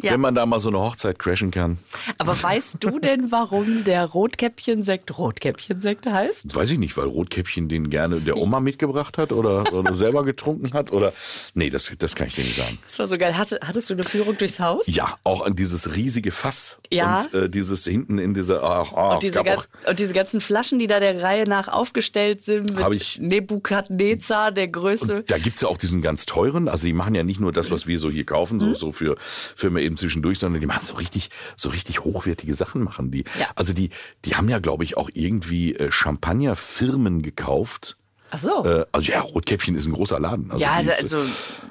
ja. 0.00 0.12
wenn 0.12 0.20
man 0.20 0.34
da 0.34 0.46
mal 0.46 0.58
so 0.60 0.68
eine 0.68 0.78
Hochzeit 0.78 1.18
crashen 1.18 1.50
kann, 1.50 1.78
Aber 2.18 2.40
weißt 2.40 2.76
du 2.80 2.98
denn, 2.98 3.30
warum 3.32 3.84
der 3.84 4.04
Rotkäppchensekt 4.06 5.18
Rotkäppchensekt 5.18 6.06
heißt? 6.06 6.54
weiß 6.54 6.70
ich 6.70 6.78
nicht, 6.78 6.96
weil 6.96 7.06
Rotkäppchen 7.06 7.68
den 7.68 7.90
gerne 7.90 8.20
der 8.20 8.36
Oma 8.36 8.60
mitgebracht 8.60 9.18
hat 9.18 9.32
oder, 9.32 9.72
oder 9.72 9.92
selber 9.94 10.22
getrunken 10.24 10.72
hat 10.72 10.92
oder. 10.92 11.12
Nee, 11.54 11.70
das, 11.70 11.92
das 11.98 12.14
kann 12.14 12.28
ich 12.28 12.34
dir 12.34 12.44
nicht 12.44 12.56
sagen. 12.56 12.78
Das 12.86 12.98
war 12.98 13.08
so 13.08 13.18
geil. 13.18 13.36
Hatte, 13.36 13.58
hattest 13.62 13.90
du 13.90 13.94
eine 13.94 14.02
Führung 14.04 14.36
durchs 14.38 14.60
Haus? 14.60 14.86
Ja, 14.86 15.18
auch 15.24 15.42
an 15.44 15.54
dieses 15.56 15.94
riesige 15.96 16.30
Fass 16.32 16.80
Ja. 16.90 17.18
und 17.18 17.34
äh, 17.34 17.50
dieses 17.50 17.84
hinten 17.84 18.18
in 18.18 18.34
dieser. 18.34 18.62
Ach, 18.62 18.92
ach, 18.94 19.14
Und 19.14 19.24
es 19.24 19.30
diese, 19.30 19.40
auch, 19.40 19.66
und 19.88 19.98
diese 19.98 20.14
ganzen 20.14 20.40
Flaschen, 20.40 20.78
die 20.78 20.86
da 20.86 21.00
der 21.00 21.22
Reihe 21.22 21.44
nach 21.48 21.68
aufgestellt 21.68 22.42
sind, 22.42 22.74
mit 22.74 22.94
ich- 22.94 23.18
Nebukadnezar, 23.20 24.52
der 24.52 24.68
Größe. 24.68 25.24
da 25.26 25.38
gibt's 25.38 25.60
ja 25.62 25.68
auch 25.68 25.76
diesen 25.78 26.02
ganz 26.02 26.26
teuren. 26.26 26.68
Also 26.68 26.86
die 26.86 26.92
machen 26.92 27.14
ja 27.14 27.22
nicht 27.24 27.40
nur 27.40 27.52
das, 27.52 27.70
was 27.70 27.86
wir 27.86 27.98
so 27.98 28.10
hier 28.10 28.24
kaufen, 28.24 28.60
so, 28.60 28.74
so 28.74 28.92
für, 28.92 29.16
für 29.18 29.70
eben 29.82 29.96
zwischendurch, 29.96 30.38
sondern 30.38 30.60
die 30.60 30.66
machen 30.66 30.84
so 30.84 30.94
richtig, 30.94 31.30
so 31.56 31.68
richtig 31.68 32.04
hochwertige 32.04 32.54
Sachen 32.54 32.82
machen 32.82 33.10
die. 33.10 33.24
Ja. 33.38 33.48
Also 33.54 33.72
die, 33.72 33.90
die 34.24 34.36
haben 34.36 34.48
ja, 34.48 34.58
glaube 34.58 34.84
ich, 34.84 34.96
auch 34.96 35.10
irgendwie 35.12 35.74
äh, 35.74 35.90
Champagnerfirmen 35.90 37.22
gekauft. 37.22 37.96
Ach 38.30 38.38
so. 38.38 38.64
Äh, 38.64 38.86
also 38.92 39.12
ja, 39.12 39.20
Rotkäppchen 39.20 39.74
ist 39.74 39.86
ein 39.86 39.92
großer 39.92 40.18
Laden. 40.18 40.50
Also 40.50 40.64
ja, 40.64 40.72
also 40.72 41.24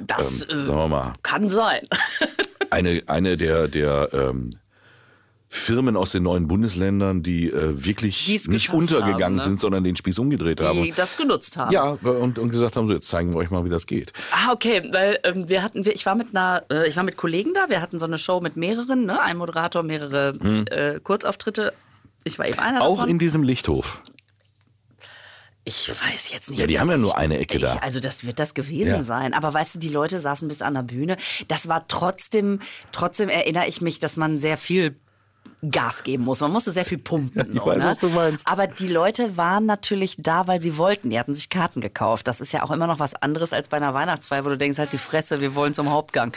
das 0.06 0.48
ähm, 0.50 0.60
äh, 0.60 0.64
sagen 0.64 0.78
wir 0.78 0.88
mal, 0.88 1.14
kann 1.24 1.50
sein. 1.50 1.88
eine, 2.70 3.04
eine 3.08 3.38
der, 3.38 3.68
der 3.68 4.10
ähm, 4.14 4.52
Firmen 5.54 5.98
aus 5.98 6.12
den 6.12 6.24
neuen 6.24 6.48
Bundesländern, 6.48 7.24
die 7.24 7.50
äh, 7.52 7.86
wirklich 7.86 8.26
Die 8.26 8.40
nicht 8.50 8.70
untergegangen 8.74 9.22
haben, 9.24 9.36
ne? 9.36 9.42
sind, 9.42 9.60
sondern 9.60 9.84
den 9.84 9.98
Spieß 9.98 10.18
umgedreht 10.20 10.62
haben. 10.62 10.82
Die 10.82 10.92
das 10.92 11.18
genutzt 11.18 11.58
haben. 11.58 11.74
Ja, 11.74 11.90
und, 11.90 12.40
und 12.40 12.50
gesagt 12.52 12.78
haben, 12.78 12.88
so 12.88 12.94
jetzt 12.94 13.10
zeigen 13.10 13.34
wir 13.34 13.38
euch 13.40 13.50
mal, 13.52 13.66
wie 13.66 13.70
das 13.70 13.86
geht. 13.86 14.14
Ah, 14.32 14.54
okay, 14.54 14.82
weil 14.94 15.20
ähm, 15.24 15.50
wir 15.50 15.62
hatten, 15.62 15.84
wir- 15.84 15.94
ich 15.94 16.06
war 16.06 16.16
mit 16.16 16.30
einer, 16.34 16.64
äh, 16.72 16.88
ich 16.88 16.96
war 16.96 17.04
mit 17.04 17.18
Kollegen 17.18 17.54
da, 17.54 17.66
wir 17.68 17.82
hatten 17.82 18.00
so 18.00 18.06
eine 18.06 18.18
Show 18.18 18.40
mit 18.40 18.56
mehreren, 18.56 19.06
ne? 19.06 19.22
ein 19.22 19.36
Moderator, 19.36 19.84
mehrere 19.84 20.30
äh, 20.72 21.02
Kurzauftritte. 21.02 21.74
Ich 22.24 22.40
war 22.40 22.48
eben 22.48 22.60
einer 22.60 22.78
Hm. 22.80 22.86
Auch 22.86 22.96
davon. 22.96 23.10
in 23.10 23.20
diesem 23.20 23.44
Lichthof. 23.44 24.02
ich 25.66 25.90
weiß 25.90 26.32
jetzt 26.32 26.50
nicht. 26.50 26.60
Ja, 26.60 26.66
die 26.68 26.80
haben 26.80 26.90
ja 26.90 26.98
nur 26.98 27.18
eine 27.18 27.38
Ecke 27.38 27.60
da. 27.60 27.76
Ich, 27.76 27.84
also 27.84 28.00
das 28.00 28.26
wird 28.26 28.40
das 28.40 28.54
gewesen 28.54 28.88
Ja. 28.88 29.04
sein. 29.04 29.34
Aber 29.34 29.54
weißt 29.54 29.76
du, 29.76 29.80
die 29.80 29.90
Leute 29.90 30.20
saßen 30.20 30.48
bis 30.48 30.62
an 30.62 30.74
der 30.76 30.82
Bühne. 30.84 31.18
Das 31.50 31.68
war 31.68 31.88
trotzdem, 31.88 32.62
trotzdem 32.92 33.30
erinnere 33.30 33.68
ich 33.68 33.82
mich, 33.82 34.00
dass 34.00 34.16
man 34.18 34.40
sehr 34.40 34.58
viel 34.58 34.96
Gas 35.70 36.04
geben 36.04 36.24
muss. 36.24 36.42
Man 36.42 36.52
musste 36.52 36.72
sehr 36.72 36.86
viel 36.86 36.98
pumpen. 36.98 37.50
ich 37.52 37.60
so, 37.60 37.66
weiß, 37.68 37.78
ne? 37.78 37.86
was 37.86 38.00
du 38.00 38.10
meinst. 38.10 38.48
Aber 38.48 38.66
die 38.66 38.88
Leute 38.88 39.38
waren 39.38 39.68
natürlich 39.68 40.16
da, 40.18 40.48
weil 40.48 40.60
sie 40.60 40.76
wollten. 40.78 41.12
Die 41.12 41.20
hatten 41.20 41.36
sich 41.36 41.50
Karten 41.50 41.82
gekauft. 41.82 42.28
Das 42.28 42.42
ist 42.42 42.52
ja 42.52 42.64
auch 42.64 42.72
immer 42.72 42.88
noch 42.88 42.98
was 43.00 43.14
anderes 43.14 43.54
als 43.54 43.68
bei 43.68 43.78
einer 43.78 43.94
Weihnachtsfeier, 43.94 44.44
wo 44.44 44.50
du 44.50 44.58
denkst, 44.58 44.80
halt 44.80 44.92
die 44.92 44.98
Fresse, 44.98 45.40
wir 45.40 45.54
wollen 45.54 45.76
zum 45.76 45.92
Hauptgang. 45.92 46.34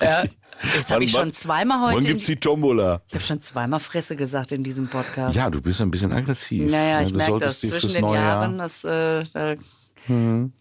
Äh, 0.00 0.28
jetzt 0.76 0.90
habe 0.90 1.04
ich 1.04 1.14
Wann- 1.14 1.22
schon 1.22 1.32
zweimal 1.32 1.80
Wann 1.80 1.94
heute. 1.94 2.06
in- 2.08 2.12
gibt's 2.14 2.26
die 2.26 2.36
Tombola? 2.36 3.00
Ich 3.08 3.14
habe 3.14 3.24
schon 3.24 3.40
zweimal 3.40 3.80
Fresse 3.80 4.14
gesagt 4.14 4.52
in 4.52 4.62
diesem 4.62 4.88
Podcast. 4.88 5.34
Ja, 5.34 5.48
du 5.48 5.62
bist 5.62 5.80
ein 5.80 5.90
bisschen 5.90 6.12
aggressiv. 6.12 6.70
Naja, 6.70 6.90
Ja, 6.90 7.00
ich 7.02 7.12
du 7.12 7.16
merke 7.16 7.38
das 7.38 7.60
zwischen 7.60 7.92
den 7.94 8.04
Jahren. 8.10 8.58
Jahr- 8.58 8.58
Das, 8.58 8.84
äh, 8.84 9.24
da 9.32 9.54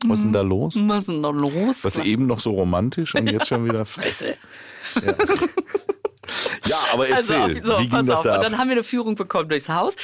Was 0.08 0.20
ist 0.20 0.24
denn 0.24 0.34
da 0.34 0.42
los? 0.42 0.76
was 0.88 1.00
ist 1.00 1.10
denn 1.10 1.22
da 1.22 1.30
los? 1.32 1.84
Was 1.84 1.98
eben 2.00 2.28
noch 2.28 2.40
so 2.40 2.52
romantisch 2.52 3.14
und 3.14 3.30
jetzt 3.30 3.48
schon 3.48 3.66
wieder 3.66 3.86
Fresse. 3.86 4.36
Ja, 5.06 5.14
aber 6.94 7.08
erzähl, 7.10 7.36
Also, 7.38 7.64
so, 7.64 7.78
wie 7.80 7.84
ging 7.84 7.90
pass 7.92 8.06
das 8.06 8.18
auf. 8.20 8.24
da 8.26 8.32
Und 8.32 8.36
ab? 8.38 8.42
dann 8.44 8.58
haben 8.58 8.68
wir 8.70 8.76
eine 8.76 8.84
Führung 8.84 9.16
bekommen 9.16 9.50
durchs 9.50 9.70
Haus. 9.70 9.96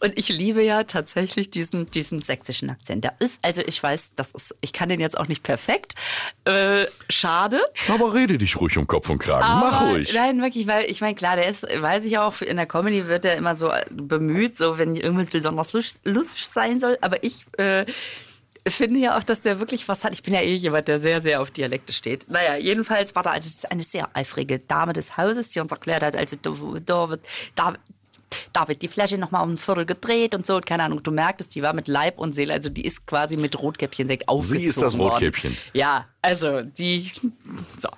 Und 0.00 0.18
ich 0.18 0.28
liebe 0.28 0.62
ja 0.62 0.84
tatsächlich 0.84 1.50
diesen, 1.50 1.86
diesen 1.86 2.22
sächsischen 2.22 2.70
Akzent. 2.70 3.04
Der 3.04 3.14
ist, 3.18 3.38
also 3.42 3.62
ich 3.64 3.82
weiß, 3.82 4.12
das 4.16 4.32
ist, 4.32 4.54
ich 4.60 4.72
kann 4.72 4.88
den 4.88 5.00
jetzt 5.00 5.18
auch 5.18 5.28
nicht 5.28 5.42
perfekt. 5.42 5.94
Äh, 6.44 6.86
schade. 7.08 7.60
Aber 7.88 8.14
rede 8.14 8.38
dich 8.38 8.60
ruhig 8.60 8.76
um 8.78 8.86
Kopf 8.86 9.08
und 9.10 9.18
Kragen. 9.18 9.60
Mach 9.60 9.80
Aber 9.80 9.90
ruhig. 9.92 10.12
Nein, 10.14 10.40
wirklich, 10.42 10.66
weil 10.66 10.90
ich 10.90 11.00
meine, 11.00 11.14
klar, 11.14 11.36
der 11.36 11.46
ist, 11.48 11.62
weiß 11.62 12.04
ich 12.04 12.18
auch, 12.18 12.40
in 12.40 12.56
der 12.56 12.66
Comedy 12.66 13.08
wird 13.08 13.24
er 13.24 13.36
immer 13.36 13.56
so 13.56 13.70
bemüht, 13.90 14.56
so 14.56 14.78
wenn 14.78 14.96
irgendwas 14.96 15.30
besonders 15.30 15.72
lust- 15.72 16.00
lustig 16.04 16.46
sein 16.46 16.80
soll. 16.80 16.98
Aber 17.00 17.22
ich 17.22 17.44
äh, 17.58 17.84
finde 18.68 19.00
ja 19.00 19.16
auch, 19.16 19.22
dass 19.22 19.40
der 19.40 19.58
wirklich 19.58 19.88
was 19.88 20.04
hat. 20.04 20.12
Ich 20.12 20.22
bin 20.22 20.34
ja 20.34 20.40
eh 20.40 20.54
jemand, 20.54 20.88
der 20.88 20.98
sehr, 20.98 21.20
sehr 21.20 21.40
auf 21.40 21.50
Dialekte 21.50 21.92
steht. 21.92 22.28
Naja, 22.28 22.56
jedenfalls 22.56 23.14
war 23.14 23.22
da 23.22 23.30
also 23.30 23.66
eine 23.68 23.82
sehr 23.82 24.08
eifrige 24.14 24.58
Dame 24.58 24.92
des 24.92 25.16
Hauses, 25.16 25.48
die 25.48 25.60
uns 25.60 25.72
erklärt 25.72 26.02
hat, 26.02 26.16
also 26.16 26.36
da, 26.40 26.52
da 26.84 27.08
wird, 27.08 27.26
da, 27.54 27.74
da 28.52 28.68
wird 28.68 28.82
die 28.82 28.88
Flasche 28.88 29.18
nochmal 29.18 29.42
um 29.44 29.54
ein 29.54 29.58
Viertel 29.58 29.86
gedreht 29.86 30.34
und 30.34 30.46
so. 30.46 30.56
Und 30.56 30.66
keine 30.66 30.84
Ahnung, 30.84 31.02
du 31.02 31.10
merktest, 31.10 31.54
die 31.54 31.62
war 31.62 31.72
mit 31.72 31.88
Leib 31.88 32.18
und 32.18 32.34
Seele, 32.34 32.52
also 32.52 32.68
die 32.68 32.84
ist 32.84 33.06
quasi 33.06 33.36
mit 33.36 33.58
Rotkäppchensekt 33.58 34.28
aufgezogen 34.28 34.60
Sie 34.60 34.66
ist 34.66 34.82
das 34.82 34.98
worden. 34.98 35.12
Rotkäppchen. 35.12 35.56
Ja, 35.72 36.06
also 36.22 36.62
die. 36.62 37.10
So. 37.78 37.88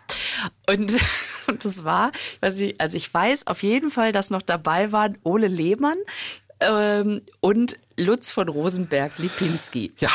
Und, 0.66 0.92
und 1.46 1.64
das 1.64 1.84
war, 1.84 2.12
nicht, 2.40 2.80
also 2.80 2.96
ich 2.96 3.12
weiß 3.12 3.46
auf 3.46 3.62
jeden 3.62 3.90
Fall, 3.90 4.12
dass 4.12 4.30
noch 4.30 4.42
dabei 4.42 4.92
waren 4.92 5.18
Ole 5.24 5.48
Lehmann 5.48 5.98
ähm, 6.60 7.22
und 7.40 7.78
Lutz 7.96 8.30
von 8.30 8.48
Rosenberg-Lipinski. 8.48 9.92
Ja, 9.98 10.10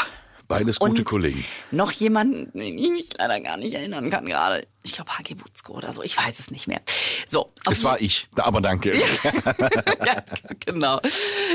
beides 0.48 0.80
gute 0.80 1.02
Und 1.02 1.06
Kollegen. 1.06 1.46
Noch 1.72 1.92
jemanden, 1.92 2.52
den 2.58 2.78
ich 2.78 2.90
mich 2.90 3.10
leider 3.18 3.40
gar 3.40 3.58
nicht 3.58 3.74
erinnern 3.74 4.10
kann 4.10 4.26
gerade. 4.26 4.68
Ich 4.84 4.94
glaube 4.94 5.12
Hagi 5.18 5.36
Butzko 5.36 5.74
oder 5.74 5.92
so, 5.94 6.02
ich 6.04 6.18
weiß 6.18 6.40
es 6.40 6.52
nicht 6.52 6.68
mehr. 6.68 6.82
So, 7.26 7.52
Es 7.70 7.84
war 7.84 8.00
ich, 8.00 8.30
aber 8.36 8.62
danke. 8.62 8.98
ja, 10.06 10.24
genau. 10.66 11.00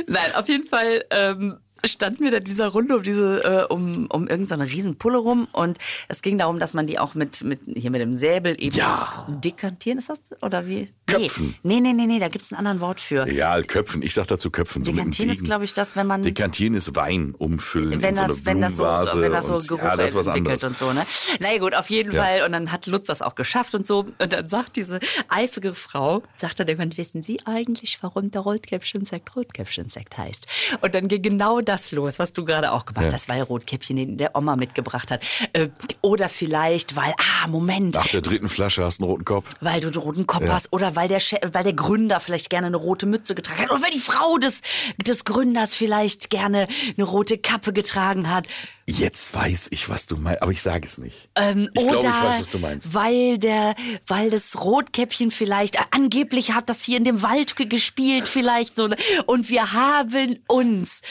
Nein, 0.06 0.34
auf 0.34 0.48
jeden 0.48 0.66
Fall 0.66 1.04
ähm, 1.10 1.58
standen 1.84 2.24
wir 2.24 2.30
da 2.30 2.36
in 2.38 2.44
dieser 2.44 2.68
Runde 2.68 2.96
um 2.96 3.02
diese, 3.02 3.42
äh, 3.44 3.72
um, 3.72 4.06
um 4.06 4.28
irgendeine 4.28 4.66
so 4.66 4.70
riesen 4.74 4.96
Pulle 4.96 5.18
rum 5.18 5.48
und 5.52 5.78
es 6.08 6.22
ging 6.22 6.38
darum, 6.38 6.58
dass 6.58 6.74
man 6.74 6.86
die 6.86 6.98
auch 6.98 7.14
mit, 7.14 7.42
mit 7.44 7.60
hier 7.74 7.90
mit 7.90 8.00
dem 8.00 8.14
Säbel 8.16 8.54
eben 8.58 8.76
Ja. 8.76 9.26
dekantieren, 9.42 9.98
ist 9.98 10.08
das? 10.08 10.22
Oder 10.42 10.66
wie? 10.66 10.88
Köpfen. 11.06 11.54
Nee, 11.62 11.80
nee, 11.80 11.92
nee, 11.92 12.06
nee, 12.06 12.18
da 12.18 12.28
gibt 12.28 12.44
es 12.44 12.52
ein 12.52 12.56
anderes 12.56 12.80
Wort 12.80 13.00
für. 13.00 13.28
Ja, 13.30 13.60
Köpfen. 13.62 14.02
Ich 14.02 14.14
sag 14.14 14.26
dazu 14.28 14.50
Köpfen. 14.50 14.82
So 14.84 14.92
Dekantieren 14.92 15.30
ist, 15.30 15.38
Degen. 15.40 15.46
glaube 15.46 15.64
ich, 15.64 15.72
das, 15.74 15.94
wenn 15.96 16.06
man. 16.06 16.22
Dekantieren 16.22 16.74
ist 16.74 16.94
Wein 16.96 17.34
umfüllen 17.36 18.00
wenn 18.02 18.10
in 18.10 18.14
so 18.14 18.20
eine 18.22 18.28
das, 18.32 18.46
wenn 18.46 18.60
das 18.60 18.76
so, 18.76 18.82
Blumenvase. 18.84 19.20
wenn 19.20 19.32
das 19.32 19.46
so 19.46 19.54
und, 19.54 19.68
Geruch 19.68 19.82
ja, 19.82 19.96
das 19.96 20.06
ist 20.10 20.14
was 20.14 20.26
entwickelt 20.28 20.64
anderes. 20.64 20.82
und 20.82 20.88
so, 20.88 20.92
ne? 20.92 21.04
Naja, 21.40 21.58
gut, 21.58 21.74
auf 21.74 21.90
jeden 21.90 22.12
Ja. 22.12 22.22
Fall. 22.22 22.42
Und 22.44 22.52
dann 22.52 22.72
hat 22.72 22.86
Lutz 22.86 23.06
das 23.08 23.20
auch 23.22 23.34
geschafft 23.34 23.74
und 23.74 23.86
so. 23.86 24.06
Und 24.18 24.32
dann 24.32 24.48
sagt 24.48 24.76
diese 24.76 25.00
eifrige 25.28 25.74
Frau, 25.74 26.22
sagt 26.36 26.60
dann 26.60 26.68
irgendwann, 26.68 26.96
wissen 26.96 27.20
Sie 27.22 27.38
eigentlich, 27.44 27.98
warum 28.02 28.30
der 28.30 28.40
Rotkäppchensekt 28.42 29.34
Rotkäppchensekt 29.36 30.16
heißt? 30.16 30.46
Und 30.80 30.94
dann 30.94 31.08
ging 31.08 31.22
genau 31.22 31.60
das 31.60 31.71
los, 31.92 32.18
was 32.18 32.32
du 32.32 32.44
gerade 32.44 32.72
auch 32.72 32.84
gemacht 32.86 33.06
Ja. 33.06 33.12
hast, 33.12 33.28
weil 33.28 33.42
Rotkäppchen 33.42 33.96
den 33.96 34.18
der 34.18 34.36
Oma 34.36 34.56
mitgebracht 34.56 35.10
hat. 35.10 35.22
Äh, 35.52 35.68
Oder 36.00 36.28
vielleicht, 36.28 36.96
weil, 36.96 37.14
ah, 37.42 37.48
Moment, 37.48 37.94
Nach 37.94 38.06
der 38.08 38.20
dritten 38.20 38.48
Flasche 38.48 38.84
hast 38.84 38.98
du 39.00 39.04
einen 39.04 39.10
roten 39.12 39.24
Kopf. 39.24 39.48
weil 39.60 39.80
du 39.80 39.88
einen 39.88 39.96
roten 39.96 40.26
Kopf 40.26 40.42
Ja. 40.46 40.52
hast 40.54 40.72
oder 40.72 40.94
weil 40.96 41.08
der, 41.08 41.20
weil 41.52 41.64
der 41.64 41.72
Gründer 41.72 42.20
vielleicht 42.20 42.50
gerne 42.50 42.66
eine 42.68 42.76
rote 42.76 43.06
Mütze 43.06 43.34
getragen 43.34 43.60
hat 43.62 43.70
oder 43.70 43.82
weil 43.82 43.90
die 43.90 43.98
Frau 44.00 44.38
des, 44.38 44.62
des 45.06 45.24
Gründers 45.24 45.74
vielleicht 45.74 46.30
gerne 46.30 46.66
eine 46.96 47.04
rote 47.04 47.38
Kappe 47.38 47.72
getragen 47.72 48.30
hat. 48.30 48.46
Jetzt 48.86 49.32
weiß 49.34 49.68
ich, 49.70 49.88
was 49.88 50.06
du 50.06 50.16
meinst, 50.16 50.42
aber 50.42 50.50
ich 50.50 50.60
sage 50.60 50.86
es 50.88 50.98
nicht. 50.98 51.28
Ähm, 51.36 51.70
ich 51.74 51.82
oder 51.84 51.98
glaube, 52.00 52.08
ich 52.08 52.22
weiß, 52.24 52.40
was 52.40 52.48
du 52.50 52.58
meinst. 52.58 52.94
weil 52.94 53.38
der, 53.38 53.74
weil 54.06 54.30
das 54.30 54.60
Rotkäppchen 54.60 55.30
vielleicht 55.30 55.76
äh, 55.76 55.84
angeblich 55.92 56.52
hat 56.52 56.68
das 56.68 56.82
hier 56.82 56.98
in 56.98 57.04
dem 57.04 57.22
Wald 57.22 57.54
ge- 57.56 57.66
gespielt 57.66 58.26
vielleicht 58.26 58.76
so 58.76 58.88
ne? 58.88 58.96
und 59.26 59.48
wir 59.50 59.72
haben 59.72 60.40
uns 60.48 61.02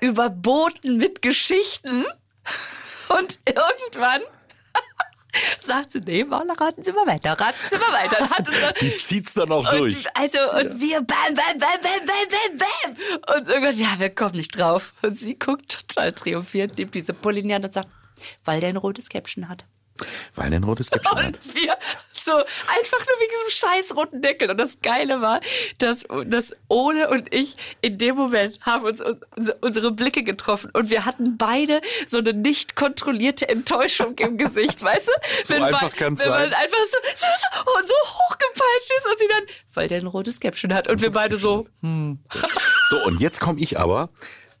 überboten 0.00 0.96
mit 0.96 1.22
Geschichten 1.22 2.04
und 3.08 3.38
irgendwann 3.46 4.22
sagt 5.58 5.92
sie, 5.92 6.00
nee, 6.00 6.24
mal 6.24 6.46
raten 6.50 6.82
Sie 6.82 6.92
mal 6.92 7.06
weiter, 7.06 7.32
raten 7.32 7.58
Sie 7.66 7.76
mal 7.76 7.92
weiter. 7.92 8.30
Hat 8.30 8.48
unser, 8.48 8.72
Die 8.80 8.96
zieht's 8.96 9.34
dann 9.34 9.52
auch 9.52 9.68
durch. 9.70 9.96
und, 9.96 10.16
also, 10.16 10.38
und 10.38 10.80
wir 10.80 11.00
bam, 11.00 11.34
bam, 11.34 11.58
bam, 11.58 11.58
bam, 11.58 12.06
bam, 12.06 12.28
bam, 12.28 12.96
bam. 13.26 13.36
Und 13.36 13.48
irgendwann, 13.48 13.78
ja, 13.78 13.94
wir 13.98 14.10
kommen 14.10 14.36
nicht 14.36 14.58
drauf. 14.58 14.92
Und 15.02 15.18
sie 15.18 15.38
guckt 15.38 15.86
total 15.88 16.12
triumphierend, 16.12 16.78
nimmt 16.78 16.94
diese 16.94 17.14
Pulle 17.14 17.40
in 17.40 17.48
die 17.48 17.54
Hand 17.54 17.64
und 17.64 17.74
sagt, 17.74 17.88
weil 18.44 18.60
der 18.60 18.70
ein 18.70 18.76
rotes 18.76 19.08
Käppchen 19.08 19.48
hat. 19.48 19.64
Weil 20.34 20.50
der 20.50 20.60
ein 20.60 20.64
rotes 20.64 20.90
Käppchen 20.90 21.16
hat. 21.18 21.24
Und 21.26 21.54
wir 21.54 21.76
so 22.12 22.32
einfach 22.32 22.98
nur 23.06 23.16
wegen 23.20 23.30
diesem 23.30 23.50
scheiß 23.68 23.96
roten 23.96 24.20
Deckel. 24.22 24.50
Und 24.50 24.58
das 24.58 24.80
Geile 24.82 25.20
war, 25.20 25.40
dass, 25.78 26.04
dass 26.26 26.54
Ole 26.68 27.08
und 27.10 27.32
ich 27.34 27.56
in 27.80 27.98
dem 27.98 28.16
Moment 28.16 28.58
haben 28.62 28.84
uns, 28.84 29.00
uns 29.00 29.20
unsere 29.60 29.92
Blicke 29.92 30.22
getroffen 30.22 30.70
und 30.72 30.90
wir 30.90 31.04
hatten 31.06 31.36
beide 31.38 31.80
so 32.06 32.18
eine 32.18 32.32
nicht 32.34 32.76
kontrollierte 32.76 33.48
Enttäuschung 33.48 34.16
im 34.18 34.36
Gesicht, 34.36 34.82
weißt 34.82 35.08
du? 35.08 35.12
So 35.44 35.54
wenn 35.54 35.62
einfach 35.64 35.82
man, 35.82 35.92
kann's 35.92 36.20
wenn 36.22 36.30
man 36.30 36.50
sein. 36.50 36.54
einfach 36.54 36.78
so, 36.90 36.98
so, 37.16 37.26
so, 37.40 37.78
und 37.78 37.88
so 37.88 37.94
hochgepeitscht 37.94 38.92
ist 38.98 39.06
und 39.10 39.18
sie 39.18 39.28
dann, 39.28 39.42
weil 39.74 39.88
der 39.88 40.00
ein 40.00 40.06
rotes 40.06 40.40
Käppchen 40.40 40.74
hat. 40.74 40.88
Und 40.88 41.00
wir 41.00 41.10
beide 41.10 41.38
so, 41.38 41.66
So, 42.88 43.02
und 43.04 43.20
jetzt 43.20 43.40
komme 43.40 43.60
ich 43.60 43.78
aber. 43.78 44.10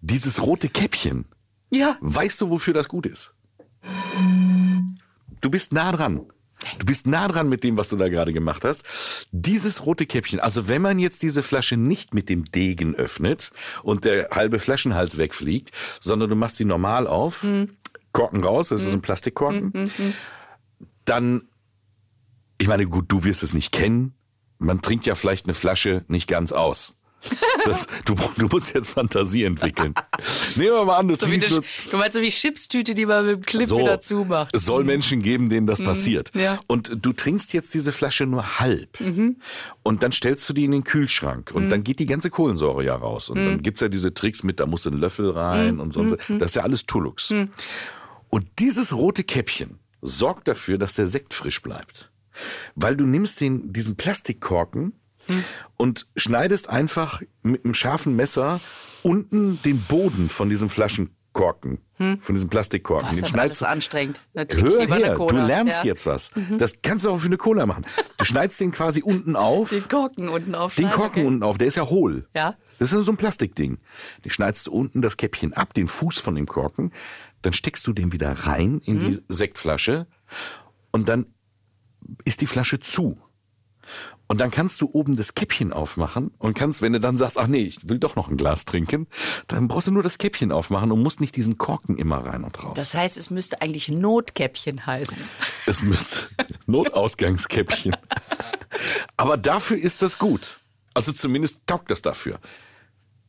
Dieses 0.00 0.40
rote 0.40 0.68
Käppchen. 0.68 1.26
ja, 1.70 1.96
Weißt 2.00 2.40
du, 2.40 2.48
wofür 2.50 2.72
das 2.72 2.88
gut 2.88 3.06
ist? 3.06 3.34
Du 5.40 5.50
bist 5.50 5.72
nah 5.72 5.92
dran. 5.92 6.26
Du 6.78 6.86
bist 6.86 7.06
nah 7.06 7.26
dran 7.26 7.48
mit 7.48 7.64
dem, 7.64 7.76
was 7.78 7.88
du 7.88 7.96
da 7.96 8.08
gerade 8.08 8.32
gemacht 8.32 8.64
hast. 8.64 9.28
Dieses 9.32 9.86
rote 9.86 10.04
Käppchen, 10.06 10.40
also 10.40 10.68
wenn 10.68 10.82
man 10.82 10.98
jetzt 10.98 11.22
diese 11.22 11.42
Flasche 11.42 11.76
nicht 11.76 12.12
mit 12.12 12.28
dem 12.28 12.44
Degen 12.44 12.94
öffnet 12.94 13.52
und 13.82 14.04
der 14.04 14.30
halbe 14.30 14.58
Flaschenhals 14.58 15.16
wegfliegt, 15.16 15.70
sondern 16.00 16.28
du 16.28 16.36
machst 16.36 16.56
sie 16.56 16.66
normal 16.66 17.06
auf, 17.06 17.46
Korken 18.12 18.44
raus, 18.44 18.68
das 18.68 18.84
ist 18.84 18.92
ein 18.92 19.00
Plastikkorken, 19.00 19.72
dann, 21.06 21.42
ich 22.58 22.68
meine, 22.68 22.86
gut, 22.86 23.06
du 23.08 23.24
wirst 23.24 23.42
es 23.42 23.54
nicht 23.54 23.72
kennen, 23.72 24.14
man 24.58 24.82
trinkt 24.82 25.06
ja 25.06 25.14
vielleicht 25.14 25.46
eine 25.46 25.54
Flasche 25.54 26.04
nicht 26.08 26.28
ganz 26.28 26.52
aus. 26.52 26.99
Das, 27.64 27.86
du, 28.06 28.14
du 28.38 28.46
musst 28.46 28.74
jetzt 28.74 28.90
Fantasie 28.90 29.44
entwickeln. 29.44 29.94
Nehmen 30.56 30.70
wir 30.72 30.84
mal 30.84 30.96
an, 30.96 31.08
du 31.08 31.16
so 31.16 31.30
wie 31.30 31.34
eine, 31.34 31.46
du 31.90 31.96
meinst 31.96 32.14
so 32.14 32.20
wie 32.22 32.30
Chipstüte, 32.30 32.94
die 32.94 33.04
man 33.06 33.26
mit 33.26 33.36
dem 33.36 33.42
Clip 33.42 33.68
wieder 33.70 34.00
zumacht. 34.00 34.56
es 34.56 34.64
soll 34.64 34.84
Menschen 34.84 35.22
geben, 35.22 35.50
denen 35.50 35.66
das 35.66 35.82
passiert. 35.82 36.30
ja. 36.34 36.58
Und 36.66 36.96
du 37.02 37.12
trinkst 37.12 37.52
jetzt 37.52 37.74
diese 37.74 37.92
Flasche 37.92 38.26
nur 38.26 38.58
halb. 38.60 38.98
Und 39.82 40.02
dann 40.02 40.12
stellst 40.12 40.48
du 40.48 40.52
die 40.54 40.64
in 40.64 40.70
den 40.72 40.84
Kühlschrank. 40.84 41.50
Und 41.52 41.68
dann 41.68 41.84
geht 41.84 41.98
die 41.98 42.06
ganze 42.06 42.30
Kohlensäure 42.30 42.84
ja 42.84 42.94
raus. 42.94 43.28
Und 43.28 43.44
dann 43.44 43.62
gibt's 43.62 43.80
ja 43.80 43.88
diese 43.88 44.14
Tricks 44.14 44.42
mit, 44.42 44.58
da 44.60 44.66
muss 44.66 44.86
ein 44.86 44.94
Löffel 44.94 45.30
rein 45.30 45.80
und 45.80 45.92
sonst. 45.92 46.16
Das 46.28 46.50
ist 46.52 46.54
ja 46.54 46.62
alles 46.62 46.86
Tullux. 46.86 47.32
Und 48.30 48.46
dieses 48.58 48.94
rote 48.96 49.24
Käppchen 49.24 49.78
sorgt 50.00 50.48
dafür, 50.48 50.78
dass 50.78 50.94
der 50.94 51.06
Sekt 51.06 51.34
frisch 51.34 51.60
bleibt. 51.62 52.10
Weil 52.74 52.96
du 52.96 53.04
nimmst 53.04 53.40
den, 53.40 53.72
diesen 53.72 53.96
Plastikkorken 53.96 54.94
und 55.76 56.06
schneidest 56.16 56.68
einfach 56.68 57.22
mit 57.42 57.64
einem 57.64 57.74
scharfen 57.74 58.16
Messer 58.16 58.60
unten 59.02 59.60
den 59.62 59.80
Boden 59.80 60.28
von 60.28 60.50
diesem 60.50 60.68
Flaschenkorken, 60.68 61.78
von 61.96 62.34
diesem 62.34 62.48
Plastikkorken. 62.48 63.08
Das 63.08 63.16
den 63.16 63.24
ist 63.24 63.24
alles 63.24 63.30
schneidest 63.30 63.62
du 63.62 63.68
anstrengend. 63.68 64.20
Hör 64.34 64.86
her, 64.86 65.14
du 65.16 65.36
lernst 65.36 65.84
ja. 65.84 65.90
jetzt 65.90 66.06
was. 66.06 66.30
Das 66.58 66.82
kannst 66.82 67.04
du 67.04 67.10
auch 67.10 67.18
für 67.18 67.26
eine 67.26 67.38
Cola 67.38 67.66
machen. 67.66 67.86
Du 68.18 68.24
schneidest 68.24 68.60
den 68.60 68.72
quasi 68.72 69.02
unten 69.02 69.36
auf, 69.36 69.70
Den 69.70 69.88
Korken 69.88 70.28
unten 70.28 70.54
auf. 70.54 70.74
den 70.74 70.90
Korken 70.90 71.26
unten 71.26 71.42
auf, 71.42 71.58
der 71.58 71.68
ist 71.68 71.76
ja 71.76 71.88
hohl. 71.88 72.28
Ja. 72.34 72.56
Das 72.78 72.92
ist 72.92 73.04
so 73.04 73.12
ein 73.12 73.16
Plastikding. 73.16 73.78
Den 74.24 74.30
schneidest 74.30 74.66
du 74.66 74.72
unten 74.72 75.02
das 75.02 75.16
Käppchen 75.18 75.52
ab, 75.52 75.74
den 75.74 75.86
Fuß 75.88 76.18
von 76.18 76.34
dem 76.34 76.46
Korken, 76.46 76.92
dann 77.42 77.52
steckst 77.52 77.86
du 77.86 77.92
den 77.92 78.12
wieder 78.12 78.32
rein 78.32 78.80
in 78.84 79.00
die 79.00 79.22
Sektflasche 79.28 80.06
und 80.90 81.08
dann 81.08 81.26
ist 82.24 82.40
die 82.40 82.46
Flasche 82.46 82.80
zu. 82.80 83.18
Und 84.30 84.38
dann 84.38 84.52
kannst 84.52 84.80
du 84.80 84.88
oben 84.92 85.16
das 85.16 85.34
Käppchen 85.34 85.72
aufmachen 85.72 86.30
und 86.38 86.54
kannst, 86.54 86.82
wenn 86.82 86.92
du 86.92 87.00
dann 87.00 87.16
sagst, 87.16 87.36
ach 87.36 87.48
nee, 87.48 87.64
ich 87.64 87.88
will 87.88 87.98
doch 87.98 88.14
noch 88.14 88.28
ein 88.28 88.36
Glas 88.36 88.64
trinken, 88.64 89.08
dann 89.48 89.66
brauchst 89.66 89.88
du 89.88 89.90
nur 89.90 90.04
das 90.04 90.18
Käppchen 90.18 90.52
aufmachen 90.52 90.92
und 90.92 91.02
musst 91.02 91.20
nicht 91.20 91.34
diesen 91.34 91.58
Korken 91.58 91.98
immer 91.98 92.24
rein 92.24 92.44
und 92.44 92.62
raus. 92.62 92.74
Das 92.76 92.94
heißt, 92.94 93.16
es 93.16 93.30
müsste 93.30 93.60
eigentlich 93.60 93.88
Notkäppchen 93.88 94.86
heißen. 94.86 95.18
Es 95.66 95.82
müsste 95.82 96.28
Notausgangskäppchen. 96.66 97.96
Aber 99.16 99.36
dafür 99.36 99.78
ist 99.78 100.00
das 100.00 100.16
gut. 100.16 100.60
Also 100.94 101.10
zumindest 101.10 101.66
taugt 101.66 101.90
das 101.90 102.00
dafür. 102.00 102.38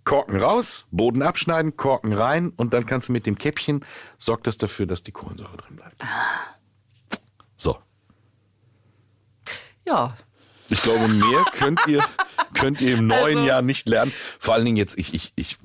Korken 0.04 0.40
raus, 0.40 0.86
Boden 0.92 1.24
abschneiden, 1.24 1.78
Korken 1.78 2.14
rein 2.14 2.52
und 2.58 2.76
dann 2.76 2.86
kannst 2.86 3.10
du 3.10 3.14
mit 3.14 3.26
dem 3.26 3.40
Käppchen, 3.40 3.84
sorgt 4.20 4.46
das 4.46 4.58
dafür, 4.58 4.86
dass 4.86 5.02
die 5.02 5.12
Kohlensäure 5.12 5.58
drin 5.58 5.78
bleibt. 5.78 6.04
So. 7.56 7.80
Ja. 9.84 10.16
Ich 10.72 10.82
glaube, 10.82 11.08
mehr 11.08 11.46
könnt 11.58 11.82
ihr, 11.88 12.04
könnt 12.54 12.82
ihr 12.82 12.98
im 12.98 13.08
neuen 13.08 13.38
Also- 13.38 13.48
Jahr 13.48 13.62
nicht 13.62 13.88
lernen. 13.88 14.14
Vor 14.40 14.54
allen 14.56 14.66
Dingen 14.66 14.78
jetzt, 14.78 14.98
ich, 14.98 15.14
ich, 15.14 15.34
ich 15.36 15.58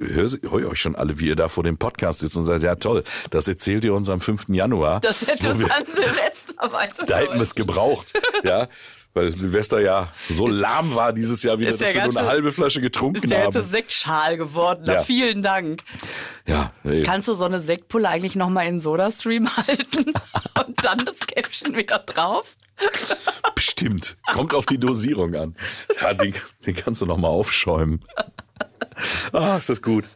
höre 0.00 0.28
hör 0.42 0.70
euch 0.70 0.80
schon 0.80 0.96
alle, 0.96 1.18
wie 1.18 1.28
ihr 1.28 1.36
da 1.36 1.48
vor 1.48 1.62
dem 1.64 1.76
Podcast 1.78 2.20
sitzt 2.20 2.36
und 2.36 2.44
sagt, 2.44 2.62
ja 2.62 2.74
toll, 2.76 3.04
das 3.30 3.46
erzählt 3.46 3.84
ihr 3.84 3.94
uns 3.94 4.08
am 4.08 4.20
5. 4.20 4.46
Januar. 4.48 5.00
Das 5.00 5.26
hätte 5.26 5.52
uns 5.52 5.64
an 5.70 5.84
Silvester 5.86 6.54
weiter. 6.72 7.06
Da 7.06 7.18
hätten 7.18 7.34
wir 7.34 7.42
es 7.42 7.54
gebraucht, 7.54 8.12
ja. 8.42 8.68
Weil 9.16 9.34
Silvester 9.36 9.80
ja 9.80 10.12
so 10.28 10.48
lahm 10.48 10.94
war 10.96 11.12
dieses 11.12 11.42
Jahr 11.44 11.58
wieder, 11.60 11.70
ist 11.70 11.80
dass 11.80 11.88
wir 11.88 11.94
nur 11.94 12.02
eine 12.02 12.12
ganze- 12.14 12.28
halbe 12.28 12.50
Flasche 12.52 12.80
getrunken 12.80 13.16
Ist 13.22 13.30
der 13.30 13.42
ganze 13.44 13.60
haben. 13.60 13.66
Sektschal 13.68 14.36
geworden. 14.36 14.82
Na, 14.86 14.94
Ja. 14.94 15.02
Vielen 15.02 15.40
Dank. 15.40 15.82
Ja, 16.46 16.72
ey. 16.82 17.04
Kannst 17.04 17.28
du 17.28 17.34
so 17.34 17.44
eine 17.44 17.60
Sektpulle 17.60 18.08
eigentlich 18.08 18.34
noch 18.34 18.48
mal 18.50 18.62
in 18.66 18.80
Sodastream 18.80 19.48
halten 19.56 20.12
und 20.58 20.84
dann 20.84 20.98
das 21.04 21.20
Käppchen 21.26 21.76
wieder 21.76 22.00
drauf? 22.00 22.56
bestimmt. 23.54 24.16
Kommt 24.32 24.52
auf 24.52 24.66
die 24.66 24.78
Dosierung 24.78 25.34
an. 25.36 25.54
Ja, 26.00 26.12
den, 26.12 26.34
den 26.66 26.74
kannst 26.74 27.00
du 27.00 27.06
noch 27.06 27.16
mal 27.16 27.28
aufschäumen. 27.28 28.00
Ah, 29.32 29.56
ist 29.56 29.68
das 29.68 29.80
gut. 29.82 30.08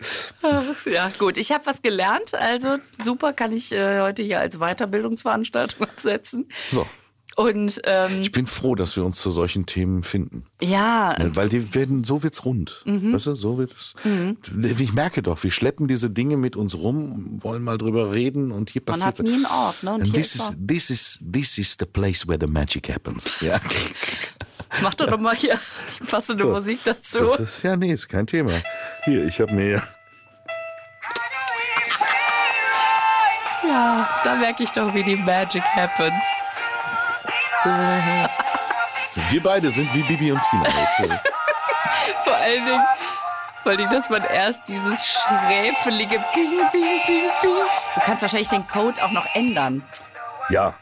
Ja, 0.91 1.11
gut. 1.19 1.39
Ich 1.39 1.53
habe 1.53 1.67
was 1.67 1.83
gelernt. 1.83 2.35
Also 2.35 2.79
super, 3.05 3.33
kann 3.33 3.53
ich 3.53 3.73
äh, 3.73 4.01
heute 4.01 4.23
hier 4.23 4.41
als 4.41 4.59
Weiterbildungsveranstaltung 4.59 5.83
absetzen. 5.89 6.49
So. 6.71 6.87
Und 7.39 7.81
ähm, 7.85 8.21
Ich 8.21 8.33
bin 8.33 8.49
froh, 8.49 8.75
dass 8.75 8.97
wir 8.97 9.05
uns 9.05 9.21
zu 9.21 9.31
solchen 9.31 9.65
Themen 9.65 10.03
finden. 10.03 10.43
ja, 10.61 11.17
Ne, 11.17 11.37
Weil 11.37 11.49
die 11.49 11.73
werden, 11.73 12.03
so 12.03 12.25
wird's 12.25 12.45
rund. 12.45 12.83
Mhm. 12.85 13.13
Weißt 13.13 13.27
du, 13.27 13.37
so 13.37 13.59
wird 13.59 13.73
es. 13.75 13.95
Ich 14.81 14.93
merke 14.93 15.23
doch, 15.23 15.41
wir 15.45 15.53
schleppen 15.53 15.87
diese 15.87 16.11
Dinge 16.11 16.37
mit 16.37 16.57
uns 16.57 16.77
rum, 16.77 17.41
wollen 17.41 17.63
mal 17.63 17.79
drüber 17.79 18.11
reden 18.11 18.51
und 18.51 18.71
hier 18.71 18.83
man 18.85 18.95
passiert 18.99 19.21
hat 19.21 19.25
nie 19.25 19.35
einen 19.35 19.47
Ort. 19.47 19.85
Ne? 19.85 19.95
Und 19.95 20.01
And 20.01 20.07
hier 20.09 20.15
this 20.21 20.35
ist 20.35 20.51
is, 20.51 20.57
this 20.67 20.91
is 20.91 21.19
this 21.33 21.59
is 21.59 21.77
the 21.79 21.87
place 21.87 22.27
where 22.27 22.39
the 22.41 22.49
magic 22.49 22.89
happens. 22.93 23.31
Ja. 23.41 23.61
Mach 24.83 24.95
doch 24.95 25.09
noch 25.09 25.21
mal 25.21 25.37
hier 25.37 25.57
die 26.01 26.05
passende 26.07 26.43
So. 26.43 26.51
Musik 26.51 26.81
dazu. 26.85 27.21
Das 27.21 27.39
ist 27.39 27.63
ja 27.63 27.77
nee, 27.77 27.93
ist 27.93 28.09
kein 28.09 28.27
Thema. 28.27 28.51
Hier, 29.05 29.25
ich 29.27 29.41
habe 29.41 29.53
mir 29.55 29.81
Ja, 33.65 34.09
da 34.25 34.35
merke 34.37 34.65
ich 34.65 34.71
doch, 34.73 34.93
wie 34.95 35.05
die 35.05 35.17
Magic 35.17 35.63
happens. 35.63 36.23
Wir 37.65 39.43
beide 39.43 39.71
sind 39.71 39.93
wie 39.95 40.03
Bibi 40.03 40.33
und 40.33 40.41
Tina. 40.51 40.65
Vor 42.25 42.35
allen 42.35 42.65
Dingen, 42.65 42.83
Vor 43.63 43.73
allem, 43.73 43.91
dass 43.91 44.09
man 44.11 44.23
erst 44.23 44.69
dieses 44.69 45.07
schräpelige 45.07 46.23
Ping, 46.33 46.51
Ping, 46.71 47.01
Ping, 47.07 47.31
Ping. 47.41 47.51
Du 47.95 48.01
kannst 48.05 48.23
wahrscheinlich 48.23 48.49
den 48.49 48.67
Code 48.67 49.03
auch 49.03 49.11
noch 49.11 49.27
ändern. 49.35 49.83
Ja, 50.51 50.75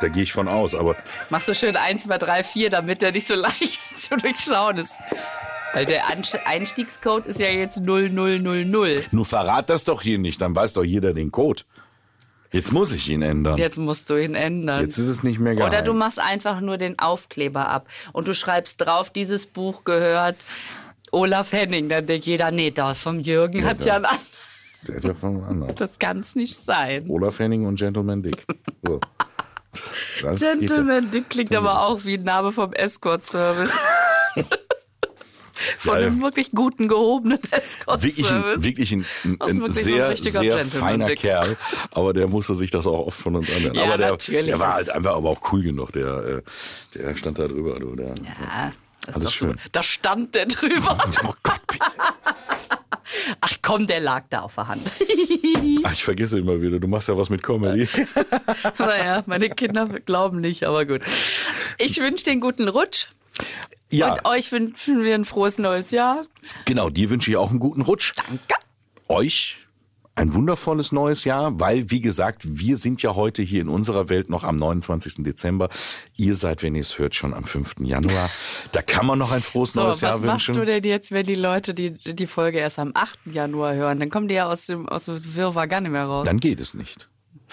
da 0.00 0.08
gehe 0.08 0.24
ich 0.24 0.32
von 0.32 0.48
aus, 0.48 0.74
aber 0.74 0.96
Machst 1.30 1.48
du 1.48 1.54
schön 1.54 1.76
1, 1.76 2.04
2, 2.04 2.18
3, 2.18 2.44
4, 2.44 2.70
damit 2.70 3.02
der 3.02 3.12
nicht 3.12 3.26
so 3.26 3.34
leicht 3.36 4.00
zu 4.00 4.16
durchschauen 4.16 4.78
ist. 4.78 4.96
Weil 5.72 5.86
der 5.86 6.04
Einstiegscode 6.44 7.26
ist 7.26 7.40
ja 7.40 7.48
jetzt 7.48 7.78
0000. 7.78 9.12
nur 9.12 9.24
verrat 9.24 9.70
das 9.70 9.84
doch 9.84 10.02
hier 10.02 10.18
nicht, 10.18 10.40
dann 10.42 10.54
weiß 10.54 10.74
doch 10.74 10.84
jeder 10.84 11.14
den 11.14 11.32
Code. 11.32 11.62
Jetzt 12.52 12.70
muss 12.72 12.92
ich 12.92 13.08
ihn 13.08 13.22
ändern. 13.22 13.56
Jetzt 13.56 13.78
musst 13.78 14.08
du 14.10 14.16
ihn 14.16 14.34
ändern. 14.34 14.80
Jetzt 14.80 14.98
ist 14.98 15.08
es 15.08 15.22
nicht 15.22 15.38
mehr 15.40 15.54
geheim. 15.54 15.68
Oder 15.70 15.82
du 15.82 15.94
machst 15.94 16.20
einfach 16.20 16.60
nur 16.60 16.76
den 16.76 16.98
Aufkleber 16.98 17.68
ab 17.68 17.86
und 18.12 18.28
du 18.28 18.34
schreibst 18.34 18.80
drauf, 18.80 19.10
dieses 19.10 19.46
Buch 19.46 19.84
gehört 19.84 20.36
Olaf 21.10 21.52
Henning. 21.52 21.88
Dann 21.88 22.06
denkt 22.06 22.26
jeder, 22.26 22.50
nee, 22.50 22.70
das 22.70 23.00
vom 23.00 23.20
Jürgen 23.20 23.64
hat 23.64 23.84
ja 23.84 23.96
ein 23.96 24.04
an- 24.04 24.16
Der 24.86 24.96
hat 24.96 25.04
ja 25.04 25.14
von 25.14 25.42
anderen. 25.44 25.74
Das 25.76 25.98
kann's 25.98 26.34
nicht 26.34 26.54
sein. 26.56 27.06
Olaf 27.08 27.38
Henning 27.38 27.66
und 27.66 27.76
Gentleman 27.78 28.22
Dick. 28.22 28.44
So. 28.82 29.00
Ja. 30.22 30.34
Gentleman 30.34 31.10
Dick 31.10 31.30
klingt 31.30 31.54
aber 31.54 31.86
auch 31.86 32.04
wie 32.04 32.14
ein 32.18 32.24
Name 32.24 32.52
vom 32.52 32.72
Escort-Service. 32.74 33.72
Von 35.78 35.94
Ja, 36.00 36.06
einem 36.06 36.22
wirklich 36.22 36.50
guten, 36.52 36.88
gehobenen 36.88 37.38
ein, 37.50 37.58
Escort-Service. 37.60 38.62
wirklich 38.62 38.92
ein, 38.92 39.04
ein, 39.24 39.36
ein 39.40 39.60
wirklich 39.60 39.62
so 39.62 39.64
ein 39.64 39.72
sehr, 39.72 40.16
sehr 40.16 40.42
Gentleman, 40.42 40.66
feiner 40.70 41.06
Dick. 41.06 41.18
Kerl. 41.20 41.56
Aber 41.94 42.12
der 42.12 42.28
musste 42.28 42.54
sich 42.54 42.70
das 42.70 42.86
auch 42.86 43.06
oft 43.06 43.20
von 43.20 43.36
uns 43.36 43.50
anhören. 43.54 43.74
Ja, 43.74 43.84
aber 43.84 43.98
der, 43.98 44.16
der 44.16 44.58
war 44.58 44.74
halt 44.74 44.90
einfach 44.90 45.14
aber 45.14 45.30
auch 45.30 45.52
cool 45.52 45.62
genug. 45.62 45.92
Der, 45.92 46.06
äh, 46.06 46.42
der 46.94 47.16
stand 47.16 47.38
da 47.38 47.46
drüber. 47.48 47.78
Du, 47.78 47.94
der, 47.94 48.08
Ja, 48.24 48.72
das 49.06 49.24
ist 49.24 49.34
schön. 49.34 49.50
super. 49.52 49.62
Da 49.72 49.82
stand 49.82 50.34
der 50.34 50.46
drüber. 50.46 50.98
Oh 51.24 51.34
Gott, 51.42 51.60
bitte. 51.66 51.84
Ach 53.40 53.52
komm, 53.62 53.86
der 53.86 54.00
lag 54.00 54.24
da 54.30 54.40
auf 54.42 54.54
der 54.54 54.68
Hand. 54.68 54.90
Ach, 55.82 55.92
ich 55.92 56.04
vergesse 56.04 56.38
immer 56.38 56.60
wieder. 56.60 56.78
Du 56.80 56.88
machst 56.88 57.08
ja 57.08 57.16
was 57.16 57.30
mit 57.30 57.42
Comedy. 57.42 57.88
naja, 58.78 59.22
meine 59.26 59.50
Kinder 59.50 59.86
glauben 59.86 60.40
nicht, 60.40 60.64
aber 60.64 60.86
gut. 60.86 61.02
Ich 61.78 61.98
wünsche 62.00 62.24
dir 62.24 62.30
einen 62.32 62.40
guten 62.40 62.68
Rutsch. 62.68 63.08
Ja, 63.92 64.12
Und 64.14 64.24
euch 64.24 64.50
wünschen 64.52 65.02
wir 65.02 65.14
ein 65.14 65.24
frohes 65.24 65.58
neues 65.58 65.90
Jahr. 65.90 66.24
genau. 66.64 66.90
Dir 66.90 67.10
wünsche 67.10 67.30
ich 67.30 67.36
auch 67.36 67.50
einen 67.50 67.58
guten 67.60 67.82
Rutsch. 67.82 68.12
Danke. 68.16 68.40
Euch 69.08 69.58
ein 70.14 70.34
wundervolles 70.34 70.92
neues 70.92 71.24
Jahr, 71.24 71.58
weil, 71.58 71.90
wie 71.90 72.02
gesagt, 72.02 72.42
wir 72.44 72.76
sind 72.76 73.00
ja 73.00 73.14
heute 73.14 73.42
hier 73.42 73.62
in 73.62 73.68
unserer 73.68 74.10
Welt 74.10 74.28
noch 74.28 74.44
am 74.44 74.56
29. 74.56 75.24
Dezember. 75.24 75.70
Ihr 76.16 76.34
seid, 76.36 76.62
wenn 76.62 76.74
ihr 76.74 76.82
es 76.82 76.98
hört, 76.98 77.14
schon 77.14 77.32
am 77.32 77.44
5. 77.44 77.76
Januar. 77.80 78.28
Da 78.72 78.82
kann 78.82 79.06
man 79.06 79.18
noch 79.18 79.32
ein 79.32 79.40
frohes 79.40 79.72
So, 79.72 79.82
neues 79.82 79.96
was 79.96 80.00
Jahr 80.02 80.18
machst 80.20 80.48
wünschen. 80.48 80.60
du 80.60 80.66
denn 80.66 80.84
jetzt, 80.84 81.12
wenn 81.12 81.24
die 81.24 81.34
Leute 81.34 81.72
die, 81.72 81.92
die 81.92 82.26
Folge 82.26 82.58
erst 82.58 82.78
am 82.78 82.92
8. 82.94 83.20
Januar 83.32 83.74
hören? 83.74 84.00
Dann 84.00 84.10
kommen 84.10 84.28
die 84.28 84.34
ja 84.34 84.46
aus 84.50 84.66
dem, 84.66 84.86
aus 84.86 85.06
dem 85.06 85.34
Wirrwarr 85.34 85.66
gar 85.66 85.80
nicht 85.80 85.92
mehr 85.92 86.04
raus. 86.04 86.26
Dann 86.26 86.40
geht 86.40 86.60
es 86.60 86.74
nicht. 86.74 87.08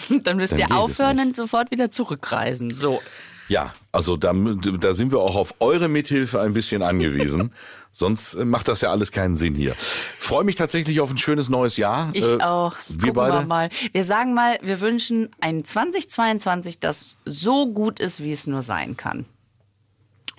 Dann 0.24 0.36
müsst 0.38 0.54
dann 0.54 0.60
ihr 0.60 0.72
aufhören 0.72 1.20
und 1.20 1.36
sofort 1.38 1.72
wieder 1.72 1.92
zurückreisen. 1.92 2.74
So. 2.76 3.02
Ja, 3.50 3.74
also 3.92 4.16
da, 4.16 4.32
da 4.34 4.94
sind 4.94 5.12
wir 5.12 5.20
auch 5.20 5.36
auf 5.36 5.56
eure 5.60 5.88
Mithilfe 5.90 6.40
ein 6.40 6.54
bisschen 6.54 6.82
angewiesen. 6.82 7.52
Sonst 7.92 8.36
äh, 8.36 8.46
macht 8.46 8.68
das 8.68 8.82
ja 8.82 8.92
alles 8.92 9.12
keinen 9.12 9.36
Sinn 9.36 9.56
hier. 9.56 9.74
Freue 10.20 10.44
mich 10.44 10.56
tatsächlich 10.56 11.02
auf 11.02 11.10
ein 11.10 11.18
schönes 11.18 11.50
neues 11.50 11.76
Jahr. 11.76 12.10
Ich 12.14 12.24
Äh, 12.24 12.42
auch. 12.42 12.76
Wir 12.88 13.00
Gucken 13.10 13.14
beide. 13.16 13.34
wir 13.40 13.46
mal. 13.48 13.70
Wir 13.92 14.04
sagen 14.04 14.36
mal, 14.36 14.60
wir 14.62 14.80
wünschen 14.80 15.30
ein 15.42 15.64
2022, 15.66 16.80
das 16.80 17.18
so 17.26 17.74
gut 17.74 18.00
ist, 18.00 18.22
wie 18.24 18.32
es 18.32 18.46
nur 18.46 18.62
sein 18.62 18.96
kann. 18.96 19.26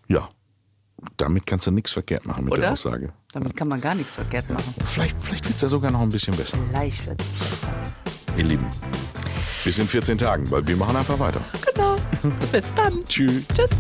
Ja, 0.07 0.29
damit 1.17 1.47
kannst 1.47 1.67
du 1.67 1.73
nichts 1.73 1.91
verkehrt 1.93 2.27
machen 2.27 2.45
mit 2.45 2.53
der 2.55 2.61
Oder? 2.61 2.73
Aussage. 2.73 3.13
Damit 3.33 3.57
kann 3.57 3.67
man 3.69 3.81
gar 3.81 3.97
nichts 3.97 4.15
verkehrt 4.15 4.49
machen. 4.51 4.73
Vielleicht, 4.87 5.21
vielleicht 5.21 5.49
wird's 5.49 5.61
ja 5.63 5.69
sogar 5.69 5.91
noch 5.91 6.01
ein 6.01 6.09
bisschen 6.11 6.37
besser. 6.37 6.57
Vielleicht 6.71 7.07
wird 7.07 7.21
es 7.21 7.31
besser. 7.31 7.69
Ihr 8.37 8.45
Lieben, 8.45 8.67
bis 9.65 9.79
in 9.79 9.87
14 9.87 10.19
Tagen, 10.19 10.51
weil 10.51 10.67
wir 10.67 10.77
machen 10.77 10.97
einfach 10.97 11.19
weiter. 11.19 11.41
Genau. 11.75 11.97
Bis 12.53 12.73
dann. 12.75 13.05
Tschüss. 13.07 13.45
Tschüss. 13.55 13.71